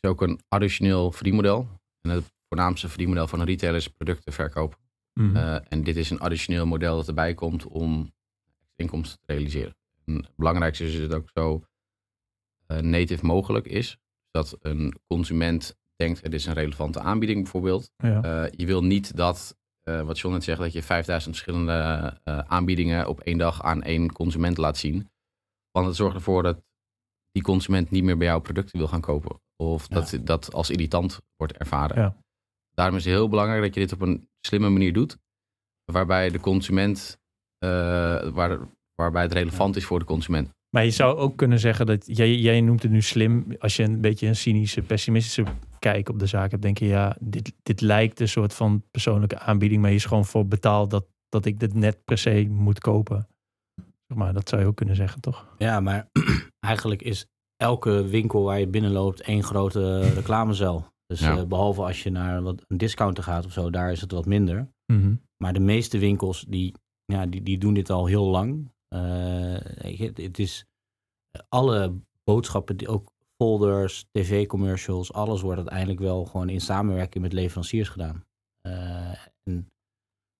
is 0.00 0.08
ook 0.08 0.22
een 0.22 0.40
additioneel 0.48 1.12
verdienmodel. 1.12 1.68
En 2.00 2.10
het 2.10 2.32
voornaamste 2.48 2.88
verdienmodel 2.88 3.28
van 3.28 3.40
een 3.40 3.46
retailer 3.46 3.76
is 3.76 3.88
producten 3.88 4.32
verkopen. 4.32 4.78
Mm 5.12 5.36
en 5.68 5.82
dit 5.82 5.96
is 5.96 6.10
een 6.10 6.20
additioneel 6.20 6.66
model 6.66 6.96
dat 6.96 7.08
erbij 7.08 7.34
komt 7.34 7.66
om 7.66 8.12
inkomsten 8.74 9.18
te 9.18 9.32
realiseren. 9.32 9.76
En 10.04 10.14
het 10.14 10.36
belangrijkste 10.36 10.84
is 10.84 10.92
dat 10.92 11.02
het 11.02 11.14
ook 11.14 11.30
zo 11.34 11.64
uh, 12.68 12.78
native 12.78 13.26
mogelijk 13.26 13.66
is. 13.66 13.98
Dat 14.30 14.56
een 14.60 14.98
consument 15.06 15.76
denkt, 15.96 16.22
het 16.22 16.34
is 16.34 16.46
een 16.46 16.52
relevante 16.54 17.00
aanbieding 17.00 17.42
bijvoorbeeld. 17.42 17.90
Eh, 17.96 18.44
je 18.50 18.66
wil 18.66 18.84
niet 18.84 19.16
dat, 19.16 19.56
wat 19.82 20.18
John 20.18 20.34
net 20.34 20.44
zegt, 20.44 20.58
dat 20.58 20.72
je 20.72 20.82
5000 20.82 21.34
verschillende 21.34 22.18
aanbiedingen 22.24 23.08
op 23.08 23.20
één 23.20 23.38
dag 23.38 23.62
aan 23.62 23.82
één 23.82 24.12
consument 24.12 24.56
laat 24.56 24.76
zien. 24.76 25.10
Want 25.70 25.86
het 25.86 25.96
zorgt 25.96 26.16
ervoor 26.16 26.42
dat 26.42 26.62
die 27.36 27.44
consument 27.44 27.90
niet 27.90 28.04
meer 28.04 28.16
bij 28.16 28.26
jouw 28.26 28.40
producten 28.40 28.78
wil 28.78 28.88
gaan 28.88 29.00
kopen. 29.00 29.40
Of 29.56 29.88
dat 29.88 30.18
dat 30.22 30.52
als 30.52 30.70
irritant 30.70 31.20
wordt 31.36 31.52
ervaren. 31.52 32.00
Ja. 32.00 32.16
Daarom 32.74 32.96
is 32.96 33.04
het 33.04 33.14
heel 33.14 33.28
belangrijk 33.28 33.62
dat 33.62 33.74
je 33.74 33.80
dit 33.80 33.92
op 33.92 34.00
een 34.00 34.28
slimme 34.40 34.68
manier 34.68 34.92
doet. 34.92 35.18
Waarbij 35.92 36.30
de 36.30 36.40
consument, 36.40 37.18
waar, 37.58 38.58
waarbij 38.94 39.22
het 39.22 39.32
relevant 39.32 39.76
is 39.76 39.84
voor 39.84 39.98
de 39.98 40.04
consument. 40.04 40.50
Maar 40.70 40.84
je 40.84 40.90
zou 40.90 41.16
ook 41.16 41.36
kunnen 41.36 41.58
zeggen 41.58 41.86
dat 41.86 42.02
jij, 42.06 42.34
jij 42.34 42.60
noemt 42.60 42.82
het 42.82 42.90
nu 42.92 43.02
slim. 43.02 43.46
Als 43.58 43.76
je 43.76 43.82
een 43.82 44.00
beetje 44.00 44.26
een 44.26 44.36
cynische, 44.36 44.82
pessimistische 44.82 45.44
kijk 45.78 46.08
op 46.08 46.18
de 46.18 46.26
zaak 46.26 46.50
hebt, 46.50 46.62
denk 46.62 46.78
je 46.78 46.86
ja, 46.86 47.16
dit, 47.20 47.52
dit 47.62 47.80
lijkt 47.80 48.20
een 48.20 48.28
soort 48.28 48.54
van 48.54 48.82
persoonlijke 48.90 49.38
aanbieding, 49.38 49.80
maar 49.80 49.90
je 49.90 49.96
is 49.96 50.04
gewoon 50.04 50.24
voor 50.24 50.46
betaald 50.46 50.90
dat, 50.90 51.06
dat 51.28 51.44
ik 51.44 51.60
dit 51.60 51.74
net 51.74 52.04
per 52.04 52.18
se 52.18 52.46
moet 52.50 52.80
kopen. 52.80 53.28
Zeg 54.06 54.18
maar, 54.18 54.32
dat 54.32 54.48
zou 54.48 54.62
je 54.62 54.68
ook 54.68 54.76
kunnen 54.76 54.96
zeggen, 54.96 55.20
toch? 55.20 55.46
Ja, 55.58 55.80
maar 55.80 56.08
eigenlijk 56.66 57.02
is 57.02 57.26
elke 57.56 58.06
winkel 58.06 58.42
waar 58.42 58.60
je 58.60 58.66
binnenloopt 58.66 59.20
één 59.20 59.42
grote 59.42 60.00
reclamecel. 60.20 60.86
Dus 61.06 61.20
eh, 61.20 61.44
behalve 61.44 61.82
als 61.82 62.02
je 62.02 62.10
naar 62.10 62.42
wat, 62.42 62.62
een 62.66 62.78
discounter 62.78 63.24
gaat 63.24 63.44
of 63.44 63.52
zo, 63.52 63.70
daar 63.70 63.92
is 63.92 64.00
het 64.00 64.12
wat 64.12 64.26
minder. 64.26 64.68
Mhm. 64.92 65.14
Maar 65.36 65.52
de 65.52 65.60
meeste 65.60 65.98
winkels 65.98 66.44
die, 66.48 66.74
ja, 67.04 67.26
die, 67.26 67.42
die 67.42 67.58
doen 67.58 67.74
dit 67.74 67.90
al 67.90 68.06
heel 68.06 68.26
lang. 68.26 68.70
Uh, 68.94 69.56
het 70.14 70.38
is 70.38 70.64
alle 71.48 71.94
boodschappen 72.24 72.76
die 72.76 72.88
ook 72.88 73.10
folders, 73.42 74.06
tv-commercials, 74.10 75.12
alles 75.12 75.40
wordt 75.40 75.58
uiteindelijk 75.58 76.00
wel 76.00 76.24
gewoon 76.24 76.48
in 76.48 76.60
samenwerking 76.60 77.22
met 77.22 77.32
leveranciers 77.32 77.88
gedaan. 77.88 78.24
en 79.42 79.68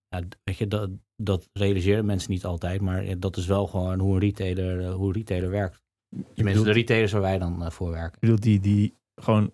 ja, 0.09 0.23
weet 0.43 0.57
je, 0.57 0.67
dat, 0.67 0.91
dat 1.17 1.49
realiseren 1.53 2.05
mensen 2.05 2.31
niet 2.31 2.45
altijd, 2.45 2.81
maar 2.81 3.19
dat 3.19 3.37
is 3.37 3.47
wel 3.47 3.67
gewoon 3.67 3.99
hoe 3.99 4.15
een 4.15 4.21
retailer, 4.21 4.93
hoe 4.93 5.07
een 5.07 5.12
retailer 5.12 5.51
werkt. 5.51 5.86
Tenminste, 6.35 6.64
de 6.64 6.73
retailers 6.73 7.12
waar 7.12 7.21
wij 7.21 7.38
dan 7.38 7.73
voor 7.73 7.90
werken. 7.90 8.14
Ik 8.14 8.21
bedoel, 8.21 8.40
die, 8.40 8.61
die 8.61 8.97
gewoon 9.14 9.53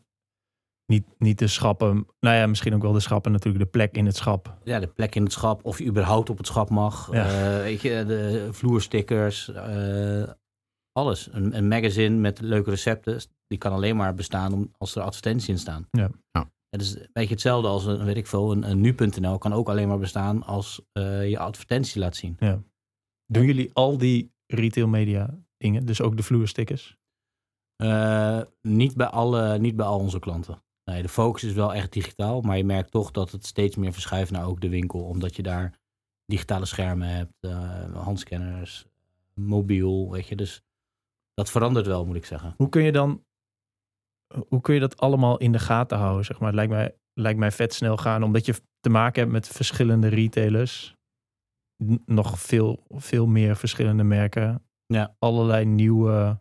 niet, 0.87 1.05
niet 1.19 1.39
de 1.39 1.47
schappen, 1.47 2.07
nou 2.21 2.37
ja, 2.37 2.47
misschien 2.47 2.75
ook 2.75 2.83
wel 2.83 2.93
de 2.93 3.01
schappen, 3.01 3.33
natuurlijk 3.33 3.65
de 3.65 3.71
plek 3.71 3.97
in 3.97 4.07
het 4.07 4.17
schap. 4.17 4.59
Ja, 4.65 4.81
de 4.81 4.87
plek 4.87 5.15
in 5.15 5.23
het 5.23 5.33
schap, 5.33 5.65
of 5.65 5.79
je 5.79 5.87
überhaupt 5.87 6.31
op 6.31 6.37
het 6.37 6.47
schap 6.47 6.71
mag. 6.71 7.07
weet 7.07 7.81
je, 7.81 8.05
de 8.07 8.49
vloerstickers, 8.51 9.51
alles. 10.93 11.29
Een, 11.33 11.57
een, 11.57 11.69
magazine 11.69 12.17
met 12.17 12.41
leuke 12.41 12.71
recepten, 12.71 13.21
die 13.47 13.59
kan 13.59 13.73
alleen 13.73 13.97
maar 13.97 14.15
bestaan 14.15 14.73
als 14.79 14.95
er 14.95 15.03
advertenties 15.03 15.49
in 15.49 15.59
staan. 15.59 15.89
Ja. 15.91 16.11
ja. 16.31 16.51
Het 16.69 16.81
is 16.81 16.95
een 16.95 17.09
beetje 17.13 17.33
hetzelfde 17.33 17.69
als 17.69 17.87
een, 17.87 18.05
weet 18.05 18.17
ik 18.17 18.27
veel, 18.27 18.53
een, 18.53 18.71
een 18.71 18.81
nu.nl 18.81 19.39
kan 19.39 19.53
ook 19.53 19.69
alleen 19.69 19.89
maar 19.89 19.99
bestaan 19.99 20.43
als 20.43 20.83
uh, 20.93 21.29
je 21.29 21.39
advertentie 21.39 22.01
laat 22.01 22.17
zien. 22.17 22.37
Ja. 22.39 22.63
Doen 23.27 23.45
jullie 23.45 23.71
al 23.73 23.99
die 23.99 24.33
retail 24.47 24.89
media 24.89 25.39
dingen, 25.63 25.87
dus 25.87 26.01
ook 26.01 26.17
de 26.17 26.23
vloerstickers? 26.23 26.97
Uh, 27.83 28.41
niet, 28.63 28.97
bij 28.97 29.07
alle, 29.07 29.59
niet 29.59 29.77
bij 29.77 29.87
al 29.87 29.99
onze 29.99 30.19
klanten. 30.19 30.63
Nee, 30.85 31.03
de 31.03 31.09
focus 31.09 31.43
is 31.43 31.53
wel 31.53 31.75
echt 31.75 31.93
digitaal, 31.93 32.41
maar 32.41 32.57
je 32.57 32.65
merkt 32.65 32.91
toch 32.91 33.11
dat 33.11 33.31
het 33.31 33.47
steeds 33.47 33.77
meer 33.77 33.93
verschuift 33.93 34.31
naar 34.31 34.47
ook 34.47 34.61
de 34.61 34.69
winkel, 34.69 35.01
omdat 35.01 35.37
je 35.37 35.43
daar 35.43 35.79
digitale 36.27 36.65
schermen 36.65 37.09
hebt, 37.09 37.35
uh, 37.41 37.95
handscanners, 37.95 38.87
mobiel, 39.35 40.11
weet 40.11 40.27
je. 40.27 40.37
Dus 40.37 40.63
dat 41.35 41.51
verandert 41.51 41.87
wel, 41.87 42.07
moet 42.07 42.17
ik 42.17 42.25
zeggen. 42.25 42.55
Hoe 42.57 42.69
kun 42.69 42.83
je 42.83 42.93
dan, 42.93 43.25
hoe 44.49 44.61
kun 44.61 44.75
je 44.75 44.81
dat 44.81 44.97
allemaal 44.97 45.39
in 45.39 45.53
de 45.53 45.59
gaten 45.59 45.99
houden, 45.99 46.25
zeg 46.25 46.39
maar? 46.39 46.49
Het 46.49 46.57
lijkt 46.57 46.73
mij, 46.73 46.97
lijkt 47.15 47.39
mij 47.39 47.51
vet 47.51 47.75
snel 47.75 47.97
gaan, 47.97 48.23
omdat 48.23 48.47
je 48.47 48.55
te 48.81 48.89
maken 48.91 49.21
hebt 49.21 49.33
met 49.33 49.49
verschillende 49.49 50.09
retailers. 50.09 50.97
Nog 52.07 52.41
veel, 52.41 52.87
veel 52.89 53.27
meer 53.27 53.57
verschillende 53.57 54.05
merken. 54.05 54.63
Ja. 54.93 55.15
Allerlei 55.19 55.65
nieuwe 55.65 56.41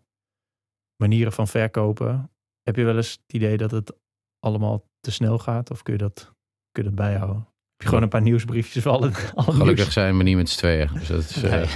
manieren 1.03 1.31
van 1.31 1.47
verkopen. 1.47 2.31
Heb 2.61 2.75
je 2.75 2.83
wel 2.83 2.95
eens 2.95 3.11
het 3.11 3.33
idee 3.33 3.57
dat 3.57 3.71
het 3.71 3.93
allemaal 4.39 4.89
te 4.99 5.11
snel 5.11 5.37
gaat? 5.39 5.71
Of 5.71 5.83
kun 5.83 5.93
je 5.93 5.99
dat, 5.99 6.33
kun 6.71 6.83
je 6.83 6.89
dat 6.89 6.95
bijhouden? 6.95 7.37
Heb 7.37 7.81
je 7.81 7.87
gewoon 7.87 8.03
een 8.03 8.09
paar 8.09 8.21
nieuwsbriefjes 8.21 8.83
voor 8.83 8.91
alle, 8.91 9.11
alle 9.33 9.51
Gelukkig 9.51 9.91
zijn 9.91 10.17
we 10.17 10.23
niet 10.23 10.35
met 10.35 10.49
z'n 10.49 10.57
tweeën. 10.57 10.89
Dus 10.93 11.07
dat 11.07 11.19
is, 11.19 11.41
nee. 11.41 11.61
Uh... 11.61 11.75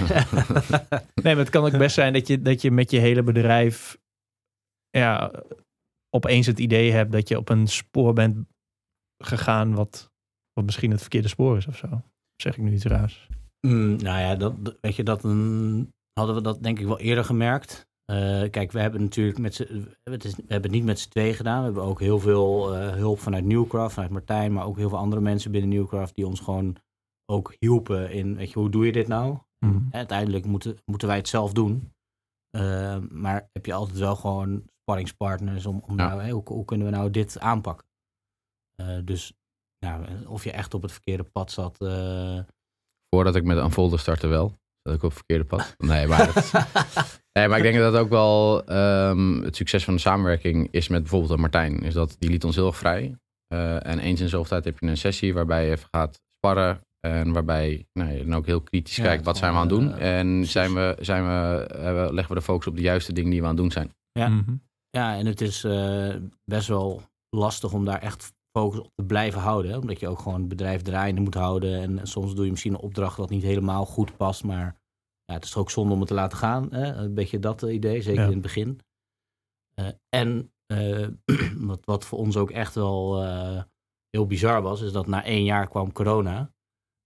nee, 1.22 1.34
maar 1.34 1.36
het 1.36 1.50
kan 1.50 1.64
ook 1.64 1.78
best 1.78 1.94
zijn 1.94 2.12
dat 2.12 2.26
je, 2.26 2.42
dat 2.42 2.62
je 2.62 2.70
met 2.70 2.90
je 2.90 2.98
hele 2.98 3.22
bedrijf 3.22 3.98
ja, 4.90 5.32
opeens 6.10 6.46
het 6.46 6.58
idee 6.58 6.92
hebt 6.92 7.12
dat 7.12 7.28
je 7.28 7.38
op 7.38 7.48
een 7.48 7.66
spoor 7.66 8.12
bent 8.12 8.46
gegaan 9.24 9.74
wat, 9.74 10.10
wat 10.52 10.64
misschien 10.64 10.90
het 10.90 11.00
verkeerde 11.00 11.28
spoor 11.28 11.56
is 11.56 11.66
of 11.66 11.76
zo. 11.76 12.02
Zeg 12.42 12.56
ik 12.56 12.62
nu 12.62 12.72
iets 12.72 12.84
raars? 12.84 13.28
Mm, 13.60 13.96
nou 13.96 14.20
ja, 14.20 14.34
dat, 14.34 14.54
weet 14.80 14.96
je, 14.96 15.02
dat 15.02 15.24
een, 15.24 15.92
hadden 16.18 16.34
we 16.34 16.42
dat 16.42 16.62
denk 16.62 16.78
ik 16.78 16.86
wel 16.86 16.98
eerder 16.98 17.24
gemerkt. 17.24 17.86
Uh, 18.10 18.50
kijk, 18.50 18.72
we 18.72 18.80
hebben 18.80 19.00
natuurlijk 19.00 19.38
met 19.38 19.58
we 19.58 19.96
hebben 20.02 20.62
het 20.62 20.70
niet 20.70 20.84
met 20.84 20.98
z'n 20.98 21.08
twee 21.08 21.34
gedaan. 21.34 21.58
We 21.58 21.64
hebben 21.64 21.82
ook 21.82 22.00
heel 22.00 22.18
veel 22.18 22.74
uh, 22.74 22.90
hulp 22.90 23.18
vanuit 23.18 23.44
Newcraft, 23.44 23.94
vanuit 23.94 24.12
Martijn, 24.12 24.52
maar 24.52 24.66
ook 24.66 24.76
heel 24.76 24.88
veel 24.88 24.98
andere 24.98 25.20
mensen 25.20 25.50
binnen 25.50 25.70
Newcraft 25.70 26.14
die 26.14 26.26
ons 26.26 26.40
gewoon 26.40 26.76
ook 27.30 27.54
hielpen 27.58 28.10
in, 28.10 28.36
weet 28.36 28.50
je, 28.50 28.58
hoe 28.58 28.70
doe 28.70 28.86
je 28.86 28.92
dit 28.92 29.08
nou? 29.08 29.38
Mm. 29.58 29.88
Uiteindelijk 29.90 30.44
moeten, 30.44 30.76
moeten 30.84 31.08
wij 31.08 31.16
het 31.16 31.28
zelf 31.28 31.52
doen. 31.52 31.92
Uh, 32.56 32.98
maar 33.10 33.48
heb 33.52 33.66
je 33.66 33.72
altijd 33.72 33.98
wel 33.98 34.16
gewoon 34.16 34.64
sparringspartners 34.80 35.66
om, 35.66 35.82
om 35.86 35.98
ja. 35.98 36.14
nou, 36.14 36.30
hoe, 36.30 36.64
kunnen 36.64 36.86
we 36.86 36.92
nou 36.92 37.10
dit 37.10 37.40
aanpakken? 37.40 37.86
dus 39.04 39.32
nou, 39.78 40.26
of 40.26 40.44
je 40.44 40.52
echt 40.52 40.74
op 40.74 40.82
het 40.82 40.92
verkeerde 40.92 41.24
pad 41.24 41.50
zat. 41.50 41.76
Voordat 43.08 43.34
ik 43.34 43.44
met 43.44 43.58
Unfolder 43.58 43.98
startte 43.98 44.26
wel. 44.26 44.54
Dat 44.86 44.94
ik 44.94 45.02
op 45.02 45.08
het 45.08 45.18
verkeerde 45.18 45.44
pad. 45.44 45.74
Nee, 45.78 46.06
maar, 46.06 46.34
het, 46.34 46.52
nee, 47.32 47.48
maar 47.48 47.56
ik 47.56 47.62
denk 47.62 47.78
dat 47.78 47.94
ook 47.94 48.08
wel 48.08 48.62
um, 48.72 49.42
het 49.42 49.56
succes 49.56 49.84
van 49.84 49.94
de 49.94 50.00
samenwerking 50.00 50.68
is 50.70 50.88
met 50.88 51.00
bijvoorbeeld 51.00 51.40
Martijn. 51.40 51.78
Is 51.78 51.94
dat 51.94 52.16
die 52.18 52.30
liet 52.30 52.44
ons 52.44 52.56
heel 52.56 52.66
erg 52.66 52.76
vrij. 52.76 53.16
Uh, 53.54 53.86
en 53.86 53.98
eens 53.98 54.20
in 54.20 54.28
zoveel 54.28 54.48
tijd 54.48 54.64
heb 54.64 54.78
je 54.78 54.86
een 54.86 54.96
sessie 54.96 55.34
waarbij 55.34 55.64
je 55.64 55.70
even 55.70 55.88
gaat 55.90 56.20
sparren. 56.36 56.80
En 57.00 57.32
waarbij 57.32 57.86
nou, 57.92 58.12
je 58.12 58.24
dan 58.24 58.34
ook 58.34 58.46
heel 58.46 58.60
kritisch 58.60 58.96
ja, 58.96 59.02
kijkt, 59.02 59.24
wat 59.24 59.36
zijn 59.36 59.52
we 59.52 59.58
aan 59.58 59.68
het 59.68 59.76
doen? 59.76 59.88
Uh, 59.88 60.18
en 60.18 60.46
zijn 60.46 60.74
we, 60.74 60.96
zijn 61.00 61.24
we, 61.26 61.68
uh, 61.74 62.12
leggen 62.12 62.34
we 62.34 62.40
de 62.40 62.46
focus 62.46 62.66
op 62.66 62.76
de 62.76 62.82
juiste 62.82 63.12
dingen 63.12 63.30
die 63.30 63.40
we 63.40 63.46
aan 63.46 63.52
het 63.52 63.62
doen 63.62 63.72
zijn. 63.72 63.94
Ja, 64.12 64.28
mm 64.28 64.42
-hmm. 64.46 64.62
ja 64.90 65.16
en 65.16 65.26
het 65.26 65.40
is 65.40 65.66
best 66.44 66.68
wel 66.68 67.02
lastig 67.30 67.72
om 67.72 67.84
daar 67.84 68.00
echt 68.00 68.32
focus 68.56 68.80
op 68.80 68.92
te 68.94 69.04
blijven 69.04 69.40
houden. 69.40 69.70
Hè? 69.70 69.76
Omdat 69.76 70.00
je 70.00 70.08
ook 70.08 70.18
gewoon 70.18 70.38
het 70.38 70.48
bedrijf 70.48 70.82
draaiende 70.82 71.20
moet 71.20 71.34
houden. 71.34 71.80
En 71.80 72.06
soms 72.06 72.34
doe 72.34 72.44
je 72.44 72.50
misschien 72.50 72.72
een 72.72 72.80
opdracht 72.80 73.16
wat 73.16 73.30
niet 73.30 73.42
helemaal 73.42 73.84
goed 73.84 74.16
past. 74.16 74.44
Maar 74.44 74.80
ja, 75.24 75.34
het 75.34 75.44
is 75.44 75.56
ook 75.56 75.70
zonde 75.70 75.92
om 75.92 75.98
het 75.98 76.08
te 76.08 76.14
laten 76.14 76.38
gaan. 76.38 76.72
Hè? 76.72 76.94
Een 76.94 77.14
beetje 77.14 77.38
dat 77.38 77.62
idee, 77.62 78.02
zeker 78.02 78.20
ja. 78.20 78.26
in 78.26 78.32
het 78.32 78.42
begin. 78.42 78.80
Uh, 79.80 79.88
en 80.08 80.52
uh, 80.72 81.08
wat, 81.70 81.84
wat 81.84 82.04
voor 82.04 82.18
ons 82.18 82.36
ook 82.36 82.50
echt 82.50 82.74
wel 82.74 83.22
uh, 83.24 83.62
heel 84.10 84.26
bizar 84.26 84.62
was, 84.62 84.80
is 84.80 84.92
dat 84.92 85.06
na 85.06 85.24
één 85.24 85.44
jaar 85.44 85.68
kwam 85.68 85.92
corona. 85.92 86.52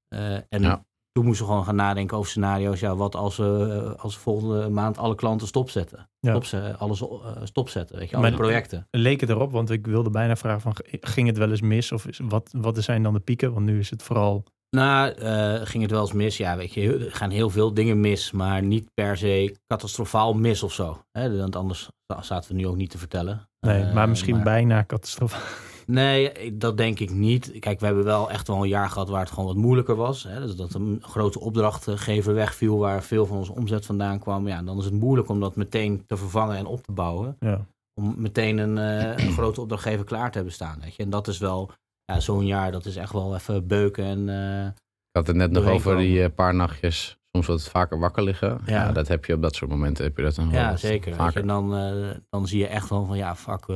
en 0.09 0.63
ja. 0.63 0.85
Toen 1.13 1.25
moesten 1.25 1.45
we 1.45 1.51
gewoon 1.51 1.67
gaan 1.67 1.77
nadenken 1.77 2.17
over 2.17 2.31
scenario's. 2.31 2.81
Ja, 2.81 2.97
wat 2.97 3.15
als 3.15 3.37
we, 3.37 3.95
als 3.99 4.15
we 4.15 4.21
volgende 4.21 4.69
maand 4.69 4.99
alle 4.99 5.15
klanten 5.15 5.47
stopzetten? 5.47 6.09
Ja. 6.21 6.41
Stop, 6.41 6.77
alles 6.79 7.05
stopzetten, 7.43 7.99
weet 7.99 8.11
je, 8.11 8.17
alle 8.17 8.29
maar 8.29 8.39
projecten. 8.39 8.87
Leek 8.91 9.21
het 9.21 9.31
erop, 9.31 9.53
want 9.53 9.71
ik 9.71 9.87
wilde 9.87 10.11
bijna 10.11 10.37
vragen 10.37 10.61
van, 10.61 10.77
ging 11.01 11.27
het 11.27 11.39
wel 11.39 11.51
eens 11.51 11.61
mis? 11.61 11.93
Of 11.93 12.07
is, 12.07 12.21
wat, 12.23 12.51
wat 12.57 12.83
zijn 12.83 13.03
dan 13.03 13.15
de 13.15 13.21
pieken? 13.21 13.53
Want 13.53 13.67
nu 13.67 13.79
is 13.79 13.91
het 13.91 14.03
vooral 14.03 14.45
nou, 14.71 15.15
uh, 15.21 15.67
ging 15.67 15.83
het 15.83 15.93
wel 15.93 16.01
eens 16.01 16.13
mis? 16.13 16.37
Ja, 16.37 16.57
weet 16.57 16.75
je, 16.75 16.97
er 16.97 17.13
gaan 17.13 17.31
heel 17.31 17.51
veel 17.51 17.75
dingen 17.75 18.01
mis, 18.01 18.31
maar 18.31 18.63
niet 18.63 18.91
per 18.95 19.17
se 19.17 19.57
catastrofaal 19.67 20.33
mis 20.33 20.63
of 20.63 20.73
zo. 20.73 21.05
Hè? 21.13 21.37
Want 21.37 21.57
anders 21.57 21.89
zaten 22.21 22.51
we 22.51 22.57
nu 22.57 22.67
ook 22.67 22.77
niet 22.77 22.91
te 22.91 22.99
vertellen. 22.99 23.49
Nee, 23.61 23.93
maar 23.93 24.09
misschien 24.09 24.35
maar... 24.35 24.45
bijna 24.45 24.85
catastrofaal. 24.85 25.41
Nee, 25.87 26.57
dat 26.57 26.77
denk 26.77 26.99
ik 26.99 27.11
niet. 27.11 27.59
Kijk, 27.59 27.81
we 27.81 27.87
hebben 27.87 28.05
wel 28.05 28.31
echt 28.31 28.49
wel 28.49 28.63
een 28.63 28.69
jaar 28.69 28.89
gehad 28.89 29.09
waar 29.09 29.21
het 29.21 29.31
gewoon 29.31 29.47
wat 29.47 29.57
moeilijker 29.57 29.97
was. 29.97 30.23
Hè? 30.23 30.41
Dus 30.41 30.57
dat 30.57 30.75
een 30.75 30.99
grote 31.01 31.41
opdrachtgever 31.41 32.35
wegviel 32.35 32.79
waar 32.79 33.03
veel 33.03 33.27
van 33.27 33.37
onze 33.37 33.55
omzet 33.55 33.87
vandaan 33.87 34.19
kwam. 34.19 34.49
Ja, 34.49 34.63
dan 34.63 34.79
is 34.79 34.85
het 34.85 34.95
moeilijk 34.95 35.29
om 35.29 35.41
dat 35.41 35.57
meteen 35.57 36.07
te 36.07 36.17
vervangen 36.17 36.57
en 36.57 36.67
op 36.67 36.83
te 36.83 36.93
bouwen. 36.93 37.37
Ja. 37.41 37.67
Om 37.95 38.15
meteen 38.17 38.59
een, 38.59 38.77
uh, 38.77 39.27
een 39.27 39.33
grote 39.33 39.61
opdrachtgever 39.61 40.05
klaar 40.05 40.31
te 40.31 40.37
hebben 40.37 40.55
staan. 40.55 40.79
Weet 40.83 40.95
je? 40.95 41.03
En 41.03 41.11
dat 41.11 41.29
is 41.29 41.39
wel 41.39 41.71
ja, 42.05 42.21
zo'n 42.21 42.47
jaar, 42.47 42.73
dat 42.73 42.85
is 42.85 42.97
echt 42.97 43.13
wel 43.13 43.35
even 43.35 43.67
beuken. 43.67 44.05
En, 44.05 44.29
uh, 44.29 44.67
ik 44.67 45.17
had 45.17 45.27
het 45.27 45.37
net 45.37 45.51
nog 45.51 45.67
over 45.67 45.97
die 45.97 46.19
uh, 46.19 46.27
paar 46.35 46.55
nachtjes. 46.55 47.19
Soms 47.33 47.47
wat 47.47 47.69
vaker 47.69 47.99
wakker 47.99 48.23
liggen. 48.23 48.61
Ja. 48.67 48.73
ja. 48.73 48.93
dat 48.93 49.09
heb 49.09 49.25
je 49.25 49.35
op 49.35 49.43
dat 49.43 49.55
soort 49.55 49.71
momenten. 49.71 50.05
Heb 50.05 50.17
je 50.17 50.23
dat 50.23 50.35
dan 50.35 50.51
ja, 50.51 50.77
zeker. 50.77 51.15
Vaker. 51.15 51.41
En 51.41 51.47
dan, 51.47 51.75
uh, 51.75 52.11
dan 52.29 52.47
zie 52.47 52.59
je 52.59 52.67
echt 52.67 52.89
wel 52.89 53.05
van, 53.05 53.17
ja, 53.17 53.37
fuck, 53.37 53.67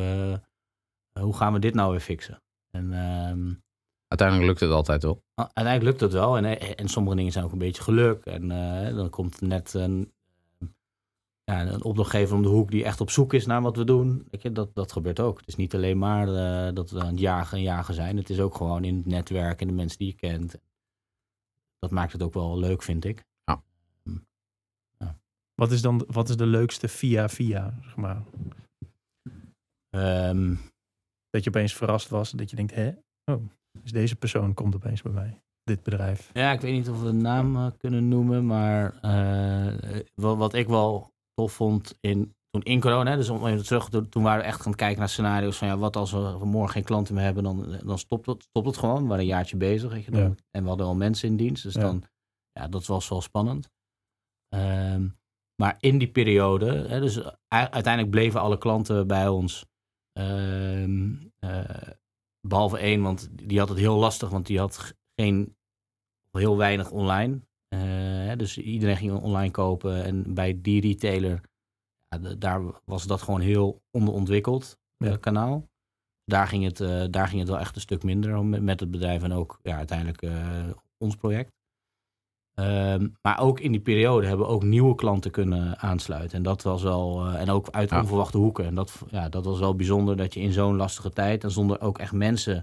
hoe 1.20 1.36
gaan 1.36 1.52
we 1.52 1.58
dit 1.58 1.74
nou 1.74 1.90
weer 1.90 2.00
fixen? 2.00 2.42
En, 2.70 2.84
um, 2.84 3.62
uiteindelijk 4.08 4.48
lukt 4.48 4.60
het 4.60 4.70
altijd 4.70 5.02
wel. 5.02 5.22
Uiteindelijk 5.34 5.84
lukt 5.84 6.00
het 6.00 6.12
wel. 6.12 6.36
En, 6.36 6.76
en 6.76 6.88
sommige 6.88 7.16
dingen 7.16 7.32
zijn 7.32 7.44
ook 7.44 7.52
een 7.52 7.58
beetje 7.58 7.82
geluk. 7.82 8.24
En 8.24 8.48
dan 8.94 9.10
komt 9.10 9.40
net 9.40 9.74
een, 9.74 10.12
ja, 11.44 11.66
een 11.66 11.84
opdrachtgever 11.84 12.36
om 12.36 12.42
de 12.42 12.48
hoek 12.48 12.70
die 12.70 12.84
echt 12.84 13.00
op 13.00 13.10
zoek 13.10 13.32
is 13.32 13.46
naar 13.46 13.62
wat 13.62 13.76
we 13.76 13.84
doen. 13.84 14.28
Je, 14.30 14.52
dat, 14.52 14.74
dat 14.74 14.92
gebeurt 14.92 15.20
ook. 15.20 15.38
Het 15.38 15.48
is 15.48 15.56
niet 15.56 15.74
alleen 15.74 15.98
maar 15.98 16.28
uh, 16.28 16.74
dat 16.74 16.90
we 16.90 17.00
aan 17.00 17.06
het 17.06 17.18
jagen 17.18 17.56
en 17.56 17.62
jagen 17.62 17.94
zijn. 17.94 18.16
Het 18.16 18.30
is 18.30 18.40
ook 18.40 18.54
gewoon 18.54 18.84
in 18.84 18.96
het 18.96 19.06
netwerk 19.06 19.60
en 19.60 19.66
de 19.66 19.72
mensen 19.72 19.98
die 19.98 20.06
je 20.06 20.14
kent. 20.14 20.56
Dat 21.78 21.90
maakt 21.90 22.12
het 22.12 22.22
ook 22.22 22.34
wel 22.34 22.58
leuk, 22.58 22.82
vind 22.82 23.04
ik. 23.04 23.24
Ja. 23.44 23.62
ja. 24.98 25.18
Wat 25.54 25.72
is 25.72 25.82
dan 25.82 26.04
wat 26.06 26.28
is 26.28 26.36
de 26.36 26.46
leukste 26.46 26.88
via-via, 26.88 27.78
zeg 27.82 27.96
maar? 27.96 28.22
Um, 29.90 30.58
dat 31.34 31.44
je 31.44 31.50
opeens 31.50 31.74
verrast 31.74 32.08
was. 32.08 32.30
Dat 32.30 32.50
je 32.50 32.56
denkt, 32.56 32.74
hè? 32.74 32.92
Oh, 33.24 33.42
dus 33.82 33.92
deze 33.92 34.16
persoon 34.16 34.54
komt 34.54 34.74
opeens 34.74 35.02
bij 35.02 35.12
mij. 35.12 35.40
Dit 35.62 35.82
bedrijf. 35.82 36.30
Ja, 36.32 36.52
ik 36.52 36.60
weet 36.60 36.72
niet 36.72 36.88
of 36.90 37.00
we 37.00 37.08
een 37.08 37.22
naam 37.22 37.56
uh, 37.56 37.66
kunnen 37.78 38.08
noemen. 38.08 38.46
Maar 38.46 38.94
uh, 39.02 40.00
wat, 40.14 40.36
wat 40.36 40.54
ik 40.54 40.68
wel 40.68 41.12
tof 41.34 41.52
vond 41.52 41.94
in, 42.00 42.34
toen 42.50 42.62
in 42.62 42.80
corona. 42.80 43.10
Hè, 43.10 43.16
dus 43.16 43.28
om 43.28 43.46
even 43.46 43.64
terug, 43.64 43.88
toen 43.88 44.22
waren 44.22 44.40
we 44.40 44.46
echt 44.46 44.60
gaan 44.60 44.74
kijken 44.74 44.98
naar 44.98 45.08
scenario's 45.08 45.56
van 45.56 45.68
ja, 45.68 45.78
wat 45.78 45.96
als 45.96 46.12
we 46.12 46.38
morgen 46.44 46.72
geen 46.72 46.84
klanten 46.84 47.14
meer 47.14 47.24
hebben, 47.24 47.42
dan, 47.42 47.78
dan 47.84 47.98
stopt, 47.98 48.26
het, 48.26 48.42
stopt 48.42 48.66
het 48.66 48.76
gewoon. 48.76 49.02
We 49.02 49.08
waren 49.08 49.18
een 49.18 49.26
jaartje 49.26 49.56
bezig. 49.56 49.92
Weet 49.92 50.04
je, 50.04 50.10
dan, 50.10 50.20
ja. 50.20 50.34
En 50.50 50.62
we 50.62 50.68
hadden 50.68 50.86
al 50.86 50.94
mensen 50.94 51.28
in 51.28 51.36
dienst. 51.36 51.62
Dus 51.62 51.74
ja. 51.74 51.80
dan, 51.80 52.04
ja, 52.52 52.68
dat 52.68 52.86
was 52.86 53.08
wel 53.08 53.20
spannend. 53.20 53.70
Um, 54.54 55.16
maar 55.62 55.76
in 55.80 55.98
die 55.98 56.10
periode, 56.10 56.88
hè, 56.88 57.00
dus 57.00 57.20
uiteindelijk 57.48 58.10
bleven 58.10 58.40
alle 58.40 58.58
klanten 58.58 59.06
bij 59.06 59.28
ons. 59.28 59.66
Um, 60.18 61.32
uh, 61.40 61.90
behalve 62.40 62.78
één, 62.78 63.02
want 63.02 63.28
die 63.32 63.58
had 63.58 63.68
het 63.68 63.78
heel 63.78 63.96
lastig, 63.96 64.30
want 64.30 64.46
die 64.46 64.58
had 64.58 64.94
geen, 65.14 65.56
heel 66.30 66.56
weinig 66.56 66.90
online. 66.90 67.40
Uh, 67.74 68.36
dus 68.36 68.58
iedereen 68.58 68.96
ging 68.96 69.12
online 69.12 69.50
kopen. 69.50 70.04
En 70.04 70.34
bij 70.34 70.60
die 70.60 70.80
retailer, 70.80 71.40
daar 72.38 72.62
was 72.84 73.06
dat 73.06 73.22
gewoon 73.22 73.40
heel 73.40 73.82
onderontwikkeld, 73.90 74.78
ja. 74.96 75.16
kanaal. 75.16 75.68
Daar 76.24 76.46
ging, 76.48 76.64
het, 76.64 77.12
daar 77.12 77.28
ging 77.28 77.40
het 77.40 77.50
wel 77.50 77.58
echt 77.58 77.74
een 77.74 77.80
stuk 77.80 78.02
minder 78.02 78.44
met, 78.44 78.62
met 78.62 78.80
het 78.80 78.90
bedrijf 78.90 79.22
en 79.22 79.32
ook 79.32 79.58
ja, 79.62 79.76
uiteindelijk 79.76 80.22
ons 80.98 81.16
project. 81.16 81.52
Ehm, 82.54 83.08
maar 83.22 83.40
ook 83.40 83.60
in 83.60 83.72
die 83.72 83.80
periode 83.80 84.26
hebben 84.26 84.46
we 84.46 84.52
ook 84.52 84.62
nieuwe 84.62 84.94
klanten 84.94 85.30
kunnen 85.30 85.78
aansluiten. 85.78 86.36
En 86.36 86.42
dat 86.42 86.62
was 86.62 86.82
wel, 86.82 87.26
uh, 87.26 87.40
en 87.40 87.50
ook 87.50 87.68
uit 87.70 87.92
onverwachte 87.92 88.38
hoeken. 88.38 88.64
En 88.64 88.74
dat, 88.74 89.02
ja, 89.10 89.28
dat 89.28 89.44
was 89.44 89.58
wel 89.58 89.76
bijzonder 89.76 90.16
dat 90.16 90.34
je 90.34 90.40
in 90.40 90.52
zo'n 90.52 90.76
lastige 90.76 91.10
tijd 91.10 91.44
en 91.44 91.50
zonder 91.50 91.80
ook 91.80 91.98
echt 91.98 92.12
mensen 92.12 92.62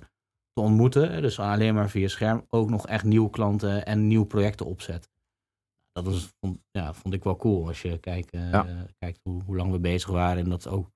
te 0.54 0.62
ontmoeten, 0.62 1.22
dus 1.22 1.39
alleen 1.39 1.74
maar 1.74 1.89
via 1.89 2.08
scherm, 2.08 2.46
ook 2.50 2.70
nog 2.70 2.88
echt 2.88 3.04
nieuwe 3.04 3.30
klanten 3.30 3.86
en 3.86 4.08
nieuwe 4.08 4.26
projecten 4.26 4.66
opzet. 4.66 5.10
Dat 5.92 6.06
was, 6.06 6.34
vond, 6.39 6.60
ja, 6.72 6.94
vond 6.94 7.14
ik 7.14 7.24
wel 7.24 7.36
cool 7.36 7.68
als 7.68 7.82
je 7.82 7.98
kijkt, 7.98 8.34
uh, 8.34 8.62
kijkt 8.98 9.20
hoe, 9.24 9.44
hoe, 9.44 9.56
lang 9.56 9.72
we 9.72 9.80
bezig 9.80 10.10
waren. 10.10 10.44
En 10.44 10.50
dat 10.50 10.68
ook 10.68 10.92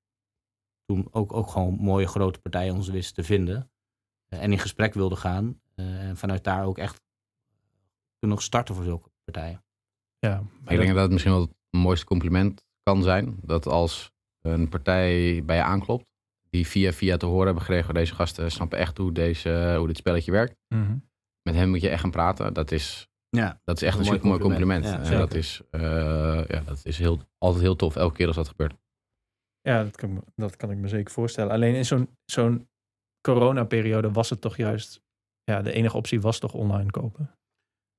toen 0.85 1.07
ook, 1.11 1.33
ook 1.33 1.49
gewoon 1.49 1.73
mooie 1.73 2.07
grote 2.07 2.39
partijen 2.39 2.75
ons 2.75 2.89
wisten 2.89 3.15
te 3.15 3.23
vinden. 3.23 3.71
Uh, 4.29 4.43
en 4.43 4.51
in 4.51 4.59
gesprek 4.59 4.93
wilden 4.93 5.17
gaan. 5.17 5.61
en 5.75 6.17
vanuit 6.17 6.43
daar 6.43 6.65
ook 6.65 6.77
echt 6.77 7.04
nog 8.27 8.41
starten 8.41 8.75
voor 8.75 8.83
zulke 8.83 9.09
partijen. 9.23 9.63
Ja, 10.19 10.43
ik 10.65 10.77
denk 10.77 10.93
dat 10.93 11.01
het 11.01 11.11
misschien 11.11 11.31
wel 11.31 11.41
het 11.41 11.55
mooiste 11.69 12.05
compliment 12.05 12.65
kan 12.83 13.03
zijn. 13.03 13.37
Dat 13.41 13.65
als 13.65 14.11
een 14.41 14.69
partij 14.69 15.43
bij 15.45 15.55
je 15.55 15.63
aanklopt, 15.63 16.05
die 16.49 16.67
via 16.67 16.91
via 16.91 17.17
te 17.17 17.25
horen 17.25 17.45
hebben 17.45 17.63
gekregen, 17.63 17.93
deze 17.93 18.15
gasten 18.15 18.51
snappen 18.51 18.77
echt 18.77 18.97
hoe, 18.97 19.11
deze, 19.11 19.75
hoe 19.77 19.87
dit 19.87 19.97
spelletje 19.97 20.31
werkt. 20.31 20.55
Mhm. 20.75 20.97
Met 21.41 21.55
hem 21.55 21.69
moet 21.69 21.81
je 21.81 21.89
echt 21.89 22.01
gaan 22.01 22.11
praten. 22.11 22.53
Dat 22.53 22.71
is, 22.71 23.07
ja, 23.29 23.59
dat 23.63 23.75
is 23.75 23.81
echt 23.81 23.97
een, 23.97 24.05
super 24.05 24.27
mooi 24.27 24.39
compliment. 24.39 24.83
compliment. 24.83 25.11
en 25.11 25.19
dat 25.19 25.33
is, 25.33 25.61
uh, 25.71 26.45
ja, 26.47 26.61
dat 26.65 26.81
is 26.83 26.97
heel, 26.97 27.19
altijd 27.37 27.63
heel 27.63 27.75
tof, 27.75 27.95
elke 27.95 28.15
keer 28.15 28.27
als 28.27 28.35
dat 28.35 28.47
gebeurt. 28.47 28.75
Ja, 29.61 29.83
dat 29.83 29.95
kan, 29.95 30.23
dat 30.35 30.55
kan 30.55 30.71
ik 30.71 30.77
me 30.77 30.87
zeker 30.87 31.11
voorstellen. 31.13 31.51
Alleen 31.51 31.75
in 31.75 31.85
zo'n 31.85 32.09
zo'n 32.25 32.67
coronaperiode 33.21 34.11
was 34.11 34.29
het 34.29 34.41
toch 34.41 34.57
juist, 34.57 35.01
ja, 35.43 35.61
de 35.61 35.71
enige 35.71 35.97
optie 35.97 36.21
was 36.21 36.39
toch 36.39 36.53
online 36.53 36.91
kopen. 36.91 37.35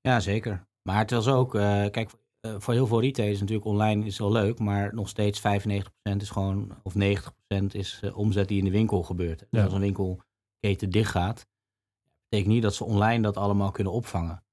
Ja, 0.07 0.20
zeker. 0.20 0.66
Maar 0.82 0.98
het 0.98 1.11
was 1.11 1.28
ook, 1.28 1.54
uh, 1.54 1.62
kijk, 1.90 2.11
uh, 2.46 2.54
voor 2.59 2.74
heel 2.74 2.86
veel 2.86 3.00
retailers 3.00 3.40
natuurlijk 3.40 3.66
online 3.66 4.04
is 4.04 4.18
wel 4.18 4.32
leuk, 4.32 4.59
maar 4.59 4.94
nog 4.94 5.09
steeds 5.09 5.40
95% 5.40 6.22
is 6.22 6.30
gewoon, 6.30 6.76
of 6.82 6.94
90% 6.94 7.74
is 7.74 8.00
uh, 8.04 8.18
omzet 8.18 8.48
die 8.48 8.59
in 8.59 8.64
de 8.64 8.70
winkel 8.70 9.02
gebeurt. 9.02 9.46
Dus 9.50 9.64
als 9.64 9.72
een 9.72 9.80
winkelketen 9.80 10.90
dicht 10.90 11.11
gaat, 11.11 11.46
betekent 12.28 12.54
niet 12.54 12.62
dat 12.62 12.74
ze 12.74 12.84
online 12.84 13.22
dat 13.22 13.36
allemaal 13.36 13.70
kunnen 13.70 13.92
opvangen. 13.92 14.44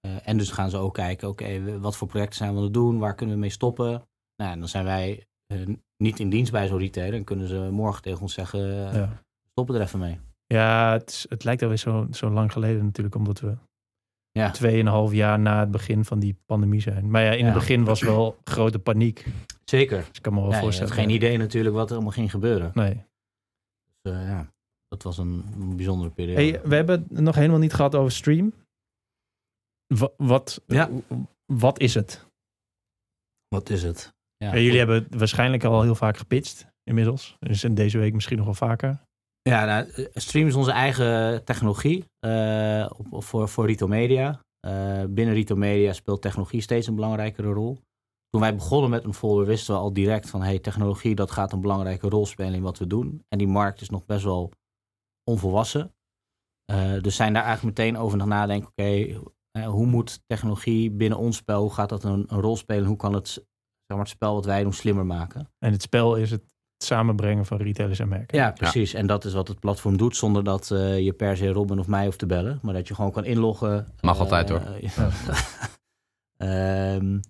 en 0.00 0.38
dus 0.38 0.50
gaan 0.50 0.70
ze 0.70 0.76
ook 0.76 0.94
kijken, 0.94 1.28
oké, 1.28 1.78
wat 1.78 1.96
voor 1.96 2.08
projecten 2.08 2.36
zijn 2.36 2.50
we 2.50 2.56
aan 2.56 2.64
het 2.64 2.74
doen, 2.74 2.98
waar 2.98 3.14
kunnen 3.14 3.34
we 3.34 3.40
mee 3.40 3.50
stoppen? 3.50 4.08
Nou, 4.36 4.52
en 4.52 4.58
dan 4.58 4.68
zijn 4.68 4.84
wij 4.84 5.26
niet 5.96 6.20
in 6.20 6.30
dienst 6.30 6.52
bij 6.52 6.66
zo'n 6.66 6.78
retailer 6.78 7.14
en 7.14 7.24
kunnen 7.24 7.48
ze 7.48 7.68
morgen 7.70 8.02
tegen 8.02 8.20
ons 8.20 8.34
zeggen, 8.34 8.60
ja. 8.94 9.22
stoppen 9.50 9.74
er 9.74 9.80
even 9.80 9.98
mee. 9.98 10.20
Ja, 10.46 10.92
het, 10.92 11.26
het 11.28 11.44
lijkt 11.44 11.62
alweer 11.62 11.78
zo, 11.78 12.06
zo 12.10 12.30
lang 12.30 12.52
geleden 12.52 12.84
natuurlijk, 12.84 13.14
omdat 13.14 13.40
we 13.40 13.56
ja. 14.32 14.50
tweeënhalf 14.50 15.12
jaar 15.12 15.38
na 15.38 15.60
het 15.60 15.70
begin 15.70 16.04
van 16.04 16.18
die 16.18 16.36
pandemie 16.46 16.80
zijn. 16.80 17.10
Maar 17.10 17.22
ja, 17.22 17.30
in 17.30 17.44
het 17.44 17.54
begin 17.54 17.84
was 17.84 18.00
wel 18.00 18.36
grote 18.44 18.78
paniek. 18.78 19.26
Zeker. 19.64 19.98
Dus 19.98 20.16
ik 20.16 20.22
kan 20.22 20.34
me 20.34 20.40
wel 20.40 20.52
voorstellen. 20.52 20.90
Je 20.90 20.94
had 20.94 21.04
geen 21.04 21.14
idee 21.14 21.36
natuurlijk 21.36 21.74
wat 21.74 21.88
er 21.88 21.94
allemaal 21.94 22.12
ging 22.12 22.30
gebeuren. 22.30 22.70
Nee. 22.74 23.04
Dus 24.02 24.12
uh, 24.12 24.28
ja, 24.28 24.52
dat 24.88 25.02
was 25.02 25.18
een, 25.18 25.44
bijzondere 25.76 26.10
periode. 26.10 26.42
Hey, 26.42 26.60
we 26.64 26.74
hebben 26.74 27.06
het 27.12 27.20
nog 27.20 27.34
helemaal 27.34 27.58
niet 27.58 27.74
gehad 27.74 27.94
over 27.94 28.12
stream. 28.12 28.52
wat, 30.16 30.62
ja. 30.66 30.90
wat 31.46 31.80
is 31.80 31.94
het? 31.94 32.26
Wat 33.48 33.70
is 33.70 33.82
het? 33.82 34.14
Ja, 34.36 34.56
jullie 34.56 34.78
hebben 34.78 35.06
waarschijnlijk 35.10 35.64
al 35.64 35.82
heel 35.82 35.94
vaak 35.94 36.16
gepitcht 36.16 36.66
inmiddels. 36.84 37.36
Dus 37.38 37.64
in 37.64 37.74
deze 37.74 37.98
week 37.98 38.14
misschien 38.14 38.36
nog 38.36 38.44
wel 38.44 38.54
vaker. 38.54 39.00
Ja, 39.42 39.64
nou, 39.64 39.90
eh, 39.90 40.06
Stream 40.12 40.46
is 40.46 40.54
onze 40.54 40.70
eigen 40.70 41.44
technologie 41.44 42.04
uh, 42.26 42.90
voor, 43.10 43.48
voor 43.48 43.66
Rito 43.66 43.86
Media. 43.88 44.40
Uh, 44.66 45.04
binnen 45.08 45.34
Rito 45.34 45.56
Media 45.56 45.92
speelt 45.92 46.22
technologie 46.22 46.60
steeds 46.60 46.86
een 46.86 46.94
belangrijkere 46.94 47.52
rol. 47.52 47.78
Toen 48.28 48.40
wij 48.40 48.54
begonnen 48.54 48.90
met 48.90 49.04
een 49.04 49.14
folder 49.14 49.46
wisten 49.46 49.74
we 49.74 49.80
al 49.80 49.92
direct 49.92 50.30
van 50.30 50.42
hey, 50.42 50.58
technologie 50.58 51.14
dat 51.14 51.30
gaat 51.30 51.52
een 51.52 51.60
belangrijke 51.60 52.08
rol 52.08 52.26
spelen 52.26 52.54
in 52.54 52.62
wat 52.62 52.78
we 52.78 52.86
doen. 52.86 53.24
En 53.28 53.38
die 53.38 53.46
markt 53.46 53.80
is 53.80 53.90
nog 53.90 54.04
best 54.04 54.24
wel 54.24 54.50
onvolwassen. 55.30 55.94
Uh, 56.72 57.00
dus 57.00 57.16
zijn 57.16 57.32
daar 57.32 57.44
eigenlijk 57.44 57.78
meteen 57.78 57.96
over 57.96 58.18
naar 58.18 58.26
nadenken, 58.26 58.68
oké, 58.68 59.20
hoe 59.64 59.86
moet 59.86 60.20
technologie 60.26 60.90
binnen 60.90 61.18
ons 61.18 61.36
spel, 61.36 61.60
hoe 61.60 61.72
gaat 61.72 61.88
dat 61.88 62.04
een, 62.04 62.24
een 62.28 62.40
rol 62.40 62.56
spelen? 62.56 62.86
Hoe 62.86 62.96
kan 62.96 63.14
het, 63.14 63.28
zeg 63.28 63.42
maar, 63.86 63.98
het 63.98 64.08
spel 64.08 64.34
wat 64.34 64.44
wij 64.44 64.62
doen 64.62 64.72
slimmer 64.72 65.06
maken? 65.06 65.52
En 65.58 65.72
het 65.72 65.82
spel 65.82 66.16
is 66.16 66.30
het 66.30 66.54
samenbrengen 66.82 67.46
van 67.46 67.58
retailers 67.58 67.98
en 67.98 68.08
merken. 68.08 68.38
Ja, 68.38 68.50
precies. 68.50 68.94
En 68.94 69.06
dat 69.06 69.24
is 69.24 69.32
wat 69.32 69.48
het 69.48 69.60
platform 69.60 69.96
doet 69.96 70.16
zonder 70.16 70.44
dat 70.44 70.70
uh, 70.72 70.98
je 70.98 71.12
per 71.12 71.36
se 71.36 71.48
Robin 71.48 71.78
of 71.78 71.86
mij 71.86 72.04
hoeft 72.04 72.18
te 72.18 72.26
bellen. 72.26 72.58
Maar 72.62 72.74
dat 72.74 72.88
je 72.88 72.94
gewoon 72.94 73.12
kan 73.12 73.24
inloggen. 73.24 73.92
Mag 74.00 74.18
altijd 74.18 74.48
hoor. 74.48 74.62
um, 76.38 77.20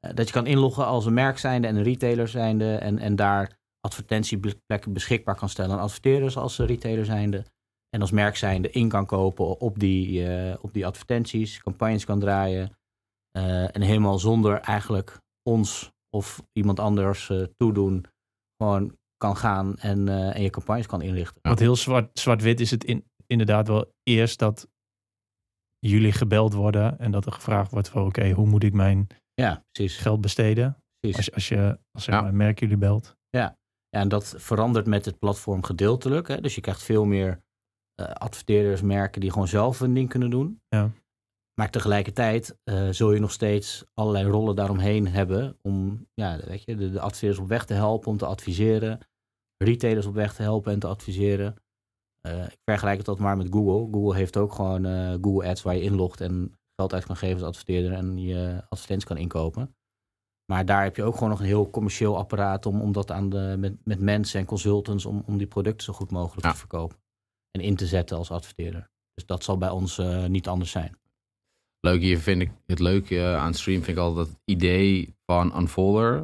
dat 0.14 0.26
je 0.26 0.32
kan 0.32 0.46
inloggen 0.46 0.86
als 0.86 1.06
een 1.06 1.14
merk 1.14 1.38
zijnde 1.38 1.68
en 1.68 1.76
een 1.76 1.82
retailer 1.82 2.28
zijnde. 2.28 2.74
En, 2.74 2.98
en 2.98 3.16
daar 3.16 3.58
advertentieplekken 3.80 4.92
beschikbaar 4.92 5.34
kan 5.34 5.48
stellen 5.48 5.76
aan 5.76 5.82
adverteerders 5.82 6.36
als 6.36 6.58
retailer 6.58 7.04
zijnde. 7.04 7.44
En 7.90 8.00
als 8.00 8.10
merk 8.10 8.36
zijnde 8.36 8.70
in 8.70 8.88
kan 8.88 9.06
kopen 9.06 9.60
op 9.60 9.78
die, 9.78 10.28
uh, 10.28 10.54
op 10.60 10.72
die 10.72 10.86
advertenties, 10.86 11.62
campagnes 11.62 12.04
kan 12.04 12.20
draaien. 12.20 12.76
Uh, 13.36 13.76
en 13.76 13.80
helemaal 13.80 14.18
zonder 14.18 14.60
eigenlijk 14.60 15.20
ons 15.42 15.92
of 16.10 16.42
iemand 16.52 16.80
anders 16.80 17.32
toedoen 17.56 18.04
gewoon 18.62 18.96
kan 19.16 19.36
gaan 19.36 19.76
en, 19.76 20.06
uh, 20.06 20.36
en 20.36 20.42
je 20.42 20.50
campagnes 20.50 20.86
kan 20.86 21.02
inrichten. 21.02 21.40
Want 21.42 21.58
heel 21.58 21.76
zwart, 21.76 22.18
zwart-wit 22.18 22.60
is 22.60 22.70
het 22.70 22.84
in, 22.84 23.04
inderdaad 23.26 23.68
wel 23.68 23.92
eerst 24.02 24.38
dat 24.38 24.68
jullie 25.78 26.12
gebeld 26.12 26.52
worden 26.52 26.98
en 26.98 27.10
dat 27.10 27.26
er 27.26 27.32
gevraagd 27.32 27.70
wordt 27.70 27.88
van 27.88 28.06
oké, 28.06 28.30
hoe 28.30 28.46
moet 28.46 28.62
ik 28.62 28.72
mijn 28.72 29.06
ja, 29.34 29.64
precies. 29.70 29.96
geld 29.96 30.20
besteden? 30.20 30.82
Precies. 30.98 31.16
Als, 31.16 31.34
als 31.34 31.48
je 31.48 31.78
als 31.92 32.04
zeg 32.04 32.20
maar, 32.20 32.34
merk 32.34 32.60
jullie 32.60 32.76
belt. 32.76 33.16
Ja. 33.28 33.58
ja, 33.88 34.00
en 34.00 34.08
dat 34.08 34.34
verandert 34.36 34.86
met 34.86 35.04
het 35.04 35.18
platform 35.18 35.62
gedeeltelijk. 35.62 36.28
Hè? 36.28 36.40
Dus 36.40 36.54
je 36.54 36.60
krijgt 36.60 36.82
veel 36.82 37.04
meer 37.04 37.42
uh, 38.00 38.06
adverteerders, 38.06 38.82
merken 38.82 39.20
die 39.20 39.32
gewoon 39.32 39.48
zelf 39.48 39.80
een 39.80 39.94
ding 39.94 40.08
kunnen 40.08 40.30
doen. 40.30 40.60
Ja. 40.68 40.90
Maar 41.58 41.70
tegelijkertijd 41.70 42.58
uh, 42.64 42.88
zul 42.90 43.12
je 43.12 43.20
nog 43.20 43.32
steeds 43.32 43.84
allerlei 43.94 44.26
rollen 44.26 44.56
daaromheen 44.56 45.08
hebben 45.08 45.58
om 45.62 46.06
ja, 46.14 46.38
weet 46.44 46.62
je, 46.64 46.76
de, 46.76 46.90
de 46.90 47.00
adverteerders 47.00 47.40
op 47.40 47.48
weg 47.48 47.64
te 47.64 47.74
helpen, 47.74 48.08
om 48.08 48.16
te 48.16 48.26
adviseren, 48.26 48.98
retailers 49.56 50.06
op 50.06 50.14
weg 50.14 50.34
te 50.34 50.42
helpen 50.42 50.72
en 50.72 50.78
te 50.78 50.86
adviseren. 50.86 51.56
Uh, 52.26 52.44
ik 52.44 52.58
vergelijk 52.64 52.96
het 52.96 53.06
dat 53.06 53.18
maar 53.18 53.36
met 53.36 53.46
Google. 53.50 53.88
Google 53.92 54.16
heeft 54.16 54.36
ook 54.36 54.52
gewoon 54.52 54.86
uh, 54.86 55.14
Google 55.20 55.48
Ads 55.48 55.62
waar 55.62 55.74
je 55.74 55.82
inlogt 55.82 56.20
en 56.20 56.58
geld 56.76 56.94
uit 56.94 57.04
kan 57.04 57.16
geven 57.16 57.36
als 57.36 57.48
adverteerder 57.48 57.92
en 57.92 58.18
je 58.18 58.62
advertenties 58.68 59.08
kan 59.08 59.16
inkopen. 59.16 59.76
Maar 60.52 60.64
daar 60.64 60.82
heb 60.82 60.96
je 60.96 61.02
ook 61.02 61.14
gewoon 61.14 61.28
nog 61.28 61.40
een 61.40 61.46
heel 61.46 61.70
commercieel 61.70 62.16
apparaat 62.16 62.66
om, 62.66 62.80
om 62.80 62.92
dat 62.92 63.10
aan 63.10 63.28
de, 63.28 63.54
met, 63.58 63.84
met 63.84 64.00
mensen 64.00 64.40
en 64.40 64.46
consultants 64.46 65.04
om, 65.04 65.22
om 65.26 65.38
die 65.38 65.46
producten 65.46 65.84
zo 65.84 65.92
goed 65.92 66.10
mogelijk 66.10 66.46
te 66.46 66.58
verkopen. 66.58 66.98
En 67.50 67.60
in 67.60 67.76
te 67.76 67.86
zetten 67.86 68.16
als 68.16 68.30
adverteerder. 68.30 68.90
Dus 69.14 69.26
dat 69.26 69.44
zal 69.44 69.58
bij 69.58 69.70
ons 69.70 70.00
niet 70.28 70.48
anders 70.48 70.70
zijn 70.70 70.98
leuk 71.80 72.00
hier 72.00 72.18
vind 72.18 72.42
ik 72.42 72.50
het 72.66 72.78
leuke 72.78 73.24
aan 73.24 73.54
stream 73.54 73.82
vind 73.82 73.96
ik 73.96 74.02
altijd 74.02 74.28
het 74.28 74.38
idee 74.44 75.16
van 75.26 75.58
Unfolder. 75.58 76.14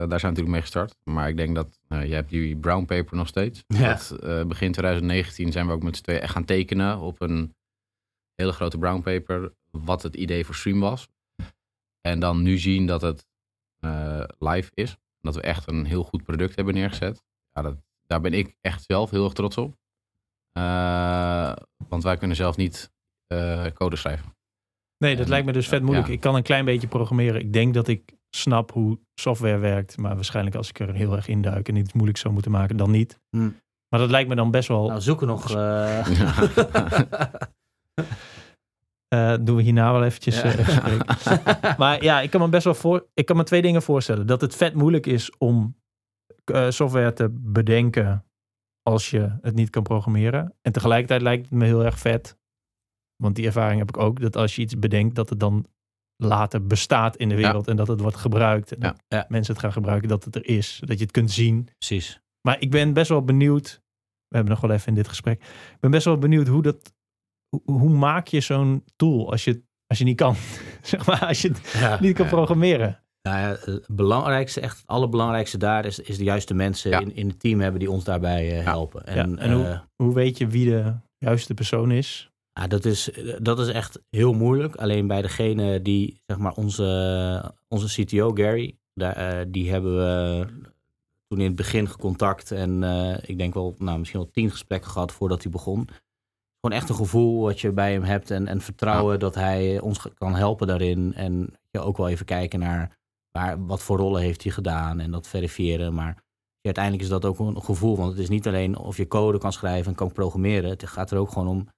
Uh, 0.00 0.08
daar 0.08 0.20
zijn 0.20 0.34
we 0.34 0.40
natuurlijk 0.40 0.48
mee 0.48 0.60
gestart. 0.60 0.96
Maar 1.04 1.28
ik 1.28 1.36
denk 1.36 1.54
dat 1.54 1.80
uh, 1.88 2.06
je 2.06 2.14
hebt 2.14 2.30
die 2.30 2.56
brown 2.56 2.84
paper 2.84 3.16
nog 3.16 3.28
steeds. 3.28 3.64
Ja. 3.66 3.88
Dat, 3.88 4.18
uh, 4.24 4.44
begin 4.44 4.72
2019 4.72 5.52
zijn 5.52 5.66
we 5.66 5.72
ook 5.72 5.82
met 5.82 5.96
z'n 5.96 6.02
tweeën 6.02 6.20
echt 6.20 6.32
gaan 6.32 6.44
tekenen 6.44 6.98
op 6.98 7.20
een 7.20 7.54
hele 8.34 8.52
grote 8.52 8.78
brown 8.78 9.02
paper. 9.02 9.52
Wat 9.70 10.02
het 10.02 10.16
idee 10.16 10.44
voor 10.44 10.54
stream 10.54 10.80
was. 10.80 11.08
En 12.00 12.20
dan 12.20 12.42
nu 12.42 12.58
zien 12.58 12.86
dat 12.86 13.00
het 13.00 13.26
live 14.38 14.70
is. 14.74 14.96
Dat 15.20 15.34
we 15.34 15.40
echt 15.40 15.68
een 15.68 15.84
heel 15.84 16.04
goed 16.04 16.22
product 16.22 16.56
hebben 16.56 16.74
neergezet. 16.74 17.22
Ja, 17.52 17.62
dat, 17.62 17.76
daar 18.06 18.20
ben 18.20 18.32
ik 18.32 18.56
echt 18.60 18.84
zelf 18.86 19.10
heel 19.10 19.24
erg 19.24 19.32
trots 19.32 19.56
op. 19.56 19.76
want 21.88 22.02
wij 22.02 22.16
kunnen 22.16 22.36
zelf 22.36 22.56
niet 22.56 22.90
code 23.74 23.96
schrijven. 23.96 24.34
Nee, 25.04 25.16
dat 25.16 25.28
lijkt 25.28 25.46
me 25.46 25.52
dus 25.52 25.68
vet 25.68 25.82
moeilijk. 25.82 26.08
Ik 26.08 26.20
kan 26.20 26.34
een 26.34 26.42
klein 26.42 26.64
beetje 26.64 26.88
programmeren. 26.88 27.40
Ik 27.40 27.52
denk 27.52 27.74
dat 27.74 27.88
ik 27.88 28.16
snap 28.30 28.72
hoe 28.72 28.98
software 29.14 29.58
werkt. 29.58 29.96
Maar 29.96 30.14
waarschijnlijk 30.14 30.56
als 30.56 30.68
ik 30.68 30.78
er 30.78 30.94
heel 30.94 31.16
erg 31.16 31.28
induik 31.28 31.68
en 31.68 31.76
iets 31.76 31.92
moeilijk 31.92 32.18
zou 32.18 32.32
moeten 32.34 32.50
maken, 32.50 32.76
dan 32.76 32.90
niet. 32.90 33.20
Hm. 33.30 33.50
Maar 33.88 34.00
dat 34.00 34.10
lijkt 34.10 34.28
me 34.28 34.34
dan 34.34 34.50
best 34.50 34.68
wel... 34.68 34.88
Nou, 34.88 35.00
zoeken 35.00 35.26
nog... 35.26 35.56
Uh... 35.56 36.06
uh, 39.14 39.34
doen 39.44 39.56
we 39.56 39.62
hierna 39.62 39.92
wel 39.92 40.04
eventjes. 40.04 40.42
Ja. 40.42 40.58
Uh, 40.58 41.78
maar 41.78 42.02
ja, 42.02 42.20
ik 42.20 42.30
kan 42.30 42.40
me 42.40 42.48
best 42.48 42.64
wel 42.64 42.74
voor... 42.74 43.06
Ik 43.14 43.26
kan 43.26 43.36
me 43.36 43.42
twee 43.42 43.62
dingen 43.62 43.82
voorstellen. 43.82 44.26
Dat 44.26 44.40
het 44.40 44.56
vet 44.56 44.74
moeilijk 44.74 45.06
is 45.06 45.36
om 45.38 45.76
software 46.68 47.12
te 47.12 47.28
bedenken 47.30 48.24
als 48.82 49.10
je 49.10 49.38
het 49.40 49.54
niet 49.54 49.70
kan 49.70 49.82
programmeren. 49.82 50.54
En 50.62 50.72
tegelijkertijd 50.72 51.22
lijkt 51.22 51.42
het 51.42 51.58
me 51.58 51.64
heel 51.64 51.84
erg 51.84 51.98
vet 51.98 52.38
want 53.20 53.34
die 53.34 53.46
ervaring 53.46 53.78
heb 53.78 53.88
ik 53.88 53.96
ook. 53.96 54.20
Dat 54.20 54.36
als 54.36 54.56
je 54.56 54.62
iets 54.62 54.78
bedenkt, 54.78 55.14
dat 55.14 55.28
het 55.28 55.40
dan 55.40 55.66
later 56.16 56.66
bestaat 56.66 57.16
in 57.16 57.28
de 57.28 57.34
wereld 57.34 57.68
en 57.68 57.76
dat 57.76 57.88
het 57.88 58.00
wordt 58.00 58.16
gebruikt. 58.16 58.72
En 58.72 58.80
dat 59.08 59.28
mensen 59.28 59.54
het 59.54 59.62
gaan 59.62 59.72
gebruiken, 59.72 60.08
dat 60.08 60.24
het 60.24 60.34
er 60.34 60.46
is. 60.46 60.82
Dat 60.84 60.98
je 60.98 61.04
het 61.04 61.12
kunt 61.12 61.30
zien. 61.30 61.68
Precies. 61.78 62.20
Maar 62.40 62.60
ik 62.60 62.70
ben 62.70 62.92
best 62.92 63.08
wel 63.08 63.24
benieuwd. 63.24 63.82
We 64.28 64.36
hebben 64.36 64.52
nog 64.52 64.62
wel 64.62 64.70
even 64.70 64.88
in 64.88 64.94
dit 64.94 65.08
gesprek. 65.08 65.42
Ik 65.42 65.80
ben 65.80 65.90
best 65.90 66.04
wel 66.04 66.18
benieuwd 66.18 66.46
hoe 66.46 66.62
dat. 66.62 66.92
Hoe, 67.48 67.78
hoe 67.78 67.90
maak 67.90 68.26
je 68.26 68.40
zo'n 68.40 68.84
tool 68.96 69.30
als 69.30 69.44
je, 69.44 69.62
als 69.86 69.98
je 69.98 70.04
niet 70.04 70.16
kan? 70.16 70.34
zeg 70.82 71.06
maar, 71.06 71.26
als 71.26 71.42
je 71.42 71.48
het 71.48 72.00
niet 72.00 72.16
kan 72.16 72.26
programmeren. 72.26 73.02
Nou 73.22 73.38
ja, 73.38 73.72
het 73.72 73.86
belangrijkste, 73.88 74.60
echt 74.60 74.76
het 74.76 74.86
allerbelangrijkste 74.86 75.58
daar 75.58 75.84
is, 75.84 75.98
is 75.98 76.16
de 76.16 76.24
juiste 76.24 76.54
mensen 76.54 77.00
in, 77.00 77.14
in 77.14 77.28
het 77.28 77.40
team 77.40 77.60
hebben 77.60 77.80
die 77.80 77.90
ons 77.90 78.04
daarbij 78.04 78.58
uh, 78.58 78.64
helpen. 78.64 79.06
En, 79.06 79.38
en 79.38 79.52
hoe, 79.52 79.64
uh, 79.64 79.80
hoe 79.96 80.14
weet 80.14 80.38
je 80.38 80.46
wie 80.46 80.70
de 80.70 80.94
juiste 81.18 81.54
persoon 81.54 81.90
is? 81.90 82.29
Ja, 82.60 82.66
dat, 82.66 82.84
is, 82.84 83.10
dat 83.38 83.58
is 83.58 83.68
echt 83.68 84.00
heel 84.10 84.32
moeilijk. 84.32 84.76
Alleen 84.76 85.06
bij 85.06 85.22
degene 85.22 85.82
die, 85.82 86.22
zeg 86.26 86.38
maar, 86.38 86.52
onze, 86.52 87.54
onze 87.68 88.02
CTO 88.02 88.30
Gary, 88.34 88.78
daar, 88.94 89.38
uh, 89.38 89.44
die 89.48 89.70
hebben 89.70 89.96
we 89.96 90.46
toen 91.26 91.38
in 91.38 91.46
het 91.46 91.56
begin 91.56 91.88
gecontact. 91.88 92.50
En 92.50 92.82
ik 93.26 93.38
denk 93.38 93.54
wel, 93.54 93.74
nou, 93.78 93.98
misschien 93.98 94.20
wel 94.20 94.30
tien 94.30 94.50
gesprekken 94.50 94.90
gehad 94.90 95.12
voordat 95.12 95.42
hij 95.42 95.52
begon. 95.52 95.88
Gewoon 96.60 96.78
echt 96.78 96.88
een 96.88 96.94
gevoel 96.94 97.42
wat 97.42 97.60
je 97.60 97.72
bij 97.72 97.92
hem 97.92 98.02
hebt 98.02 98.30
en, 98.30 98.46
en 98.46 98.60
vertrouwen 98.60 99.18
dat 99.18 99.34
hij 99.34 99.80
ons 99.80 100.06
kan 100.14 100.34
helpen 100.34 100.66
daarin. 100.66 101.14
En 101.14 101.54
je 101.70 101.80
ook 101.80 101.96
wel 101.96 102.08
even 102.08 102.26
kijken 102.26 102.58
naar 102.58 102.98
waar, 103.30 103.66
wat 103.66 103.82
voor 103.82 103.96
rollen 103.96 104.22
heeft 104.22 104.42
hij 104.42 104.52
gedaan 104.52 105.00
en 105.00 105.10
dat 105.10 105.26
verifiëren. 105.26 105.94
Maar 105.94 106.24
uiteindelijk 106.62 107.04
is 107.04 107.10
dat 107.10 107.24
ook 107.24 107.38
een 107.38 107.62
gevoel, 107.62 107.96
want 107.96 108.10
het 108.10 108.18
is 108.18 108.28
niet 108.28 108.46
alleen 108.46 108.78
of 108.78 108.96
je 108.96 109.08
code 109.08 109.38
kan 109.38 109.52
schrijven 109.52 109.90
en 109.90 109.96
kan 109.96 110.12
programmeren. 110.12 110.70
Het 110.70 110.86
gaat 110.86 111.10
er 111.10 111.18
ook 111.18 111.32
gewoon 111.32 111.48
om, 111.48 111.68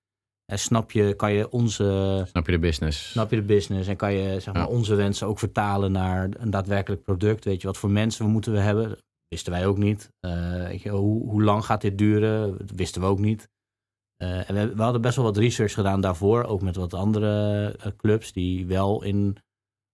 snap 0.47 0.91
je, 0.91 1.15
kan 1.15 1.33
je 1.33 1.51
onze... 1.51 2.23
Snap 2.29 2.47
je 2.47 2.53
de 2.53 2.59
business. 2.59 3.11
Snap 3.11 3.31
je 3.31 3.37
de 3.37 3.43
business 3.43 3.89
en 3.89 3.97
kan 3.97 4.13
je 4.13 4.41
zeg 4.41 4.55
maar, 4.55 4.69
onze 4.69 4.95
wensen 4.95 5.27
ook 5.27 5.39
vertalen 5.39 5.93
naar 5.93 6.29
een 6.39 6.51
daadwerkelijk 6.51 7.03
product. 7.03 7.45
Weet 7.45 7.61
je, 7.61 7.67
wat 7.67 7.79
voor 7.79 7.91
mensen 7.91 8.25
we 8.25 8.31
moeten 8.31 8.53
we 8.53 8.59
hebben? 8.59 8.89
Dat 8.89 9.03
wisten 9.29 9.53
wij 9.53 9.67
ook 9.67 9.79
niet. 9.79 10.13
Uh, 10.27 10.79
je, 10.79 10.89
hoe, 10.89 11.29
hoe, 11.29 11.43
lang 11.43 11.65
gaat 11.65 11.81
dit 11.81 11.99
duren? 11.99 12.59
Dat 12.59 12.71
wisten 12.71 13.01
we 13.01 13.07
ook 13.07 13.19
niet. 13.19 13.49
Uh, 14.23 14.51
en 14.51 14.55
we, 14.55 14.75
we, 14.75 14.83
hadden 14.83 15.01
best 15.01 15.17
wel 15.17 15.25
wat 15.25 15.37
research 15.37 15.73
gedaan 15.73 16.01
daarvoor, 16.01 16.45
ook 16.45 16.63
met 16.63 16.77
wat 16.77 16.95
andere 16.95 17.77
uh, 17.79 17.93
clubs 17.97 18.33
die 18.33 18.67
wel 18.67 19.03
in 19.03 19.37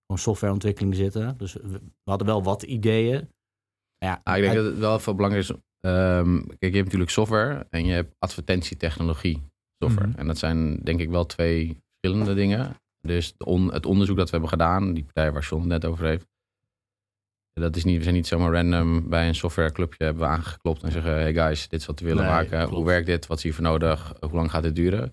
gewoon 0.07 0.23
softwareontwikkeling 0.23 0.95
zitten. 0.95 1.39
Dus 1.39 1.53
we, 1.53 1.81
hadden 2.05 2.27
wel 2.27 2.43
wat 2.43 2.63
ideeën. 2.63 3.29
Ja, 3.97 4.21
ah, 4.23 4.37
ik 4.37 4.43
denk 4.43 4.55
dat 4.55 4.65
het 4.65 4.79
wel 4.79 4.99
veel 4.99 5.15
belangrijk 5.15 5.45
is. 5.45 5.57
Um, 5.81 6.47
kijk, 6.47 6.61
je 6.61 6.67
hebt 6.67 6.85
natuurlijk 6.85 7.11
software 7.11 7.67
en 7.71 7.85
je 7.85 7.93
hebt 7.93 8.15
advertentietechnologie 8.19 9.43
software. 9.79 10.09
Mhm. 10.09 10.19
En 10.19 10.27
dat 10.27 10.39
zijn 10.39 10.77
denk 10.77 11.01
ik 11.01 11.11
wel 11.11 11.27
twee 11.27 11.83
verschillende 11.91 12.35
dingen. 12.35 12.77
Dus 13.01 13.35
het 13.71 13.87
onderzoek 13.87 14.17
dat 14.17 14.25
we 14.25 14.31
hebben 14.31 14.49
gedaan, 14.49 14.95
die 14.95 15.05
partij 15.05 15.33
waar 15.33 15.43
John 15.43 15.61
het 15.61 15.71
net 15.71 15.85
over 15.85 16.07
heeft, 16.07 16.27
dat 17.59 17.77
is 17.77 17.85
niet, 17.85 17.97
we 17.97 18.03
zijn 18.03 18.15
niet 18.15 18.27
zomaar 18.27 18.53
random 18.53 19.09
bij 19.09 19.29
een 19.29 19.35
softwareclubje 19.35 20.05
hebben 20.05 20.23
we 20.23 20.29
aangeklopt 20.29 20.83
en 20.83 20.93
zeggen, 20.93 21.13
hey 21.13 21.35
guys, 21.35 21.69
dit 21.69 21.81
is 21.81 21.87
wat 21.87 22.01
we 22.01 22.07
willen 22.07 22.25
maken. 22.25 22.69
Hoe 22.69 22.85
werkt 22.85 23.07
dit? 23.07 23.27
Wat 23.27 23.37
is 23.37 23.43
hier 23.43 23.55
voor 23.55 23.65
nodig? 23.65 24.15
Hoe 24.21 24.33
lang 24.33 24.51
gaat 24.51 24.63
dit 24.63 24.75
duren? 24.75 25.13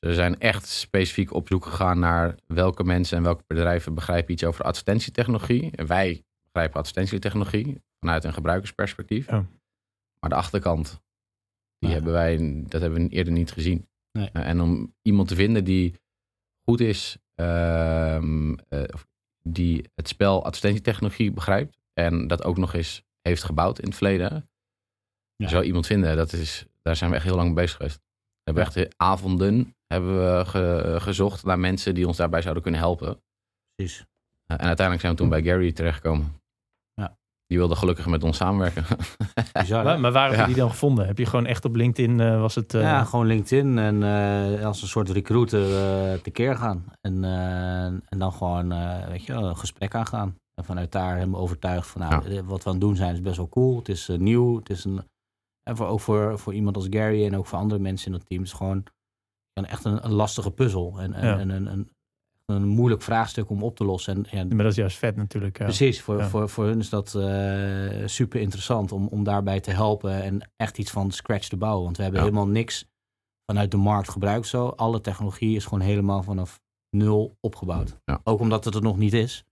Ze 0.00 0.14
zijn 0.14 0.38
echt 0.38 0.66
specifiek 0.66 1.32
op 1.32 1.48
zoek 1.48 1.64
gegaan 1.64 1.98
naar 1.98 2.34
welke 2.46 2.84
mensen 2.84 3.16
en 3.16 3.22
welke 3.22 3.44
bedrijven 3.46 3.94
begrijpen 3.94 4.32
iets 4.32 4.44
over 4.44 4.64
advertentietechnologie. 4.64 5.70
En 5.70 5.86
wij 5.86 6.24
begrijpen 6.42 6.80
advertentietechnologie 6.80 7.82
vanuit 8.00 8.24
een 8.24 8.32
gebruikersperspectief. 8.32 9.26
Maar 10.20 10.30
de 10.30 10.34
achterkant, 10.34 11.00
die 11.78 11.90
hebben 11.90 12.12
wij, 12.12 12.62
dat 12.66 12.80
hebben 12.80 13.02
we 13.02 13.08
eerder 13.08 13.32
niet 13.32 13.52
gezien. 13.52 13.87
Nee. 14.12 14.30
Uh, 14.32 14.48
en 14.48 14.60
om 14.60 14.94
iemand 15.02 15.28
te 15.28 15.34
vinden 15.34 15.64
die 15.64 15.94
goed 16.64 16.80
is, 16.80 17.18
uh, 17.36 18.18
uh, 18.70 18.82
die 19.42 19.90
het 19.94 20.08
spel 20.08 20.44
advertentietechnologie 20.44 21.32
begrijpt 21.32 21.78
en 21.92 22.26
dat 22.26 22.44
ook 22.44 22.56
nog 22.56 22.74
eens 22.74 23.02
heeft 23.20 23.44
gebouwd 23.44 23.78
in 23.78 23.84
het 23.84 23.96
verleden, 23.96 24.50
ja. 25.36 25.48
zo 25.48 25.60
iemand 25.60 25.86
vinden, 25.86 26.16
dat 26.16 26.32
is, 26.32 26.66
daar 26.82 26.96
zijn 26.96 27.10
we 27.10 27.16
echt 27.16 27.24
heel 27.24 27.34
lang 27.34 27.46
mee 27.46 27.64
bezig 27.64 27.76
geweest. 27.76 27.96
We 27.96 28.54
hebben 28.54 28.62
echt 28.62 28.94
avonden 28.96 29.76
hebben 29.86 30.16
we 30.16 31.00
gezocht 31.00 31.44
naar 31.44 31.58
mensen 31.58 31.94
die 31.94 32.06
ons 32.06 32.16
daarbij 32.16 32.42
zouden 32.42 32.62
kunnen 32.62 32.80
helpen. 32.80 33.22
Precies. 33.74 34.06
En 34.46 34.58
uiteindelijk 34.58 35.00
zijn 35.00 35.12
we 35.12 35.18
toen 35.18 35.28
bij 35.28 35.42
Gary 35.42 35.72
terechtgekomen. 35.72 36.37
Die 37.48 37.58
wilde 37.58 37.76
gelukkig 37.76 38.06
met 38.06 38.24
ons 38.24 38.36
samenwerken. 38.36 38.84
Bizar, 39.60 39.84
maar, 39.84 40.00
maar 40.00 40.12
waar 40.12 40.30
heb 40.30 40.38
je 40.38 40.46
die 40.46 40.54
dan 40.54 40.70
gevonden? 40.70 41.06
Heb 41.06 41.18
je 41.18 41.26
gewoon 41.26 41.46
echt 41.46 41.64
op 41.64 41.74
LinkedIn, 41.74 42.18
uh, 42.18 42.40
was 42.40 42.54
het... 42.54 42.74
Uh... 42.74 42.82
Ja, 42.82 43.04
gewoon 43.04 43.26
LinkedIn 43.26 43.78
en 43.78 44.02
als 44.62 44.82
een 44.82 44.88
soort 44.88 45.10
recruiter 45.10 46.22
tekeer 46.22 46.56
gaan. 46.56 46.84
En, 47.00 47.24
en 48.08 48.18
dan 48.18 48.32
gewoon, 48.32 48.68
weet 49.08 49.24
je, 49.24 49.32
een 49.32 49.56
gesprek 49.56 49.94
aangaan. 49.94 50.36
En 50.54 50.64
vanuit 50.64 50.92
daar 50.92 51.14
helemaal 51.14 51.40
overtuigd 51.40 51.86
van, 51.86 52.00
nou, 52.00 52.30
ja. 52.30 52.44
wat 52.44 52.62
we 52.62 52.68
aan 52.68 52.74
het 52.74 52.84
doen 52.84 52.96
zijn 52.96 53.14
is 53.14 53.20
best 53.20 53.36
wel 53.36 53.48
cool. 53.48 53.76
Het 53.76 53.88
is 53.88 54.08
nieuw, 54.16 54.56
het 54.56 54.70
is 54.70 54.84
een... 54.84 55.02
En 55.62 55.76
voor, 55.76 55.86
ook 55.86 56.00
voor, 56.00 56.38
voor 56.38 56.54
iemand 56.54 56.76
als 56.76 56.86
Gary 56.90 57.26
en 57.26 57.36
ook 57.36 57.46
voor 57.46 57.58
andere 57.58 57.80
mensen 57.80 58.06
in 58.06 58.12
het 58.12 58.26
team 58.26 58.42
is 58.42 58.52
gewoon 58.52 58.84
echt 59.52 59.84
een, 59.84 60.04
een 60.04 60.12
lastige 60.12 60.50
puzzel. 60.50 61.00
En, 61.00 61.12
en, 61.12 61.50
een, 61.50 61.66
een, 61.66 61.90
een, 62.48 62.66
moeilijk 62.66 63.02
vraagstuk 63.02 63.50
om 63.50 63.62
op 63.62 63.76
te 63.76 63.84
lossen. 63.84 64.14
En, 64.14 64.26
ja, 64.30 64.44
maar 64.44 64.64
dat 64.64 64.72
is 64.72 64.76
juist 64.76 64.98
vet 64.98 65.16
natuurlijk. 65.16 65.58
Precies, 65.58 66.00
voor, 66.00 66.24
voor, 66.24 66.48
voor 66.48 66.64
hun 66.64 66.78
is 66.78 66.88
dat 66.88 67.14
uh, 67.16 68.06
super 68.06 68.40
interessant 68.40 68.92
om, 68.92 69.06
om 69.06 69.24
daarbij 69.24 69.60
te 69.60 69.70
helpen 69.70 70.22
en 70.22 70.50
echt 70.56 70.78
iets 70.78 70.90
van 70.90 71.10
scratch 71.10 71.48
te 71.48 71.56
bouwen. 71.56 71.84
Want 71.84 71.96
we 71.96 72.02
hebben 72.02 72.20
helemaal 72.20 72.48
niks 72.48 72.88
vanuit 73.46 73.70
de 73.70 73.76
markt 73.76 74.08
gebruikt 74.08 74.46
zo. 74.46 74.66
Alle 74.66 75.00
technologie 75.00 75.56
is 75.56 75.64
gewoon 75.64 75.80
helemaal 75.80 76.22
vanaf 76.22 76.60
nul 76.90 77.36
opgebouwd. 77.40 77.96
Ook 78.24 78.40
omdat 78.40 78.64
het 78.64 78.74
er 78.74 78.82
nog 78.82 78.96
niet 78.96 79.12
is. 79.12 79.44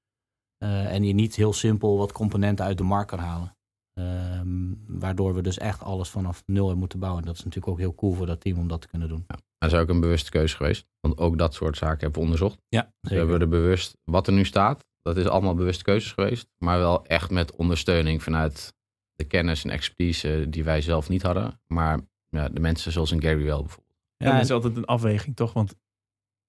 Uh, 0.64 0.92
en 0.92 1.04
je 1.04 1.12
niet 1.12 1.34
heel 1.34 1.52
simpel 1.52 1.96
wat 1.96 2.12
componenten 2.12 2.64
uit 2.64 2.78
de 2.78 2.84
markt 2.84 3.10
kan 3.10 3.18
halen. 3.18 3.55
Um, 3.98 4.84
waardoor 4.86 5.34
we 5.34 5.42
dus 5.42 5.58
echt 5.58 5.82
alles 5.82 6.08
vanaf 6.08 6.42
nul 6.46 6.76
moeten 6.76 6.98
bouwen. 6.98 7.24
Dat 7.24 7.34
is 7.34 7.44
natuurlijk 7.44 7.72
ook 7.72 7.78
heel 7.78 7.94
cool 7.94 8.12
voor 8.12 8.26
dat 8.26 8.40
team 8.40 8.58
om 8.58 8.68
dat 8.68 8.80
te 8.80 8.88
kunnen 8.88 9.08
doen. 9.08 9.24
Ja. 9.28 9.38
Dat 9.58 9.72
is 9.72 9.78
ook 9.78 9.88
een 9.88 10.00
bewuste 10.00 10.30
keuze 10.30 10.56
geweest. 10.56 10.86
Want 11.00 11.18
ook 11.18 11.38
dat 11.38 11.54
soort 11.54 11.76
zaken 11.76 12.00
hebben 12.00 12.18
we 12.18 12.24
onderzocht. 12.24 12.58
Ja, 12.68 12.92
dus 13.00 13.10
we 13.10 13.16
hebben 13.16 13.40
er 13.40 13.48
bewust, 13.48 13.96
wat 14.04 14.26
er 14.26 14.32
nu 14.32 14.44
staat, 14.44 14.84
dat 15.02 15.16
is 15.16 15.26
allemaal 15.26 15.54
bewuste 15.54 15.84
keuzes 15.84 16.12
geweest. 16.12 16.48
Maar 16.58 16.78
wel 16.78 17.06
echt 17.06 17.30
met 17.30 17.56
ondersteuning 17.56 18.22
vanuit 18.22 18.74
de 19.14 19.24
kennis 19.24 19.64
en 19.64 19.70
expertise 19.70 20.46
die 20.48 20.64
wij 20.64 20.80
zelf 20.80 21.08
niet 21.08 21.22
hadden. 21.22 21.60
Maar 21.66 22.00
ja, 22.28 22.48
de 22.48 22.60
mensen 22.60 22.92
zoals 22.92 23.10
een 23.10 23.22
Gary 23.22 23.44
wel 23.44 23.60
bijvoorbeeld. 23.60 23.96
Ja, 24.16 24.32
dat 24.32 24.42
is 24.42 24.50
altijd 24.50 24.76
een 24.76 24.84
afweging 24.84 25.36
toch? 25.36 25.52
Want 25.52 25.74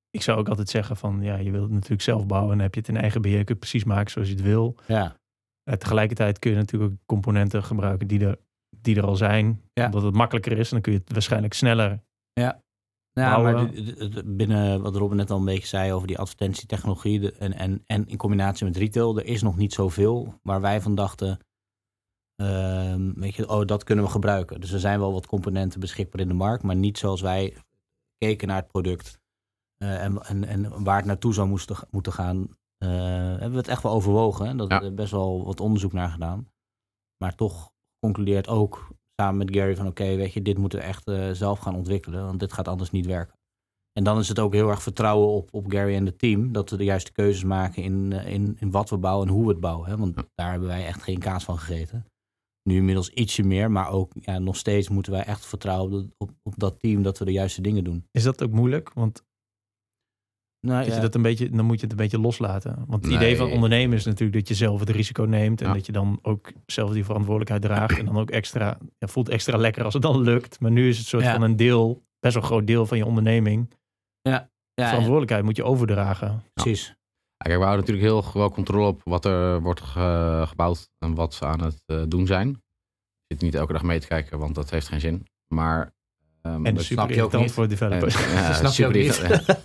ik 0.10 0.22
zou 0.22 0.40
ook 0.40 0.50
altijd 0.50 0.70
zeggen 0.70 0.98
van, 0.98 1.22
ja, 1.22 1.36
je 1.36 1.52
wilt 1.52 1.64
het 1.64 1.74
natuurlijk 1.74 2.02
zelf 2.02 2.26
bouwen. 2.26 2.54
En 2.54 2.60
heb 2.60 2.74
je 2.74 2.80
het 2.80 2.90
in 2.90 2.98
eigen 2.98 3.22
beheer, 3.22 3.38
kun 3.44 3.46
je 3.46 3.52
het 3.52 3.70
precies 3.70 3.84
maken 3.84 4.12
zoals 4.12 4.28
je 4.28 4.34
het 4.34 4.44
wil. 4.44 4.76
Ja. 4.88 5.20
Tegelijkertijd 5.78 6.40
kun 6.40 6.52
je 6.52 6.58
natuurlijk 6.58 6.92
ook 6.92 6.98
componenten 7.06 7.64
gebruiken 7.64 8.08
die 8.08 8.26
er, 8.26 8.40
die 8.70 8.96
er 8.96 9.06
al 9.06 9.16
zijn. 9.16 9.62
Ja. 9.74 9.86
Omdat 9.86 10.04
het 10.04 10.16
makkelijker 10.16 10.58
is 10.58 10.68
en 10.68 10.72
dan 10.72 10.82
kun 10.82 10.92
je 10.92 11.00
het 11.00 11.12
waarschijnlijk 11.12 11.54
sneller 11.54 12.06
ja. 12.34 12.62
Ja, 13.12 13.38
maar 13.38 13.70
binnen 14.26 14.82
wat 14.82 14.96
Robin 14.96 15.18
net 15.18 15.32
al 15.32 15.38
een 15.38 15.46
beetje 15.46 15.68
zei 15.68 15.94
over 15.94 16.08
die 16.08 16.18
advertentietechnologie 16.18 17.32
en, 17.32 17.54
en, 17.54 17.84
en 17.86 18.08
in 18.08 18.18
combinatie 18.18 18.66
met 18.66 18.78
retail, 18.78 19.18
er 19.18 19.26
is 19.26 19.42
nog 19.42 19.58
niet 19.58 19.74
zoveel 19.74 20.40
waar 20.44 20.62
wij 20.62 20.82
van 20.82 20.96
dachten, 20.96 21.40
uh, 22.42 22.96
weet 23.16 23.36
je, 23.36 23.50
oh, 23.50 23.66
dat 23.66 23.84
kunnen 23.84 24.06
we 24.06 24.12
gebruiken. 24.12 24.62
Dus 24.62 24.72
er 24.72 24.80
zijn 24.80 25.00
wel 25.00 25.14
wat 25.14 25.28
componenten 25.28 25.80
beschikbaar 25.80 26.22
in 26.22 26.28
de 26.28 26.34
markt, 26.34 26.64
maar 26.64 26.76
niet 26.76 26.98
zoals 26.98 27.22
wij 27.22 27.54
keken 28.18 28.48
naar 28.48 28.58
het 28.58 28.68
product 28.68 29.20
uh, 29.78 30.04
en, 30.04 30.24
en, 30.24 30.44
en 30.44 30.84
waar 30.84 30.98
het 30.98 31.06
naartoe 31.06 31.34
zou 31.34 31.48
moesten, 31.48 31.76
moeten 31.92 32.14
gaan. 32.14 32.48
Uh, 32.84 32.90
hebben 32.90 33.52
we 33.52 33.58
het 33.58 33.68
echt 33.68 33.84
wel 33.84 33.92
overwogen. 33.92 34.48
Hè? 34.48 34.56
Dat 34.56 34.70
ja. 34.70 34.82
er 34.82 34.94
best 34.94 35.12
wel 35.12 35.46
wat 35.46 35.60
onderzoek 35.60 35.94
naar 35.94 36.10
gedaan. 36.10 36.48
Maar 37.24 37.36
toch 37.36 37.72
concludeert 38.00 38.48
ook 38.48 38.92
samen 39.22 39.38
met 39.38 39.56
Gary 39.56 39.76
van 39.76 39.88
oké, 39.88 40.16
weet 40.16 40.34
je, 40.34 40.42
dit 40.42 40.58
moeten 40.58 40.80
we 40.80 40.86
echt 40.86 41.08
uh, 41.08 41.32
zelf 41.32 41.60
gaan 41.60 41.76
ontwikkelen, 41.76 42.26
want 42.26 42.40
dit 42.40 42.54
gaat 42.54 42.68
anders 42.68 42.92
niet 42.92 43.06
werken. 43.06 43.36
En 43.94 44.04
dan 44.04 44.20
is 44.20 44.28
het 44.28 44.40
ook 44.40 44.54
heel 44.54 44.70
erg 44.70 44.82
vertrouwen 44.82 45.28
op, 45.28 45.54
op 45.54 45.72
Gary 45.72 45.96
en 45.96 46.06
het 46.06 46.20
team, 46.20 46.52
dat 46.52 46.70
we 46.70 46.78
de 46.78 46.84
juiste 46.84 47.12
keuzes 47.12 47.44
maken 47.44 47.84
in, 47.84 48.12
uh, 48.12 48.28
in, 48.28 48.58
in 48.60 48.72
wat 48.72 48.90
we 48.90 48.98
bouwen 48.98 49.28
en 49.28 49.34
hoe 49.34 49.44
we 49.44 49.50
het 49.50 49.60
bouwen. 49.60 49.90
Hè? 49.90 49.98
Want 49.98 50.16
daar 50.36 50.52
hebben 50.52 50.68
wij 50.68 50.86
echt 50.86 51.04
geen 51.04 51.20
kaas 51.20 51.44
van 51.44 51.58
gegeten. 51.58 52.06
Nu 52.64 52.76
inmiddels 52.76 53.10
ietsje 53.10 53.44
meer, 53.44 53.72
maar 53.72 53.90
ook 53.90 54.12
ja, 54.20 54.40
nog 54.40 54.56
steeds 54.56 54.90
moeten 54.90 55.12
wij 55.12 55.24
echt 55.24 55.46
vertrouwen 55.46 55.94
op, 55.94 56.12
op, 56.18 56.32
op 56.44 56.54
dat 56.60 56.80
team 56.80 57.02
dat 57.02 57.18
we 57.18 57.26
de 57.26 57.32
juiste 57.32 57.62
dingen 57.62 57.84
doen. 57.84 58.08
Is 58.12 58.24
dat 58.24 58.44
ook 58.44 58.52
moeilijk? 58.52 58.94
Want 58.94 59.24
nou, 60.68 60.86
ja. 60.86 60.96
je 60.96 61.02
dat 61.02 61.16
een 61.16 61.22
beetje, 61.22 61.50
dan 61.50 61.66
moet 61.66 61.76
je 61.76 61.82
het 61.82 61.92
een 61.92 61.98
beetje 61.98 62.20
loslaten. 62.20 62.84
Want 62.88 63.06
het 63.06 63.14
idee 63.14 63.38
van 63.38 63.52
ondernemen 63.52 63.98
is 63.98 64.06
natuurlijk 64.06 64.38
dat 64.38 64.48
je 64.48 64.54
zelf 64.54 64.80
het 64.80 64.90
risico 64.90 65.24
neemt. 65.24 65.62
En 65.62 65.74
dat 65.74 65.86
je 65.86 65.92
dan 65.92 66.20
ook 66.22 66.52
zelf 66.66 66.92
die 66.92 67.06
verantwoordelijkheid 67.06 67.62
draagt. 67.62 68.00
En 68.00 68.06
dan 68.06 68.18
ook 68.18 68.30
extra, 68.30 68.78
ja, 68.98 69.08
voelt 69.08 69.30
extra 69.30 69.58
lekker 69.58 69.84
als 69.84 69.94
het 69.94 70.04
dan 70.04 70.22
lukt. 70.22 70.60
Maar 70.60 70.72
nu 70.72 70.90
is 70.90 70.98
het 70.98 71.08
soort 71.08 71.28
van 71.28 71.42
een 71.42 71.56
deel, 71.56 72.04
best 72.20 72.34
wel 72.34 72.44
een 72.44 72.50
groot 72.50 72.68
deel 72.68 72.86
van 72.86 72.98
je 72.98 73.06
onderneming. 73.06 73.74
Ja. 74.22 74.50
ja 74.74 74.88
verantwoordelijkheid 74.88 75.44
moet 75.44 75.56
je 75.56 75.64
overdragen. 75.64 76.44
Precies. 76.54 76.96
kijk, 77.38 77.58
we 77.58 77.64
houden 77.64 77.86
natuurlijk 77.86 78.08
heel 78.08 78.34
wel 78.34 78.52
controle 78.52 78.88
op 78.88 79.02
wat 79.04 79.26
er 79.26 79.62
wordt 79.62 79.82
gebouwd 79.82 80.90
en 81.00 81.16
wat 81.16 81.34
ze 81.34 81.46
aan 81.46 81.64
het 81.64 81.84
uh, 81.86 82.04
doen 82.08 82.28
zijn. 82.28 82.48
Je 82.48 83.34
zit 83.36 83.42
niet 83.42 83.56
elke 83.56 83.74
dag 83.74 83.84
mee 83.84 84.00
te 84.00 84.08
kijken, 84.08 84.40
want 84.40 84.56
dat 84.56 84.70
heeft 84.70 84.88
geen 84.88 85.00
zin. 85.00 85.28
Maar 85.48 85.96
Um, 86.44 86.66
en 86.66 86.84
super 86.84 87.12
irritant 87.12 87.52
voor 87.52 87.68
developers. 87.68 88.16
En, 88.16 88.34
ja, 88.34 88.54
snap 88.54 88.72
je 88.72 88.86
ook 88.86 88.94
niet. 88.94 89.24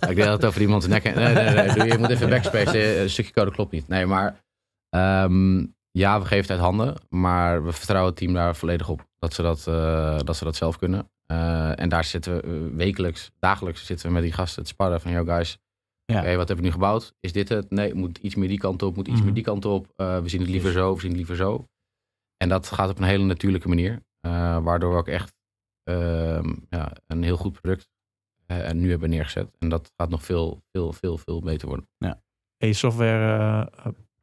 ik 0.09 0.17
dat 0.17 0.27
het 0.27 0.45
over 0.45 0.61
iemands 0.61 0.87
nek... 0.87 1.03
Nee, 1.03 1.13
nee, 1.13 1.53
nee, 1.53 1.87
je 1.87 1.97
moet 1.97 2.09
even 2.09 2.29
backspace. 2.29 3.01
Een 3.01 3.09
stukje 3.09 3.33
code 3.33 3.51
klopt 3.51 3.71
niet. 3.71 3.87
Nee, 3.87 4.05
maar 4.05 4.43
um, 4.89 5.73
ja, 5.91 6.19
we 6.19 6.25
geven 6.25 6.41
het 6.41 6.51
uit 6.51 6.59
handen. 6.59 6.95
Maar 7.09 7.65
we 7.65 7.71
vertrouwen 7.71 8.09
het 8.09 8.19
team 8.19 8.33
daar 8.33 8.55
volledig 8.55 8.89
op. 8.89 9.07
Dat 9.19 9.33
ze 9.33 9.41
dat, 9.41 9.65
uh, 9.69 10.19
dat, 10.19 10.37
ze 10.37 10.43
dat 10.43 10.55
zelf 10.55 10.77
kunnen. 10.77 11.09
Uh, 11.31 11.79
en 11.79 11.89
daar 11.89 12.03
zitten 12.03 12.35
we 12.35 12.75
wekelijks, 12.75 13.31
dagelijks 13.39 13.85
zitten 13.85 14.07
we 14.07 14.13
met 14.13 14.23
die 14.23 14.31
gasten 14.31 14.63
te 14.63 14.69
sparren. 14.69 15.01
Van, 15.01 15.11
yo 15.11 15.23
guys, 15.23 15.57
ja. 16.05 16.19
Okay, 16.19 16.37
wat 16.37 16.47
hebben 16.47 16.65
we 16.65 16.71
nu 16.71 16.71
gebouwd? 16.71 17.13
Is 17.19 17.31
dit 17.31 17.49
het? 17.49 17.69
Nee, 17.69 17.93
moet 17.93 18.17
iets 18.17 18.35
meer 18.35 18.47
die 18.47 18.57
kant 18.57 18.81
op, 18.81 18.95
moet 18.95 19.07
iets 19.07 19.19
mm. 19.19 19.25
meer 19.25 19.33
die 19.33 19.43
kant 19.43 19.65
op. 19.65 19.87
Uh, 19.97 20.19
we 20.19 20.29
zien 20.29 20.41
het 20.41 20.49
liever 20.49 20.71
zo, 20.71 20.93
we 20.93 20.99
zien 20.99 21.09
het 21.09 21.17
liever 21.17 21.35
zo. 21.35 21.65
En 22.37 22.49
dat 22.49 22.67
gaat 22.67 22.89
op 22.89 22.97
een 22.97 23.03
hele 23.03 23.23
natuurlijke 23.23 23.67
manier. 23.67 24.01
waardoor 24.63 24.91
we 24.91 24.97
ook 24.97 25.07
echt 25.07 25.33
ehm, 25.33 25.42
ja, 26.69 26.91
een 27.07 27.23
heel 27.23 27.37
goed 27.37 27.61
product 27.61 27.89
en 28.45 28.79
nu 28.79 28.89
hebben 28.89 29.09
neergezet. 29.09 29.49
En 29.59 29.69
dat 29.69 29.91
gaat 29.97 30.09
nog 30.09 30.23
veel, 30.23 30.63
veel, 30.71 30.93
veel, 30.93 31.17
veel 31.17 31.41
beter 31.41 31.67
worden. 31.67 31.87
Ja. 31.97 32.21
Hey, 32.57 32.73
software 32.73 33.69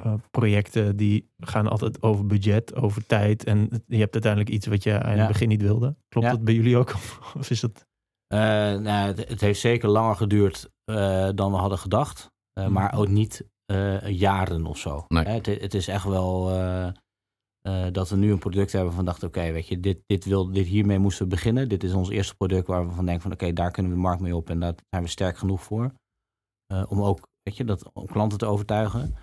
uh, 0.04 0.14
projecten 0.30 0.96
die 0.96 1.30
gaan 1.38 1.68
altijd 1.68 2.02
over 2.02 2.26
budget, 2.26 2.74
over 2.74 3.06
tijd. 3.06 3.44
En 3.44 3.68
je 3.86 3.98
hebt 3.98 4.12
uiteindelijk 4.12 4.52
iets 4.52 4.66
wat 4.66 4.82
je 4.82 5.02
aan 5.02 5.18
het 5.18 5.28
begin 5.28 5.48
niet 5.48 5.62
wilde. 5.62 5.96
Klopt 6.08 6.30
dat 6.30 6.44
bij 6.44 6.54
jullie 6.54 6.76
ook? 6.76 6.94
Of 7.38 7.50
is 7.50 7.61
dat... 7.61 7.88
Uh, 8.34 8.38
nou, 8.38 9.06
het, 9.06 9.28
het, 9.28 9.40
heeft 9.40 9.61
zeker 9.61 9.88
langer 9.88 10.16
geduurd 10.16 10.70
uh, 10.84 11.28
dan 11.34 11.52
we 11.52 11.58
hadden 11.58 11.78
gedacht. 11.78 12.30
Mm. 12.54 12.72
Maar 12.72 12.94
ook 12.98 13.08
niet 13.08 13.48
jaren 14.06 14.66
of 14.66 14.78
zo. 14.78 15.04
Nee. 15.08 15.24
Het, 15.24 15.46
het, 15.46 15.74
is 15.74 15.88
echt 15.88 16.04
wel 16.04 16.50
dat 17.92 18.08
we 18.08 18.16
nu 18.16 18.32
een 18.32 18.38
product 18.38 18.72
hebben 18.72 18.92
van 18.92 19.04
dachten, 19.04 19.28
oké, 19.28 19.52
weet 19.52 19.68
je, 19.68 19.80
dit, 19.80 19.98
dit, 20.06 20.24
wil, 20.24 20.52
dit 20.52 20.66
hiermee 20.66 20.98
moesten 20.98 21.24
we 21.24 21.30
beginnen. 21.30 21.68
Dit 21.68 21.84
is 21.84 21.92
ons 21.92 22.08
eerste 22.08 22.34
product 22.34 22.66
waar 22.66 22.88
we 22.88 22.94
van 22.94 23.04
denken 23.04 23.22
van 23.22 23.32
oké, 23.32 23.52
daar 23.52 23.70
kunnen 23.70 23.92
we 23.92 23.96
de 23.96 24.04
markt 24.04 24.22
mee 24.22 24.36
op 24.36 24.50
en 24.50 24.60
daar 24.60 24.74
zijn 24.88 25.02
we 25.02 25.08
sterk 25.08 25.38
genoeg 25.38 25.62
voor. 25.62 25.92
om 26.88 27.02
ook, 27.02 27.26
weet 27.42 27.56
je, 27.56 27.64
dat, 27.64 27.92
om 27.92 28.06
klanten 28.06 28.38
te 28.38 28.46
overtuigen. 28.46 29.14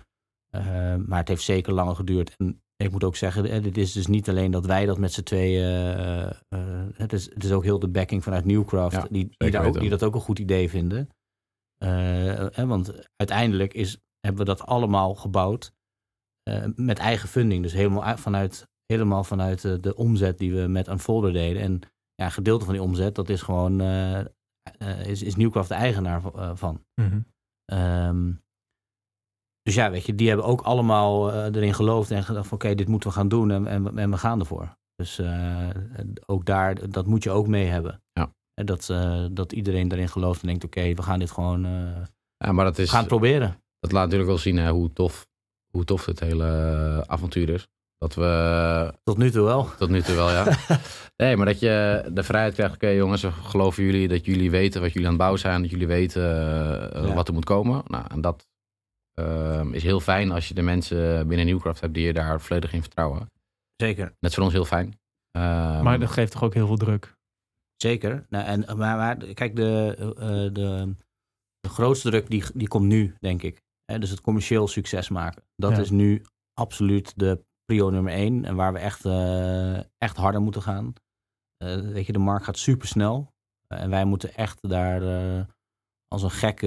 Uh, 0.50 0.62
maar 1.06 1.18
het 1.18 1.28
heeft 1.28 1.42
zeker 1.42 1.72
langer 1.72 1.96
geduurd. 1.96 2.34
En 2.36 2.62
ik 2.76 2.90
moet 2.90 3.04
ook 3.04 3.16
zeggen, 3.16 3.62
dit 3.62 3.76
is 3.76 3.92
dus 3.92 4.06
niet 4.06 4.28
alleen 4.28 4.50
dat 4.50 4.66
wij 4.66 4.86
dat 4.86 4.98
met 4.98 5.12
z'n 5.12 5.22
tweeën. 5.22 5.64
Het, 6.94 7.12
is, 7.12 7.34
het 7.34 7.44
is 7.44 7.52
ook 7.52 7.64
heel 7.64 7.78
de 7.78 7.88
backing 7.88 8.22
vanuit 8.22 8.44
Newcraft, 8.44 8.94
ja, 8.94 9.06
die, 9.10 9.34
die, 9.36 9.58
ook, 9.58 9.80
die, 9.80 9.88
dat 9.88 10.02
ook 10.02 10.14
een 10.14 10.20
goed 10.20 10.38
idee 10.38 10.68
vinden. 10.68 11.08
want 12.66 12.92
uiteindelijk 13.16 13.74
is, 13.74 13.98
hebben 14.20 14.46
we 14.46 14.50
dat 14.50 14.66
allemaal 14.66 15.14
gebouwd 15.14 15.72
met 16.76 16.98
eigen 16.98 17.28
funding. 17.28 17.62
Dus 17.62 17.72
helemaal 17.72 18.16
vanuit, 18.16 18.68
helemaal 18.86 19.24
vanuit 19.24 19.82
de 19.82 19.96
omzet 19.96 20.38
die 20.38 20.54
we 20.54 20.66
met 20.66 20.88
Unfolder 20.88 21.32
deden. 21.32 21.62
En 21.62 21.80
ja, 22.14 22.24
een 22.24 22.30
gedeelte 22.30 22.64
van 22.64 22.74
die 22.74 22.82
omzet, 22.82 23.14
dat 23.14 23.28
is 23.28 23.42
gewoon. 23.42 23.80
is, 25.04 25.22
is 25.22 25.36
Newcraft 25.36 25.68
de 25.68 25.74
eigenaar 25.74 26.22
van. 26.54 26.84
Mm 26.94 27.08
-hmm. 27.08 28.40
Dus 29.62 29.74
ja, 29.74 29.90
weet 29.90 30.06
je, 30.06 30.14
die 30.14 30.28
hebben 30.28 30.46
ook 30.46 30.60
allemaal 30.60 31.32
erin 31.32 31.74
geloofd 31.74 32.10
en 32.10 32.24
gedacht 32.24 32.48
van 32.48 32.58
oké, 32.58 32.74
dit 32.74 32.88
moeten 32.88 33.08
we 33.08 33.14
gaan 33.14 33.28
doen 33.28 33.50
en, 33.50 33.66
en, 33.66 33.98
en 33.98 34.10
we 34.10 34.16
gaan 34.16 34.40
ervoor. 34.40 34.76
Dus 34.94 35.18
uh, 35.18 35.68
ook 36.26 36.44
daar, 36.44 36.90
dat 36.90 37.06
moet 37.06 37.22
je 37.22 37.30
ook 37.30 37.46
mee 37.46 37.66
hebben. 37.66 38.02
Ja. 38.12 38.32
En 38.54 38.66
dat, 38.66 38.88
uh, 38.88 39.26
dat 39.30 39.52
iedereen 39.52 39.92
erin 39.92 40.08
gelooft 40.08 40.40
en 40.40 40.46
denkt 40.46 40.64
oké, 40.64 40.94
we 40.94 41.02
gaan 41.02 41.18
dit 41.18 41.30
gewoon 41.30 41.62
ja, 42.36 42.52
maar 42.52 42.64
dat 42.64 42.78
is, 42.78 42.90
gaan 42.90 43.06
proberen. 43.06 43.62
Dat 43.78 43.92
laat 43.92 44.02
natuurlijk 44.02 44.30
wel 44.30 44.38
zien 44.38 44.56
hè, 44.56 44.70
hoe, 44.70 44.92
tof, 44.92 45.27
hoe 45.70 45.84
tof 45.84 46.04
dit 46.04 46.20
hele 46.20 47.04
avontuur 47.06 47.48
is. 47.48 47.66
Dat 47.98 48.14
we... 48.14 48.92
Tot 49.04 49.18
nu 49.18 49.30
toe 49.30 49.44
wel. 49.44 49.68
Tot 49.78 49.88
nu 49.88 50.02
toe 50.02 50.14
wel, 50.14 50.30
ja. 50.30 50.56
nee, 51.22 51.36
maar 51.36 51.46
dat 51.46 51.60
je 51.60 52.04
de 52.12 52.22
vrijheid 52.22 52.54
krijgt. 52.54 52.74
Oké 52.74 52.88
jongens, 52.88 53.22
we 53.22 53.30
geloven 53.32 53.84
jullie 53.84 54.08
dat 54.08 54.24
jullie 54.24 54.50
weten 54.50 54.80
wat 54.80 54.92
jullie 54.92 55.06
aan 55.06 55.12
het 55.12 55.20
bouwen 55.20 55.40
zijn. 55.40 55.62
Dat 55.62 55.70
jullie 55.70 55.86
weten 55.86 56.22
ja. 56.22 57.14
wat 57.14 57.28
er 57.28 57.34
moet 57.34 57.44
komen. 57.44 57.82
Nou, 57.86 58.04
en 58.08 58.20
dat, 58.20 58.46
uh, 59.18 59.64
is 59.70 59.82
heel 59.82 60.00
fijn 60.00 60.30
als 60.30 60.48
je 60.48 60.54
de 60.54 60.62
mensen 60.62 61.28
binnen 61.28 61.46
Newcraft 61.46 61.80
hebt 61.80 61.94
die 61.94 62.06
je 62.06 62.12
daar 62.12 62.40
volledig 62.40 62.72
in 62.72 62.80
vertrouwen. 62.80 63.30
Zeker. 63.76 64.04
Dat 64.04 64.30
is 64.30 64.34
voor 64.34 64.44
ons 64.44 64.52
heel 64.52 64.64
fijn. 64.64 64.98
Uh, 65.36 65.82
maar 65.82 65.98
dat 65.98 66.10
geeft 66.10 66.32
toch 66.32 66.42
ook 66.42 66.54
heel 66.54 66.66
veel 66.66 66.76
druk? 66.76 67.16
Zeker. 67.76 68.26
Nou, 68.28 68.44
en, 68.44 68.76
maar, 68.76 68.96
maar 68.96 69.16
kijk, 69.16 69.56
de, 69.56 69.94
uh, 69.98 70.54
de, 70.54 70.94
de 71.60 71.68
grootste 71.68 72.08
druk 72.08 72.30
die, 72.30 72.44
die 72.54 72.68
komt 72.68 72.86
nu, 72.86 73.14
denk 73.20 73.42
ik. 73.42 73.62
Hè, 73.92 73.98
dus 73.98 74.10
het 74.10 74.20
commercieel 74.20 74.68
succes 74.68 75.08
maken. 75.08 75.42
Dat 75.56 75.70
ja. 75.70 75.78
is 75.78 75.90
nu 75.90 76.24
absoluut 76.52 77.12
de 77.16 77.44
prio 77.64 77.90
nummer 77.90 78.12
één. 78.12 78.44
En 78.44 78.56
waar 78.56 78.72
we 78.72 78.78
echt, 78.78 79.04
uh, 79.04 79.76
echt 79.98 80.16
harder 80.16 80.40
moeten 80.40 80.62
gaan. 80.62 80.92
Uh, 81.64 81.92
weet 81.92 82.06
je, 82.06 82.12
de 82.12 82.18
markt 82.18 82.44
gaat 82.44 82.58
super 82.58 82.88
snel. 82.88 83.32
en 83.66 83.90
wij 83.90 84.04
moeten 84.04 84.34
echt 84.34 84.68
daar 84.68 85.02
als 86.08 86.22
een 86.22 86.30
gek 86.30 86.60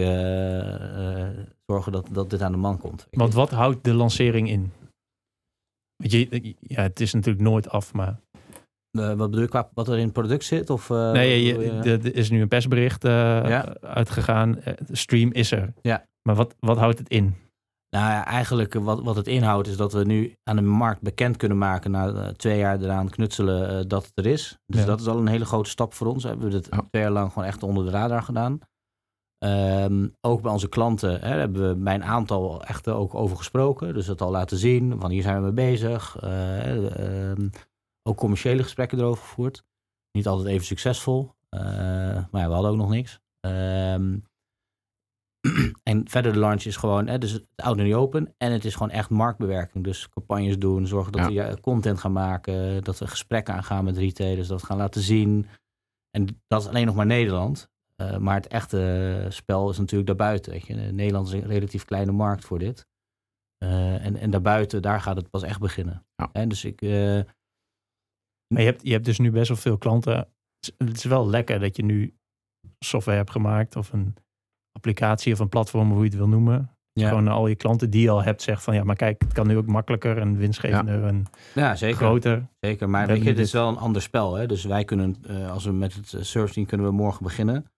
zorgen 1.66 1.92
dat, 1.92 2.08
dat 2.12 2.30
dit 2.30 2.42
aan 2.42 2.52
de 2.52 2.58
man 2.58 2.78
komt. 2.78 3.08
Want 3.10 3.34
wat 3.34 3.50
houdt 3.50 3.84
de 3.84 3.94
lancering 3.94 4.50
in? 4.50 4.72
Weet 5.96 6.12
je, 6.12 6.56
ja, 6.60 6.82
het 6.82 7.00
is 7.00 7.14
natuurlijk 7.14 7.44
nooit 7.44 7.70
af, 7.70 7.94
maar... 7.94 8.20
Uh, 8.92 9.08
wat 9.08 9.30
bedoel 9.30 9.42
je 9.42 9.48
qua 9.48 9.70
wat 9.74 9.88
er 9.88 9.98
in 9.98 10.04
het 10.04 10.14
product 10.14 10.44
zit? 10.44 10.70
Of, 10.70 10.90
nee, 10.90 11.44
je, 11.44 11.82
er 11.84 12.16
is 12.16 12.30
nu 12.30 12.42
een 12.42 12.48
persbericht 12.48 13.04
ja? 13.04 13.76
uitgegaan. 13.82 14.58
Stream 14.92 15.32
is 15.32 15.52
er. 15.52 15.74
Ja. 15.82 16.06
Maar 16.22 16.36
wat, 16.36 16.56
wat 16.60 16.78
houdt 16.78 17.00
het 17.00 17.10
in? 17.10 17.36
Nou 17.90 18.12
ja, 18.12 18.26
eigenlijk 18.26 18.74
wat, 18.74 19.04
wat 19.04 19.16
het 19.16 19.28
inhoudt 19.28 19.68
is 19.68 19.78
dat 19.78 19.94
we 19.94 20.04
nu 20.04 20.36
aan 20.44 20.56
de 20.56 20.62
markt 20.62 21.02
bekend 21.02 21.38
kunnen 21.38 21.58
maken 21.58 21.92
na 21.92 22.32
twee 22.34 22.58
jaar 22.58 22.82
eraan 22.82 23.10
knutselen 23.10 23.88
dat 23.88 24.06
het 24.06 24.26
er 24.26 24.32
is. 24.32 24.58
Dus 24.66 24.80
ja. 24.80 24.86
dat 24.86 25.00
is 25.00 25.08
al 25.08 25.18
een 25.18 25.28
hele 25.28 25.46
grote 25.46 25.70
stap 25.70 25.94
voor 25.94 26.08
ons. 26.08 26.24
We 26.24 26.30
hebben 26.30 26.50
dit 26.50 26.68
ja. 26.72 26.86
twee 26.90 27.02
jaar 27.02 27.12
lang 27.12 27.32
gewoon 27.32 27.48
echt 27.48 27.64
onder 27.64 27.86
de 27.86 27.92
radar 27.92 28.22
gedaan. 28.22 28.60
Um, 29.46 30.16
ook 30.22 30.42
bij 30.42 30.52
onze 30.52 30.70
klanten 30.70 31.20
hè, 31.22 31.38
hebben 31.38 31.68
we 31.68 31.76
bij 31.76 31.96
een 31.96 32.04
aantal 32.04 32.64
echt 32.64 32.88
ook 32.88 33.16
over 33.16 33.38
gesproken. 33.38 33.94
Dus 33.94 34.06
dat 34.06 34.22
al 34.22 34.32
laten 34.32 34.58
zien, 34.58 35.00
van 35.00 35.12
hier 35.12 35.22
zijn 35.22 35.36
we 35.36 35.42
mee 35.42 35.70
bezig. 35.72 36.24
Uh, 36.24 37.32
ook 38.04 38.18
commerciële 38.18 38.64
gesprekken 38.64 39.00
erover 39.00 39.24
gevoerd. 39.24 39.64
Niet 40.12 40.28
altijd 40.28 40.48
even 40.48 40.66
succesvol, 40.66 41.34
uh, 41.50 41.62
maar 42.32 42.42
ja, 42.42 42.48
we 42.48 42.54
hadden 42.54 42.72
ook 42.72 42.78
nog 42.78 42.90
niks. 42.90 43.20
Um, 43.46 44.24
en 45.84 46.10
verder 46.10 46.34
de 46.34 46.40
launch 46.40 46.64
is 46.64 46.76
gewoon, 46.76 47.08
hè, 47.08 47.18
dus 47.18 47.32
het 47.32 47.46
oude 47.56 47.84
niet 47.84 47.94
open. 47.94 48.34
En 48.38 48.52
het 48.52 48.66
is 48.66 48.74
gewoon 48.74 48.90
echt 48.90 49.10
marktbewerking. 49.10 49.84
Dus 49.84 50.10
campagnes 50.10 50.58
doen, 50.58 50.88
zorgen 50.88 51.12
dat 51.12 51.32
ja. 51.32 51.50
we 51.50 51.60
content 51.60 52.00
gaan 52.00 52.12
maken. 52.12 52.84
Dat 52.84 53.00
we 53.00 53.08
gesprekken 53.08 53.54
aangaan 53.54 53.84
met 53.84 53.98
retailers, 53.98 54.48
dat 54.48 54.64
gaan 54.64 54.78
laten 54.78 55.02
zien. 55.02 55.48
En 56.12 56.42
dat 56.48 56.62
is 56.62 56.68
alleen 56.68 56.86
nog 56.86 56.96
maar 56.96 57.06
Nederland. 57.06 57.70
Uh, 57.98 58.18
maar 58.18 58.36
het 58.36 58.48
echte 58.48 59.26
spel 59.30 59.70
is 59.70 59.78
natuurlijk 59.78 60.08
daarbuiten. 60.08 60.52
Weet 60.52 60.66
je. 60.66 60.74
Nederland 60.74 61.28
is 61.28 61.34
een 61.34 61.48
relatief 61.48 61.86
kleine 61.86 62.12
markt 62.12 62.46
voor 62.46 62.60
dit. 62.60 62.88
Uh, 63.64 64.06
en, 64.06 64.16
en 64.16 64.32
daarbuiten, 64.32 64.82
daar 64.82 65.02
gaat 65.02 65.16
het 65.16 65.30
pas 65.30 65.44
echt 65.44 65.60
beginnen. 65.60 66.06
Ja. 66.16 66.30
En 66.34 66.50
dus 66.50 66.66
ik. 66.66 66.82
Uh... 66.82 67.22
Maar 68.52 68.62
je 68.62 68.68
hebt, 68.68 68.82
je 68.84 68.92
hebt 68.92 69.06
dus 69.06 69.20
nu 69.20 69.32
best 69.32 69.48
wel 69.48 69.58
veel 69.58 69.78
klanten. 69.78 70.28
Het 70.78 70.98
is 70.98 71.04
wel 71.04 71.30
lekker 71.30 71.60
dat 71.60 71.76
je 71.76 71.84
nu 71.84 72.14
software 72.80 73.18
hebt 73.18 73.32
gemaakt 73.32 73.76
of 73.76 73.94
een 73.94 74.16
applicatie 74.72 75.34
of 75.34 75.40
een 75.40 75.50
platform, 75.50 75.92
hoe 75.92 76.04
je 76.04 76.10
het 76.10 76.18
wil 76.18 76.28
noemen. 76.28 76.76
Ja. 76.94 77.08
Gewoon 77.08 77.28
al 77.28 77.48
je 77.48 77.56
klanten 77.56 77.90
die 77.90 78.02
je 78.02 78.10
al 78.10 78.24
hebt, 78.24 78.42
zegt 78.42 78.64
van 78.64 78.76
ja, 78.76 78.84
maar 78.84 78.96
kijk, 78.96 79.22
het 79.22 79.34
kan 79.34 79.48
nu 79.48 79.58
ook 79.58 79.66
makkelijker 79.66 80.18
en 80.18 80.38
winstgevender 80.38 81.02
ja. 81.02 81.08
en 81.08 81.26
ja, 81.54 81.76
zeker. 81.76 81.98
groter. 81.98 82.48
Zeker, 82.60 82.90
maar 82.90 83.08
weet 83.08 83.24
je, 83.24 83.30
het 83.30 83.40
is 83.40 83.52
wel 83.52 83.68
een 83.68 83.78
ander 83.78 84.02
spel. 84.02 84.36
Hè? 84.36 84.46
Dus 84.46 84.64
wij 84.64 84.84
kunnen, 84.84 85.16
als 85.50 85.66
we 85.66 85.72
met 85.72 85.94
het 85.94 86.26
search 86.26 86.52
team 86.52 86.66
kunnen 86.66 86.88
we 86.88 86.94
morgen 86.94 87.24
beginnen. 87.24 87.72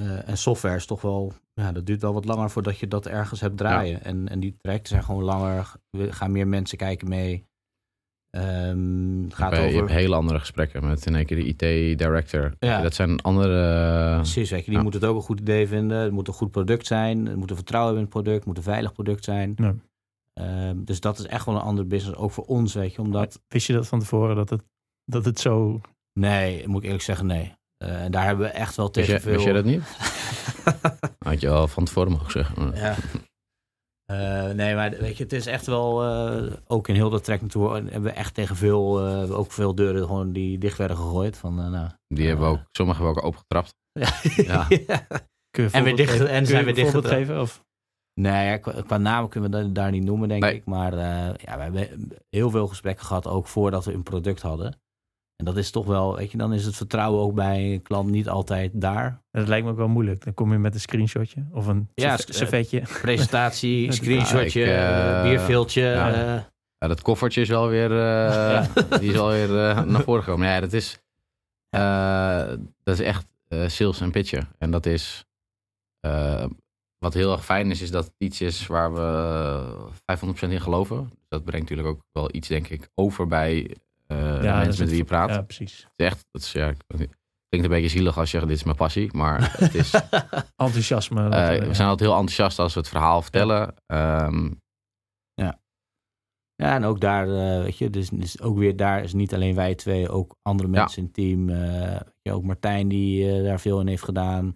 Uh, 0.00 0.28
en 0.28 0.38
software 0.38 0.76
is 0.76 0.86
toch 0.86 1.00
wel, 1.00 1.32
ja, 1.52 1.72
dat 1.72 1.86
duurt 1.86 2.02
wel 2.02 2.14
wat 2.14 2.24
langer 2.24 2.50
voordat 2.50 2.78
je 2.78 2.88
dat 2.88 3.06
ergens 3.06 3.40
hebt 3.40 3.56
draaien. 3.56 3.98
Ja. 3.98 4.04
En, 4.04 4.28
en 4.28 4.40
die 4.40 4.56
trajecten 4.60 4.88
zijn 4.88 5.04
gewoon 5.04 5.22
langer, 5.22 5.72
we 5.90 6.12
gaan 6.12 6.32
meer 6.32 6.48
mensen 6.48 6.78
kijken 6.78 7.08
mee. 7.08 7.46
Um, 8.36 9.26
gaat 9.32 9.52
je, 9.52 9.58
over... 9.58 9.70
je 9.70 9.76
hebt 9.76 9.90
hele 9.90 10.14
andere 10.14 10.38
gesprekken 10.38 10.86
met 10.86 11.06
in 11.06 11.14
één 11.14 11.26
keer 11.26 11.36
de 11.36 11.44
IT-director. 11.44 12.52
Ja. 12.58 12.80
Dat 12.80 12.94
zijn 12.94 13.20
andere... 13.20 14.14
Precies, 14.14 14.50
weet 14.50 14.64
je, 14.64 14.66
die 14.66 14.76
ja. 14.76 14.82
moet 14.82 14.94
het 14.94 15.04
ook 15.04 15.16
een 15.16 15.22
goed 15.22 15.40
idee 15.40 15.68
vinden. 15.68 15.98
Het 15.98 16.12
moet 16.12 16.28
een 16.28 16.34
goed 16.34 16.50
product 16.50 16.86
zijn. 16.86 17.26
Het 17.26 17.36
moet 17.36 17.50
een 17.50 17.56
vertrouwen 17.56 17.94
hebben 17.94 18.10
in 18.10 18.14
het 18.14 18.24
product. 18.24 18.36
Het 18.36 18.46
moet 18.46 18.56
een 18.56 18.72
veilig 18.72 18.92
product 18.92 19.24
zijn. 19.24 19.54
Ja. 19.56 19.74
Um, 20.68 20.84
dus 20.84 21.00
dat 21.00 21.18
is 21.18 21.26
echt 21.26 21.46
wel 21.46 21.54
een 21.54 21.60
ander 21.60 21.86
business, 21.86 22.18
ook 22.18 22.30
voor 22.30 22.44
ons, 22.44 22.74
weet 22.74 22.94
je. 22.94 23.00
Omdat... 23.00 23.40
Wist 23.48 23.66
je 23.66 23.72
dat 23.72 23.86
van 23.86 23.98
tevoren, 23.98 24.36
dat 24.36 24.50
het, 24.50 24.62
dat 25.04 25.24
het 25.24 25.40
zo... 25.40 25.80
Nee, 26.20 26.68
moet 26.68 26.78
ik 26.78 26.84
eerlijk 26.84 27.04
zeggen, 27.04 27.26
nee. 27.26 27.52
Uh, 27.84 28.02
en 28.02 28.10
daar 28.10 28.24
hebben 28.24 28.46
we 28.46 28.52
echt 28.52 28.76
wel 28.76 28.90
tegen 28.90 29.12
wist 29.12 29.24
veel... 29.24 29.32
Wist 29.32 29.46
je 29.46 29.52
dat 29.52 29.64
niet? 29.64 29.82
Had 31.28 31.40
je 31.40 31.48
al 31.48 31.68
van 31.68 31.84
tevoren 31.84 32.12
mogen 32.12 32.30
zeggen. 32.30 32.72
Ja. 32.74 32.96
Uh, 34.14 34.50
nee, 34.50 34.74
maar 34.74 34.90
weet 34.90 35.16
je, 35.16 35.22
het 35.22 35.32
is 35.32 35.46
echt 35.46 35.66
wel, 35.66 36.04
uh, 36.04 36.52
ook 36.66 36.88
in 36.88 36.94
heel 36.94 37.10
dat 37.10 37.24
trek 37.24 37.40
naartoe, 37.40 37.72
hebben 37.72 38.02
we 38.02 38.10
echt 38.10 38.34
tegen 38.34 38.56
veel, 38.56 39.00
ook 39.30 39.52
veel 39.52 39.74
deuren 39.74 40.06
gewoon 40.06 40.32
die 40.32 40.58
dicht 40.58 40.78
werden 40.78 40.96
gegooid. 40.96 41.36
Van, 41.36 41.70
nou, 41.70 41.88
die 42.08 42.26
hebben 42.26 42.46
we 42.46 42.52
ook, 42.52 42.62
sommige 42.70 43.02
hebben 43.02 43.14
we 43.14 43.20
ook 43.20 43.26
opengetrapt. 43.26 43.74
Ja. 43.92 44.66
ja. 44.86 45.06
en 45.72 45.84
weer 45.84 45.96
dicht, 45.96 46.20
en 46.20 46.46
zijn 46.46 46.64
we 46.64 46.72
dicht 46.72 47.06
geven? 47.06 47.40
Of? 47.40 47.64
Nee, 48.20 48.46
ja, 48.46 48.56
qua, 48.56 48.82
qua 48.82 48.98
namen 48.98 49.30
kunnen 49.30 49.50
we 49.50 49.56
dat 49.56 49.74
daar 49.74 49.90
niet 49.90 50.04
noemen, 50.04 50.28
denk 50.28 50.42
nee. 50.42 50.54
ik. 50.54 50.64
Maar 50.64 50.96
ja, 51.38 51.56
we 51.56 51.62
hebben 51.62 52.08
heel 52.28 52.50
veel 52.50 52.66
gesprekken 52.66 53.06
gehad, 53.06 53.26
ook 53.26 53.46
voordat 53.46 53.84
we 53.84 53.92
een 53.92 54.02
product 54.02 54.42
hadden. 54.42 54.82
En 55.36 55.44
dat 55.44 55.56
is 55.56 55.70
toch 55.70 55.86
wel, 55.86 56.16
weet 56.16 56.30
je, 56.30 56.36
dan 56.36 56.52
is 56.52 56.64
het 56.64 56.76
vertrouwen 56.76 57.20
ook 57.20 57.34
bij 57.34 57.72
een 57.72 57.82
klant 57.82 58.10
niet 58.10 58.28
altijd 58.28 58.70
daar. 58.74 59.22
Dat 59.30 59.48
lijkt 59.48 59.64
me 59.64 59.70
ook 59.70 59.76
wel 59.76 59.88
moeilijk. 59.88 60.24
Dan 60.24 60.34
kom 60.34 60.52
je 60.52 60.58
met 60.58 60.74
een 60.74 60.80
screenshotje 60.80 61.46
of 61.52 61.66
een 61.66 61.88
ja, 61.94 62.16
servetje. 62.16 62.82
Presentatie, 63.02 63.92
screenshotje, 64.02 64.64
uh, 64.64 65.22
bierveeltje. 65.22 65.82
Ja. 65.82 66.52
Ja, 66.78 66.90
dat 66.90 67.02
koffertje 67.02 67.40
is 67.40 67.48
wel 67.48 67.68
weer, 67.68 67.90
uh, 68.00 68.66
die 68.98 69.12
is 69.12 69.18
alweer 69.18 69.48
uh, 69.48 69.82
naar 69.82 70.02
voren 70.02 70.22
gekomen. 70.22 70.48
Ja, 70.48 70.60
dat 70.60 70.72
is, 70.72 70.98
uh, 71.76 72.46
dat 72.82 72.98
is 72.98 73.00
echt 73.00 73.26
sales 73.66 74.00
en 74.00 74.10
pitchen. 74.10 74.48
En 74.58 74.70
dat 74.70 74.86
is, 74.86 75.24
wat 76.98 77.14
heel 77.14 77.32
erg 77.32 77.44
fijn 77.44 77.70
is, 77.70 77.82
is 77.82 77.90
dat 77.90 78.04
het 78.04 78.14
iets 78.18 78.40
is 78.40 78.66
waar 78.66 78.94
we 78.94 79.90
500% 80.46 80.48
in 80.48 80.60
geloven. 80.60 81.08
Dus 81.08 81.28
dat 81.28 81.44
brengt 81.44 81.68
natuurlijk 81.68 81.96
ook 81.96 82.04
wel 82.12 82.28
iets, 82.32 82.48
denk 82.48 82.68
ik, 82.68 82.88
over 82.94 83.26
bij 83.26 83.76
ja, 84.06 84.40
de 84.40 84.66
mensen 84.66 84.82
met 84.82 84.88
wie 84.88 84.96
je 84.96 85.04
praat. 85.04 85.28
Ja, 85.28 85.42
precies. 85.42 85.76
Het 85.76 85.92
is 85.96 86.06
echt, 86.06 86.26
dat 86.30 86.42
is, 86.42 86.52
ja, 86.52 86.72
klinkt 87.48 87.68
een 87.68 87.68
beetje 87.68 87.88
zielig 87.88 88.18
als 88.18 88.30
je 88.30 88.36
zegt, 88.36 88.48
dit 88.48 88.58
is 88.58 88.64
mijn 88.64 88.76
passie. 88.76 89.14
Maar 89.14 89.52
het 89.64 89.74
is... 89.74 89.94
Enthousiasme. 90.56 91.28
we 91.28 91.74
zijn 91.74 91.88
altijd 91.88 92.08
heel 92.08 92.18
enthousiast 92.18 92.58
als 92.58 92.74
we 92.74 92.80
het 92.80 92.88
verhaal 92.88 93.22
vertellen. 93.22 93.74
Um, 93.86 94.62
ja, 96.56 96.74
en 96.74 96.84
ook 96.84 97.00
daar, 97.00 97.28
uh, 97.28 97.62
weet 97.62 97.78
je, 97.78 97.90
dus, 97.90 98.08
dus, 98.08 98.40
ook 98.40 98.58
weer 98.58 98.76
daar 98.76 99.02
is 99.02 99.12
niet 99.12 99.34
alleen 99.34 99.54
wij 99.54 99.74
twee, 99.74 100.08
ook 100.08 100.36
andere 100.42 100.68
mensen 100.68 100.98
in 100.98 101.04
het 101.04 101.14
team. 101.14 101.48
Uh, 101.48 102.00
ook 102.34 102.42
Martijn 102.42 102.88
die 102.88 103.24
uh, 103.24 103.44
daar 103.44 103.60
veel 103.60 103.80
in 103.80 103.86
heeft 103.86 104.04
gedaan. 104.04 104.52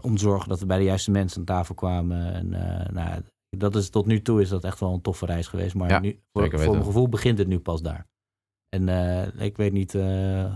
om 0.00 0.14
te 0.14 0.22
zorgen 0.22 0.48
dat 0.48 0.60
we 0.60 0.66
bij 0.66 0.78
de 0.78 0.84
juiste 0.84 1.10
mensen 1.10 1.38
aan 1.38 1.44
tafel 1.44 1.74
kwamen. 1.74 2.32
En 2.32 2.48
nou, 2.94 3.22
dat 3.48 3.74
is, 3.74 3.90
tot 3.90 4.06
nu 4.06 4.22
toe 4.22 4.40
is 4.40 4.48
dat 4.48 4.64
echt 4.64 4.80
wel 4.80 4.92
een 4.92 5.00
toffe 5.00 5.26
reis 5.26 5.46
geweest. 5.46 5.74
Maar 5.74 5.90
ja, 5.90 5.98
nu, 5.98 6.20
voor, 6.32 6.50
voor 6.50 6.70
mijn 6.70 6.84
gevoel 6.84 7.08
begint 7.08 7.38
het 7.38 7.48
nu 7.48 7.58
pas 7.58 7.82
daar. 7.82 8.08
En 8.76 8.88
ik 9.38 9.56
weet 9.56 9.72
niet 9.72 9.94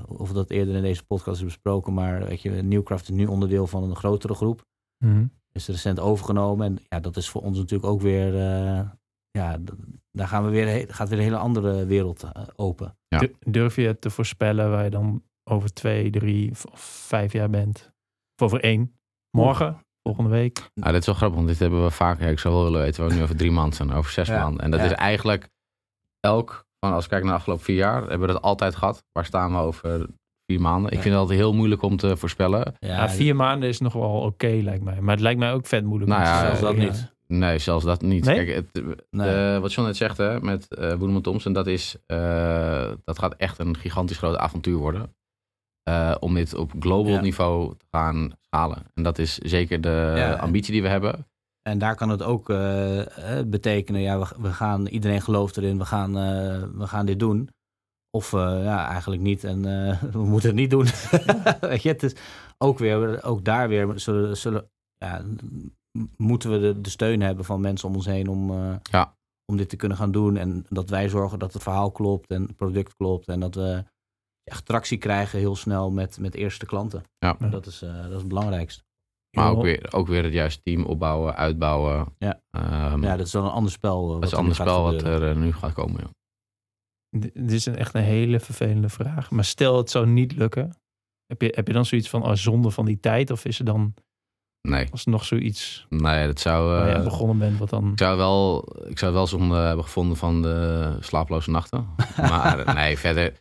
of 0.07 0.33
dat 0.33 0.51
eerder 0.51 0.75
in 0.75 0.83
deze 0.83 1.05
podcast 1.05 1.39
is 1.39 1.45
besproken, 1.45 1.95
maar 1.95 2.27
weet 2.27 2.43
je, 2.43 2.51
Newcraft 2.51 3.09
is 3.09 3.15
nu 3.15 3.27
onderdeel 3.27 3.67
van 3.67 3.83
een 3.83 3.97
grotere 3.97 4.35
groep. 4.35 4.65
Mm 5.05 5.31
Is 5.53 5.69
recent 5.69 6.01
overgenomen. 6.01 6.67
En 6.67 6.79
ja, 6.89 7.01
dat 7.01 7.17
is 7.17 7.29
voor 7.29 7.43
ons 7.43 7.59
natuurlijk 7.59 7.93
ook 7.93 8.01
weer 8.01 8.35
ja, 9.39 9.59
daar 10.13 10.29
gaan 10.29 10.45
we 10.45 10.51
weer, 10.51 10.87
gaat 10.95 11.09
weer 11.09 11.19
een 11.19 11.25
hele 11.25 11.37
andere 11.37 11.87
wereld 11.87 12.23
eh, 12.23 12.43
open. 12.57 12.97
Durf 13.41 13.77
je 13.77 13.99
te 13.99 14.11
voorspellen 14.11 14.71
waar 14.71 14.85
je 14.85 14.91
dan 14.91 15.23
over 15.45 15.73
twee, 15.73 16.11
drie 16.11 16.51
of 16.51 16.81
vijf 17.07 17.33
jaar 17.33 17.51
bent? 17.51 17.93
Of 18.37 18.43
over 18.43 18.61
één? 18.61 18.99
Morgen? 19.31 19.81
Volgende 20.03 20.31
week? 20.31 20.71
Nou, 20.75 20.93
dit 20.93 21.01
is 21.01 21.07
wel 21.07 21.15
grappig, 21.15 21.37
want 21.37 21.49
dit 21.49 21.59
hebben 21.59 21.85
we 21.85 21.91
vaker. 21.91 22.31
ik 22.31 22.39
zou 22.39 22.55
wel 22.55 22.65
willen 22.65 22.81
weten 22.81 23.01
waar 23.01 23.11
we 23.11 23.17
nu 23.17 23.23
over 23.23 23.37
drie 23.37 23.51
maanden 23.51 23.75
zijn, 23.75 23.93
over 23.93 24.11
zes 24.11 24.29
maanden. 24.29 24.61
En 24.61 24.71
dat 24.71 24.81
is 24.81 24.93
eigenlijk 24.93 25.49
elk, 26.21 26.67
van 26.85 26.93
als 26.95 27.05
ik 27.05 27.11
kijk 27.11 27.23
naar 27.23 27.33
de 27.33 27.39
afgelopen 27.39 27.65
vier 27.65 27.77
jaar, 27.77 28.01
hebben 28.01 28.21
we 28.21 28.33
dat 28.33 28.43
altijd 28.43 28.77
gehad. 28.77 29.05
Waar 29.13 29.25
staan 29.25 29.53
we 29.53 29.59
over 29.59 30.07
vier 30.47 30.61
maanden? 30.61 30.91
Ik 30.91 30.99
vind 31.01 31.15
het 31.15 31.23
altijd 31.23 31.39
heel 31.39 31.55
moeilijk 31.55 31.83
om 31.83 31.97
te 31.97 32.17
voorspellen. 32.17 32.75
Ja, 32.79 33.09
vier 33.09 33.37
maanden 33.37 33.69
is 33.69 33.81
nog 33.81 33.93
wel 33.93 34.21
oké, 34.21 34.47
lijkt 34.63 34.85
mij. 34.85 35.01
Maar 35.01 35.15
het 35.15 35.23
lijkt 35.23 35.39
mij 35.39 35.53
ook 35.53 35.67
vet 35.67 35.85
moeilijk. 35.85 36.11
Nou 36.11 36.23
ja, 36.23 36.41
zelfs 36.41 36.61
dat 36.61 36.77
niet. 36.77 37.13
Nee, 37.27 37.59
zelfs 37.59 37.85
dat 37.85 38.03
niet. 38.03 38.25
Kijk, 38.25 38.49
het, 38.49 38.83
eh, 39.11 39.59
wat 39.59 39.73
John 39.73 39.87
net 39.87 39.97
zegt 39.97 40.17
hè, 40.17 40.41
met 40.41 40.67
uh, 40.79 40.89
Boedeman 40.89 41.23
Thompson, 41.23 41.53
dat, 41.53 41.67
is, 41.67 41.97
uh, 42.07 42.91
dat 43.05 43.19
gaat 43.19 43.35
echt 43.35 43.59
een 43.59 43.77
gigantisch 43.77 44.19
groot 44.19 44.37
avontuur 44.37 44.77
worden. 44.77 45.15
om 46.21 46.35
dit 46.35 46.55
op 46.55 46.73
global 46.79 47.21
niveau 47.21 47.75
te 47.77 47.87
gaan 47.91 48.33
schalen. 48.41 48.79
En 48.95 49.03
dat 49.03 49.19
is 49.19 49.39
zeker 49.39 49.81
de 49.81 50.37
ambitie 50.41 50.73
die 50.73 50.83
we 50.83 50.89
hebben. 50.89 51.27
En 51.69 51.79
daar 51.79 51.97
kan 51.97 52.09
het 52.09 52.23
ook 52.23 52.47
betekenen, 53.47 54.01
ja, 54.01 54.19
we, 54.19 54.27
we, 54.39 54.53
gaan, 54.53 54.87
iedereen 54.87 55.23
gelooft 55.23 55.57
erin, 55.57 55.79
we 55.79 55.85
gaan, 55.85 56.13
we 56.79 56.87
gaan 56.87 57.07
dit 57.07 57.19
doen. 57.19 57.49
Of 58.11 58.31
ja, 58.31 58.89
eigenlijk 58.89 59.23
niet 59.23 59.45
en 59.45 59.63
we 60.13 60.25
moeten 60.25 60.49
het 60.49 60.59
niet 60.59 60.71
doen. 60.71 60.87
Weet 61.71 61.83
je, 61.83 61.89
het 61.89 62.03
is 62.03 62.15
ook 62.59 62.79
weer, 62.79 63.25
ook 63.25 63.45
daar 63.45 63.69
weer 63.69 63.99
zullen, 64.01 64.37
zullen 64.37 64.71
ja, 64.97 65.23
moeten 66.17 66.51
we 66.51 66.59
de, 66.59 66.81
de, 66.81 66.91
steun 66.91 67.21
hebben 67.21 67.45
van 67.45 67.61
mensen 67.61 67.89
om 67.89 67.95
ons 67.95 68.07
heen 68.07 68.29
om, 68.29 68.51
uh, 68.51 68.75
ja. 68.83 69.17
om 69.45 69.57
dit 69.57 69.69
te 69.69 69.77
kunnen 69.77 69.97
gaan 69.97 70.13
doen. 70.13 70.37
En 70.37 70.67
dat 70.69 70.91
wij 70.91 71.09
zorgen 71.09 71.39
dat 71.39 71.53
het 71.53 71.63
verhaal 71.63 71.91
klopt 71.91 72.31
en 72.31 72.43
het 72.43 72.57
product 72.57 72.97
klopt. 72.97 73.29
En 73.29 73.41
dat 73.41 73.55
we 73.55 73.85
echt 74.45 74.67
tractie 74.67 74.99
krijgen 74.99 75.39
heel 75.39 75.57
snel 75.57 75.91
met, 75.91 76.19
met 76.19 76.35
eerste 76.35 76.67
klanten. 76.67 77.05
Ja. 77.19 77.37
Dat, 77.51 77.67
is, 77.67 77.83
uh, 77.83 78.03
dat 78.03 78.11
is 78.11 78.17
het 78.17 78.29
belangrijkste. 78.29 78.84
Maar 79.35 79.51
ook 79.51 79.63
weer, 79.63 79.87
ook 79.91 80.07
weer 80.07 80.25
het 80.25 80.33
juiste 80.33 80.63
team 80.63 80.85
opbouwen, 80.85 81.37
uitbouwen. 81.37 82.15
Ja, 82.19 82.41
um, 82.93 83.03
ja 83.03 83.17
dat 83.17 83.27
is 83.27 83.33
dan 83.33 83.45
een 83.45 83.51
ander 83.51 83.73
spel. 83.73 84.09
dat 84.09 84.25
is 84.25 84.33
een 84.33 84.39
ander 84.39 84.55
spel 84.55 84.83
wat 84.83 85.03
er 85.03 85.37
nu 85.37 85.53
gaat 85.53 85.73
komen. 85.73 86.01
Ja. 86.01 86.11
Dit 87.19 87.53
is 87.53 87.67
een, 87.67 87.77
echt 87.77 87.95
een 87.95 88.03
hele 88.03 88.41
vervelende 88.41 88.89
vraag. 88.89 89.31
Maar 89.31 89.45
stel 89.45 89.77
het 89.77 89.91
zou 89.91 90.07
niet 90.07 90.37
lukken. 90.37 90.77
Heb 91.27 91.43
je, 91.43 91.53
heb 91.55 91.67
je 91.67 91.73
dan 91.73 91.85
zoiets 91.85 92.09
van 92.09 92.23
oh, 92.23 92.33
zonde 92.33 92.71
van 92.71 92.85
die 92.85 93.01
tijd? 93.01 93.31
Of 93.31 93.45
is 93.45 93.59
er 93.59 93.65
dan 93.65 93.95
Nee. 94.69 94.89
Als 94.91 95.05
nog 95.05 95.25
zoiets 95.25 95.87
nee, 95.89 96.27
dat 96.27 96.41
zou, 96.41 96.69
waar 96.69 96.89
je 96.89 96.97
uh, 96.97 97.05
begonnen 97.05 97.39
bent, 97.39 97.59
wat 97.59 97.71
dan? 97.71 97.93
Ik 97.93 97.99
zou 97.99 98.17
wel, 98.17 98.69
ik 98.89 98.99
zou 98.99 99.13
wel 99.13 99.27
zonde 99.27 99.55
hebben 99.57 99.85
gevonden 99.85 100.17
van 100.17 100.43
de 100.43 100.97
slaaploze 101.01 101.51
nachten. 101.51 101.87
maar 102.31 102.75
nee, 102.75 102.99
verder. 102.99 103.33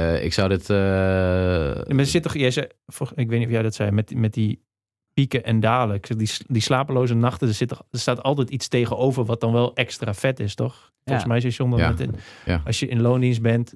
Uh, 0.00 0.24
ik 0.24 0.32
zou 0.32 0.48
dit. 0.48 0.70
Uh, 0.70 0.76
maar 0.76 1.98
er 1.98 2.06
zit 2.06 2.22
toch, 2.22 2.34
jij 2.34 2.50
zei, 2.50 2.66
ik 3.14 3.28
weet 3.28 3.38
niet 3.38 3.46
of 3.46 3.52
jij 3.52 3.62
dat 3.62 3.74
zei, 3.74 3.90
met, 3.90 4.14
met 4.14 4.34
die 4.34 4.62
pieken 5.12 5.44
en 5.44 5.60
dalen. 5.60 6.00
Die, 6.16 6.30
die 6.46 6.62
slapeloze 6.62 7.14
nachten, 7.14 7.48
er, 7.48 7.54
zit 7.54 7.70
er 7.70 7.78
staat 7.90 8.22
altijd 8.22 8.50
iets 8.50 8.68
tegenover 8.68 9.24
wat 9.24 9.40
dan 9.40 9.52
wel 9.52 9.74
extra 9.74 10.14
vet 10.14 10.40
is, 10.40 10.54
toch? 10.54 10.92
Volgens 11.04 11.26
mij 11.26 11.38
is 11.38 11.56
John 11.56 11.76
ja. 11.76 11.94
in, 11.98 12.14
ja. 12.44 12.62
als 12.64 12.80
je 12.80 12.86
in 12.86 13.00
loondienst 13.00 13.42
bent, 13.42 13.74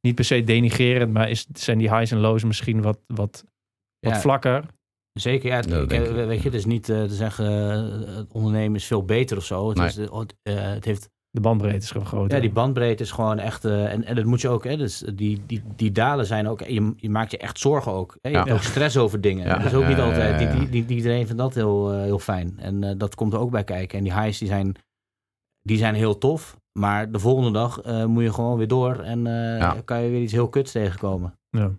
niet 0.00 0.14
per 0.14 0.24
se 0.24 0.44
denigerend, 0.44 1.12
maar 1.12 1.30
is, 1.30 1.46
zijn 1.52 1.78
die 1.78 1.96
highs 1.96 2.10
en 2.10 2.18
lows 2.18 2.44
misschien 2.44 2.82
wat, 2.82 2.98
wat, 3.06 3.44
wat 4.00 4.18
vlakker. 4.18 4.64
Zeker, 5.12 5.48
ja. 5.48 5.58
Ik, 5.58 5.88
weet 6.10 6.38
je, 6.38 6.48
het 6.48 6.54
is 6.54 6.64
niet 6.64 6.88
uh, 6.88 7.02
te 7.02 7.14
zeggen, 7.14 7.44
uh, 8.08 8.16
het 8.16 8.32
ondernemen 8.32 8.76
is 8.76 8.84
veel 8.84 9.04
beter 9.04 9.36
of 9.36 9.44
zo. 9.44 9.68
Het, 9.68 9.78
is, 9.78 9.98
uh, 9.98 10.24
het 10.42 10.84
heeft... 10.84 11.08
De 11.32 11.40
bandbreedte 11.40 11.76
is 11.76 11.90
groot. 11.90 12.32
Ja, 12.32 12.40
die 12.40 12.52
bandbreedte 12.52 13.02
is 13.02 13.10
gewoon 13.10 13.38
echt... 13.38 13.64
en, 13.64 14.04
en 14.04 14.14
dat 14.14 14.24
moet 14.24 14.40
je 14.40 14.48
ook, 14.48 14.64
hè, 14.64 14.76
dus 14.76 14.98
die, 15.14 15.42
die, 15.46 15.62
die 15.76 15.92
dalen 15.92 16.26
zijn 16.26 16.48
ook... 16.48 16.60
Je, 16.60 16.92
je 16.96 17.10
maakt 17.10 17.30
je 17.30 17.38
echt 17.38 17.58
zorgen 17.58 17.92
ook. 17.92 18.16
Hè? 18.20 18.28
Je 18.28 18.36
ja. 18.36 18.42
hebt 18.42 18.54
ook 18.54 18.62
stress 18.62 18.96
over 18.96 19.20
dingen. 19.20 19.46
Ja. 19.46 19.56
Dat 19.56 19.66
is 19.66 19.74
ook 19.74 19.86
niet 19.86 19.98
altijd... 19.98 20.38
Die, 20.38 20.68
die, 20.70 20.86
die, 20.86 20.96
iedereen 20.96 21.26
vindt 21.26 21.42
dat 21.42 21.54
heel, 21.54 21.92
heel 21.92 22.18
fijn. 22.18 22.58
En 22.58 22.98
dat 22.98 23.14
komt 23.14 23.32
er 23.32 23.38
ook 23.38 23.50
bij 23.50 23.64
kijken. 23.64 23.98
En 23.98 24.04
die 24.04 24.14
highs, 24.14 24.38
die 24.38 24.48
zijn, 24.48 24.74
die 25.62 25.78
zijn 25.78 25.94
heel 25.94 26.18
tof. 26.18 26.58
Maar 26.78 27.10
de 27.10 27.18
volgende 27.18 27.50
dag 27.50 27.84
moet 28.06 28.22
je 28.22 28.32
gewoon 28.32 28.58
weer 28.58 28.68
door. 28.68 28.98
En 28.98 29.22
kan 29.84 30.02
je 30.02 30.10
weer 30.10 30.22
iets 30.22 30.32
heel 30.32 30.48
kuts 30.48 30.72
tegenkomen. 30.72 31.38
Ja. 31.50 31.70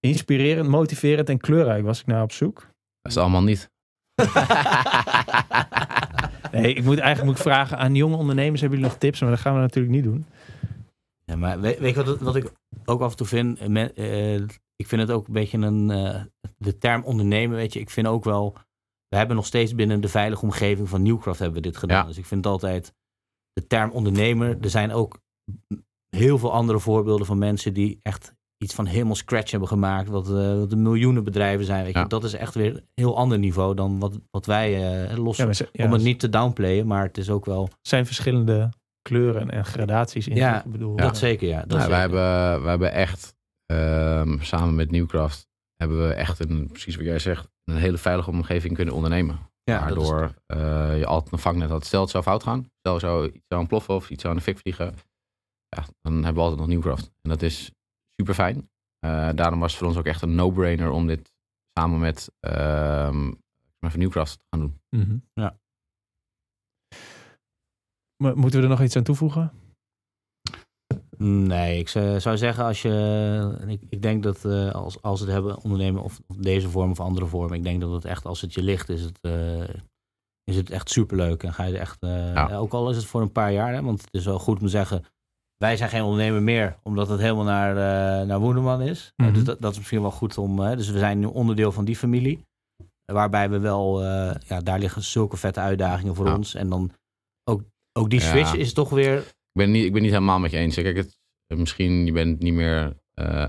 Inspirerend, 0.00 0.68
motiverend 0.68 1.28
en 1.28 1.38
kleurrijk 1.38 1.84
was 1.84 2.00
ik 2.00 2.06
naar 2.06 2.22
op 2.22 2.32
zoek. 2.32 2.60
Dat 3.00 3.12
is 3.12 3.18
allemaal 3.18 3.42
niet. 3.42 3.70
nee, 6.52 6.74
ik 6.74 6.84
moet 6.84 6.98
eigenlijk 6.98 7.24
moet 7.24 7.36
ik 7.36 7.42
vragen 7.42 7.78
aan 7.78 7.94
jonge 7.94 8.16
ondernemers: 8.16 8.60
hebben 8.60 8.78
jullie 8.78 8.92
nog 8.92 9.00
tips? 9.00 9.20
Maar 9.20 9.30
dat 9.30 9.40
gaan 9.40 9.54
we 9.54 9.60
natuurlijk 9.60 9.94
niet 9.94 10.04
doen. 10.04 10.26
Ja, 11.24 11.36
maar 11.36 11.60
weet, 11.60 11.78
weet 11.78 11.94
je 11.94 12.04
wat, 12.04 12.20
wat, 12.20 12.36
ik 12.36 12.52
ook 12.84 13.00
af 13.00 13.10
en 13.10 13.16
toe 13.16 13.26
vind? 13.26 13.62
Uh, 13.62 14.34
ik 14.76 14.86
vind 14.86 15.00
het 15.00 15.10
ook 15.10 15.26
een 15.26 15.32
beetje 15.32 15.58
een. 15.58 15.90
Uh, 15.90 16.20
de 16.58 16.78
term 16.78 17.04
ondernemen, 17.04 17.56
weet 17.56 17.72
je. 17.72 17.80
Ik 17.80 17.90
vind 17.90 18.06
ook 18.06 18.24
wel. 18.24 18.56
We 19.08 19.16
hebben 19.16 19.36
nog 19.36 19.46
steeds 19.46 19.74
binnen 19.74 20.00
de 20.00 20.08
veilige 20.08 20.42
omgeving 20.42 20.88
van 20.88 21.02
Newcraft 21.02 21.38
hebben 21.38 21.62
we 21.62 21.68
dit 21.68 21.76
gedaan. 21.76 22.06
Dus 22.06 22.18
ik 22.18 22.26
vind 22.26 22.44
het 22.44 22.52
altijd. 22.52 22.94
De 23.52 23.66
term 23.66 23.90
ondernemer. 23.90 24.58
Er 24.60 24.70
zijn 24.70 24.92
ook 24.92 25.18
heel 26.08 26.38
veel 26.38 26.52
andere 26.52 26.80
voorbeelden 26.80 27.26
van 27.26 27.38
mensen 27.38 27.74
die 27.74 27.98
echt 28.02 28.35
iets 28.58 28.74
van 28.74 28.86
helemaal 28.86 29.14
scratch 29.14 29.50
hebben 29.50 29.68
gemaakt, 29.68 30.08
wat, 30.08 30.30
uh, 30.30 30.58
wat 30.58 30.70
de 30.70 30.76
miljoenen 30.76 31.24
bedrijven 31.24 31.64
zijn. 31.64 31.84
Weet 31.84 31.94
je. 31.94 32.06
Dat 32.06 32.24
is 32.24 32.34
echt 32.34 32.54
weer 32.54 32.74
een 32.74 32.82
heel 32.94 33.16
ander 33.16 33.38
niveau 33.38 33.74
dan 33.74 33.98
wat, 33.98 34.18
wat 34.30 34.46
wij 34.46 35.08
uh, 35.10 35.16
los. 35.16 35.36
Ja, 35.36 35.50
om 35.72 35.92
het 35.92 36.02
niet 36.02 36.20
te 36.20 36.28
downplayen, 36.28 36.86
maar 36.86 37.02
het 37.02 37.18
is 37.18 37.30
ook 37.30 37.44
wel. 37.44 37.68
zijn 37.82 38.06
verschillende 38.06 38.70
kleuren 39.02 39.50
en 39.50 39.64
gradaties 39.64 40.28
in. 40.28 40.36
Ja, 40.36 40.64
ik 40.64 40.72
bedoel, 40.72 40.96
dat 40.96 41.18
zeker. 41.18 41.48
Ja, 41.48 41.64
dat 41.66 41.78
nou, 41.78 41.90
Wij, 41.90 42.00
hebben, 42.00 42.62
wij 42.62 42.70
hebben 42.70 42.92
echt 42.92 43.34
um, 43.72 44.42
samen 44.42 44.74
met 44.74 44.90
Newcraft 44.90 45.48
hebben 45.76 46.08
we 46.08 46.14
echt 46.14 46.40
een, 46.40 46.68
precies 46.68 46.96
wat 46.96 47.04
jij 47.04 47.18
zegt, 47.18 47.48
een 47.64 47.76
hele 47.76 47.98
veilige 47.98 48.30
omgeving 48.30 48.74
kunnen 48.74 48.94
ondernemen. 48.94 49.38
Ja, 49.62 49.80
Waardoor 49.80 50.34
is... 50.46 50.56
uh, 50.56 50.98
je 50.98 51.06
altijd 51.06 51.32
een 51.32 51.38
vangnet 51.38 51.70
had. 51.70 51.84
Stel 51.84 52.00
het 52.00 52.10
zou 52.10 52.24
fout 52.24 52.42
gaan, 52.42 52.70
stel 52.78 53.00
zou 53.00 53.26
iets 53.26 53.44
zou 53.48 53.60
ontploffen 53.60 53.94
of 53.94 54.10
iets 54.10 54.22
zou 54.22 54.34
in 54.34 54.38
de 54.38 54.44
fik 54.44 54.58
vliegen, 54.58 54.94
ja, 55.68 55.84
dan 56.00 56.14
hebben 56.14 56.34
we 56.34 56.40
altijd 56.40 56.58
nog 56.60 56.68
Newcraft. 56.68 57.12
En 57.22 57.30
dat 57.30 57.42
is 57.42 57.70
super 58.16 58.34
fijn. 58.34 58.70
Uh, 59.04 59.30
daarom 59.34 59.60
was 59.60 59.70
het 59.70 59.78
voor 59.78 59.88
ons 59.88 59.96
ook 59.96 60.06
echt 60.06 60.22
een 60.22 60.34
no-brainer 60.34 60.90
om 60.90 61.06
dit 61.06 61.32
samen 61.78 62.00
met 62.00 62.32
uh, 62.40 63.30
Newcraft 63.94 64.38
te 64.38 64.44
gaan 64.50 64.60
doen. 64.60 64.80
Mm 64.90 65.02
-hmm. 65.02 65.24
Ja. 65.34 65.58
Maar 68.22 68.36
moeten 68.36 68.58
we 68.58 68.64
er 68.64 68.72
nog 68.72 68.82
iets 68.82 68.96
aan 68.96 69.02
toevoegen? 69.02 69.52
Nee, 71.18 71.78
ik 71.78 71.88
zou 71.88 72.36
zeggen 72.36 72.64
als 72.64 72.82
je. 72.82 73.64
Ik, 73.66 73.82
ik 73.88 74.02
denk 74.02 74.22
dat 74.22 74.44
uh, 74.44 74.72
als, 74.72 75.02
als 75.02 75.20
het 75.20 75.28
hebben 75.28 75.62
ondernemen 75.62 76.02
of 76.02 76.20
deze 76.36 76.68
vorm 76.68 76.90
of 76.90 77.00
andere 77.00 77.26
vorm, 77.26 77.52
ik 77.52 77.62
denk 77.62 77.80
dat 77.80 77.92
het 77.92 78.04
echt 78.04 78.24
als 78.24 78.40
het 78.40 78.54
je 78.54 78.62
ligt, 78.62 78.88
is 78.88 79.02
het, 79.02 79.18
uh, 79.22 79.68
is 80.44 80.56
het 80.56 80.70
echt 80.70 80.90
superleuk. 80.90 81.42
En 81.42 81.52
ga 81.52 81.64
je 81.64 81.74
er 81.74 81.80
echt. 81.80 81.96
Ja. 82.00 82.56
Ook 82.56 82.72
al 82.72 82.90
is 82.90 82.96
het 82.96 83.06
voor 83.06 83.20
een 83.20 83.32
paar 83.32 83.52
jaar, 83.52 83.74
hè, 83.74 83.82
want 83.82 84.00
het 84.00 84.14
is 84.14 84.24
wel 84.24 84.38
goed 84.38 84.58
om 84.58 84.64
te 84.64 84.68
zeggen 84.68 85.04
wij 85.56 85.76
zijn 85.76 85.90
geen 85.90 86.02
ondernemer 86.02 86.42
meer, 86.42 86.76
omdat 86.82 87.08
het 87.08 87.20
helemaal 87.20 87.44
naar, 87.44 87.70
uh, 87.70 88.26
naar 88.26 88.38
Woenderman 88.38 88.82
is. 88.82 89.12
Mhm. 89.16 89.32
dus 89.32 89.44
dat, 89.44 89.60
dat 89.60 89.70
is 89.72 89.78
misschien 89.78 90.00
wel 90.00 90.10
goed 90.10 90.38
om. 90.38 90.56
dus 90.56 90.90
we 90.90 90.98
zijn 90.98 91.18
nu 91.18 91.26
onderdeel 91.26 91.72
van 91.72 91.84
die 91.84 91.96
familie. 91.96 92.44
Waarbij 93.04 93.50
we 93.50 93.58
wel, 93.58 94.02
ja, 94.46 94.60
daar 94.62 94.78
liggen 94.78 95.02
zulke 95.02 95.36
vette 95.36 95.60
uitdagingen 95.60 96.14
voor 96.14 96.34
ons. 96.34 96.54
En 96.54 96.68
dan 96.68 96.90
ook, 97.50 97.62
ook 97.92 98.10
die 98.10 98.20
switch 98.20 98.54
is 98.54 98.72
toch 98.72 98.90
weer. 98.90 99.18
Ik 99.18 99.62
ben, 99.62 99.70
niet, 99.70 99.84
ik 99.84 99.92
ben 99.92 100.02
niet 100.02 100.10
helemaal 100.10 100.38
met 100.38 100.50
je 100.50 100.56
eens. 100.56 100.74
Kijk, 100.74 100.96
het, 100.96 101.18
misschien 101.46 102.06
je 102.06 102.12
bent 102.12 102.38
niet 102.38 102.54
meer 102.54 102.96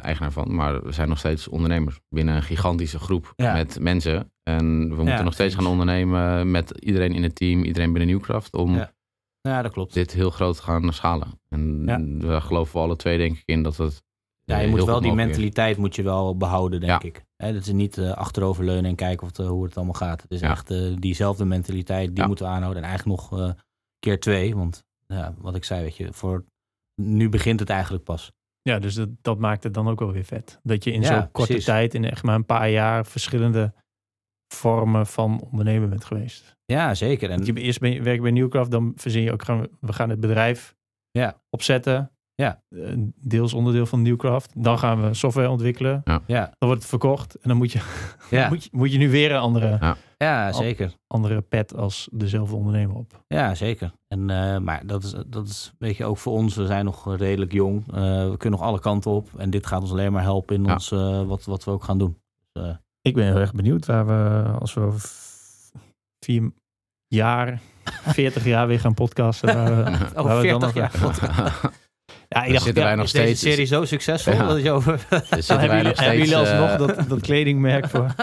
eigenaar 0.02 0.32
van. 0.32 0.56
Maar 0.56 0.84
we 0.84 0.92
zijn 0.92 1.10
nog 1.10 1.18
steeds 1.18 1.48
ondernemers 1.48 2.00
binnen 2.10 2.36
een 2.36 2.44
gigantische 2.44 3.00
groep 3.00 3.34
met 3.36 3.80
mensen. 3.80 4.32
En 4.44 4.90
we 4.96 5.04
moeten 5.04 5.24
nog 5.24 5.34
steeds 5.34 5.56
gaan 5.56 5.68
ondernemen 5.68 6.52
met 6.52 6.72
iedereen 6.80 7.14
in 7.14 7.24
het 7.24 7.36
team, 7.36 7.64
iedereen 7.64 7.90
binnen 7.90 8.08
Nieuwkraft. 8.08 8.56
Om 8.56 8.88
ja. 9.48 9.56
ja. 9.56 9.62
dat 9.62 9.72
klopt. 9.72 9.94
dit 9.94 10.12
heel 10.12 10.30
groot 10.30 10.60
gaan 10.60 10.94
schalen. 10.94 11.40
En 11.50 11.86
we 12.28 12.42
geloven 12.42 12.74
we 12.74 12.80
alle 12.80 12.96
twee 12.96 13.18
denk 13.18 13.38
ik 13.38 13.44
in 13.46 13.64
dat 13.64 13.78
het 13.78 14.06
ja, 14.44 14.60
je 14.60 14.68
moet 14.68 14.84
wel 14.84 15.02
die 15.02 15.14
mentaliteit 15.14 15.78
moet 15.78 15.96
je 15.96 16.04
wel 16.04 16.38
behouden, 16.38 16.80
denk 16.80 17.04
ik. 17.04 17.26
He, 17.36 17.54
dat 17.54 17.62
is 17.62 17.72
niet 17.72 17.98
uh, 17.98 18.12
achteroverleunen 18.12 18.86
en 18.86 18.96
kijken 18.96 19.28
of 19.28 19.38
hoe 19.38 19.64
het 19.64 19.76
allemaal 19.76 19.94
gaat. 19.94 20.22
Het 20.22 20.32
is 20.32 20.42
echt 20.42 20.72
uh, 20.72 20.96
diezelfde 20.96 21.46
mentaliteit, 21.46 22.16
die 22.16 22.26
moeten 22.26 22.46
we 22.46 22.52
aanhouden. 22.52 22.84
En 22.84 22.90
eigenlijk 22.90 23.20
nog 23.20 23.40
uh, 23.40 23.52
keer 24.00 24.20
twee. 24.20 24.56
Want 24.56 24.84
ja, 25.08 25.34
wat 25.38 25.56
ik 25.56 25.64
zei, 25.64 25.82
weet 25.82 25.98
je, 25.98 26.14
voor 26.14 26.46
nu 27.02 27.30
begint 27.30 27.60
het 27.60 27.70
eigenlijk 27.70 28.04
pas. 28.04 28.32
Ja, 28.62 28.80
dus 28.80 28.94
dat, 28.94 29.10
dat 29.22 29.38
maakt 29.38 29.64
het 29.64 29.74
dan 29.74 29.88
ook 29.88 30.00
wel 30.00 30.12
weer 30.12 30.26
vet. 30.26 30.60
Dat 30.64 30.84
je 30.84 30.92
in 30.92 31.04
zo'n 31.04 31.32
korte 31.32 31.64
tijd, 31.64 31.94
in 31.94 32.06
echt 32.06 32.24
maar 32.24 32.36
een 32.36 32.46
paar 32.46 32.70
jaar, 32.70 33.06
verschillende 33.06 33.74
vormen 34.54 35.08
van 35.08 35.42
ondernemen 35.42 35.90
bent 35.90 36.06
geweest. 36.06 36.57
Ja, 36.74 36.94
zeker. 36.94 37.30
En 37.30 37.46
je 37.46 37.54
eerst 37.54 37.80
ben 37.80 37.94
je, 37.94 38.02
werk 38.02 38.22
bij 38.22 38.32
Newcraft, 38.32 38.72
dan 38.72 38.94
verzin 38.96 39.22
je 39.22 39.32
ook, 39.32 39.44
gaan, 39.44 39.68
we 39.80 39.94
gaan 39.94 40.10
het 40.10 40.20
bedrijf 40.20 40.76
ja. 41.12 41.42
opzetten. 41.50 42.12
Ja. 42.36 42.62
Deels 43.22 43.54
onderdeel 43.54 43.86
van 43.86 44.02
Newcraft. 44.02 44.52
Dan 44.56 44.80
gaan 44.80 45.02
we 45.02 45.14
software 45.14 45.50
ontwikkelen. 45.50 46.02
Ja. 46.04 46.22
ja. 46.28 46.44
Dan 46.44 46.68
wordt 46.68 46.82
het 46.82 46.90
verkocht. 46.90 47.36
En 47.36 47.50
dan 47.50 47.58
moet 47.58 47.72
je, 47.72 47.80
ja. 48.30 48.50
moet, 48.50 48.64
je 48.64 48.70
moet 48.72 48.92
je 48.92 48.98
nu 48.98 49.10
weer 49.10 49.32
een 49.32 49.40
andere, 49.40 49.78
ja. 49.80 49.98
Ja, 50.18 50.52
zeker. 50.52 50.94
andere 51.08 51.42
pet 51.42 51.76
als 51.76 52.10
dezelfde 52.12 52.56
ondernemer 52.56 52.96
op. 52.96 53.24
Ja, 53.28 53.56
zeker. 53.56 53.92
En, 54.08 54.20
uh, 54.20 54.58
maar 54.58 54.86
dat 54.86 55.04
is, 55.04 55.16
dat 55.28 55.48
is 55.48 55.74
weet 55.78 55.98
je, 55.98 56.06
ook 56.06 56.18
voor 56.18 56.34
ons. 56.34 56.56
We 56.56 56.66
zijn 56.66 56.86
nog 56.86 57.16
redelijk 57.18 57.52
jong. 57.52 57.84
Uh, 57.88 57.94
we 58.30 58.36
kunnen 58.38 58.60
nog 58.60 58.68
alle 58.68 58.80
kanten 58.80 59.12
op. 59.12 59.30
En 59.38 59.50
dit 59.50 59.66
gaat 59.66 59.82
ons 59.82 59.92
alleen 59.92 60.12
maar 60.12 60.24
helpen 60.24 60.56
in 60.56 60.72
ons, 60.72 60.92
uh, 60.92 61.24
wat, 61.24 61.46
wat 61.46 61.64
we 61.64 61.72
ook 61.72 61.84
gaan 61.84 61.98
doen. 61.98 62.18
Dus, 62.52 62.76
Ik 63.02 63.14
ben 63.14 63.26
heel 63.26 63.36
erg 63.36 63.54
benieuwd 63.54 63.86
waar 63.86 64.08
we, 64.08 64.50
als 64.60 64.74
we 64.74 64.94
vier 66.20 66.52
jaar, 67.08 67.62
40 68.08 68.46
jaar 68.46 68.68
weer 68.68 68.80
gaan 68.80 68.94
podcasten. 68.94 69.56
Waar 69.56 69.84
we, 69.84 69.92
oh, 70.16 70.24
waar 70.26 70.36
we 70.36 70.42
40 70.42 70.74
dan 70.74 70.82
jaar. 70.84 71.60
Ja, 72.30 72.44
ik 72.44 72.52
dacht, 72.52 72.64
zitten 72.64 72.84
wij 72.84 72.92
ja, 72.92 72.98
nog 72.98 73.06
is 73.06 73.10
steeds. 73.10 73.42
deze 73.42 73.50
serie 73.50 73.66
zo 73.66 73.86
succesvol 73.86 74.34
ja. 74.34 74.48
dat 74.48 74.64
je 74.64 74.72
over. 74.72 75.06
zitten 75.30 75.68
wij 75.68 75.82
nog 75.82 75.94
steeds. 75.94 76.00
Hebben 76.00 76.18
jullie 76.18 76.36
alsnog 76.36 76.70
uh... 76.70 76.78
dat, 76.78 77.10
dat 77.10 77.22
kledingmerk 77.22 77.90
voor? 77.90 78.16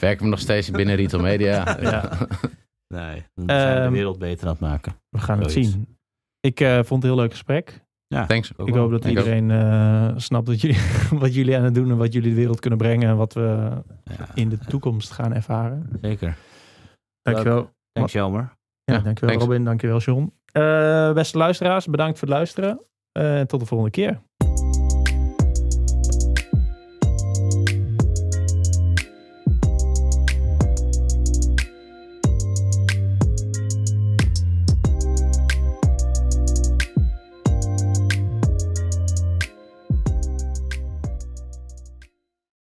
Werken 0.00 0.24
we 0.24 0.30
nog 0.30 0.38
steeds 0.38 0.70
binnen 0.70 0.96
retail 0.96 1.22
media? 1.22 1.78
ja. 1.80 2.10
Nee, 2.94 3.24
we 3.34 3.42
zijn 3.46 3.76
um, 3.76 3.84
de 3.84 3.90
wereld 3.90 4.18
beter 4.18 4.46
aan 4.46 4.52
het 4.52 4.60
maken. 4.60 4.96
We 5.08 5.18
gaan 5.18 5.40
het 5.40 5.52
zien. 5.52 5.98
Ik 6.40 6.60
uh, 6.60 6.74
vond 6.74 6.88
het 6.88 7.02
een 7.02 7.02
heel 7.02 7.16
leuk 7.16 7.30
gesprek. 7.30 7.80
Ja, 8.08 8.26
thanks. 8.26 8.52
Ik 8.64 8.74
hoop 8.74 8.90
dat 8.90 9.04
iedereen 9.04 9.50
uh, 9.50 10.12
snapt 10.16 10.46
dat 10.46 10.60
jullie, 10.60 10.78
wat 11.22 11.34
jullie 11.34 11.56
aan 11.56 11.64
het 11.64 11.74
doen 11.74 11.90
en 11.90 11.96
wat 11.96 12.12
jullie 12.12 12.30
de 12.30 12.36
wereld 12.36 12.60
kunnen 12.60 12.78
brengen 12.78 13.08
en 13.08 13.16
wat 13.16 13.32
we 13.32 13.70
ja. 14.04 14.28
in 14.34 14.48
de 14.48 14.58
toekomst 14.58 15.10
gaan 15.10 15.34
ervaren. 15.34 15.88
Zeker. 16.02 16.36
Dankjewel. 17.22 17.70
Thanks, 17.92 18.12
Jelmer. 18.12 18.56
Ja, 18.84 18.94
ja 18.94 19.00
dankjewel 19.00 19.34
thanks. 19.34 19.44
Robin, 19.44 19.64
dankjewel 19.64 19.98
John. 19.98 20.32
Uh, 20.52 21.12
beste 21.12 21.38
luisteraars, 21.38 21.86
bedankt 21.86 22.18
voor 22.18 22.28
het 22.28 22.36
luisteren. 22.36 22.80
Uh, 23.12 23.40
tot 23.40 23.60
de 23.60 23.66
volgende 23.66 23.92
keer. 23.92 24.20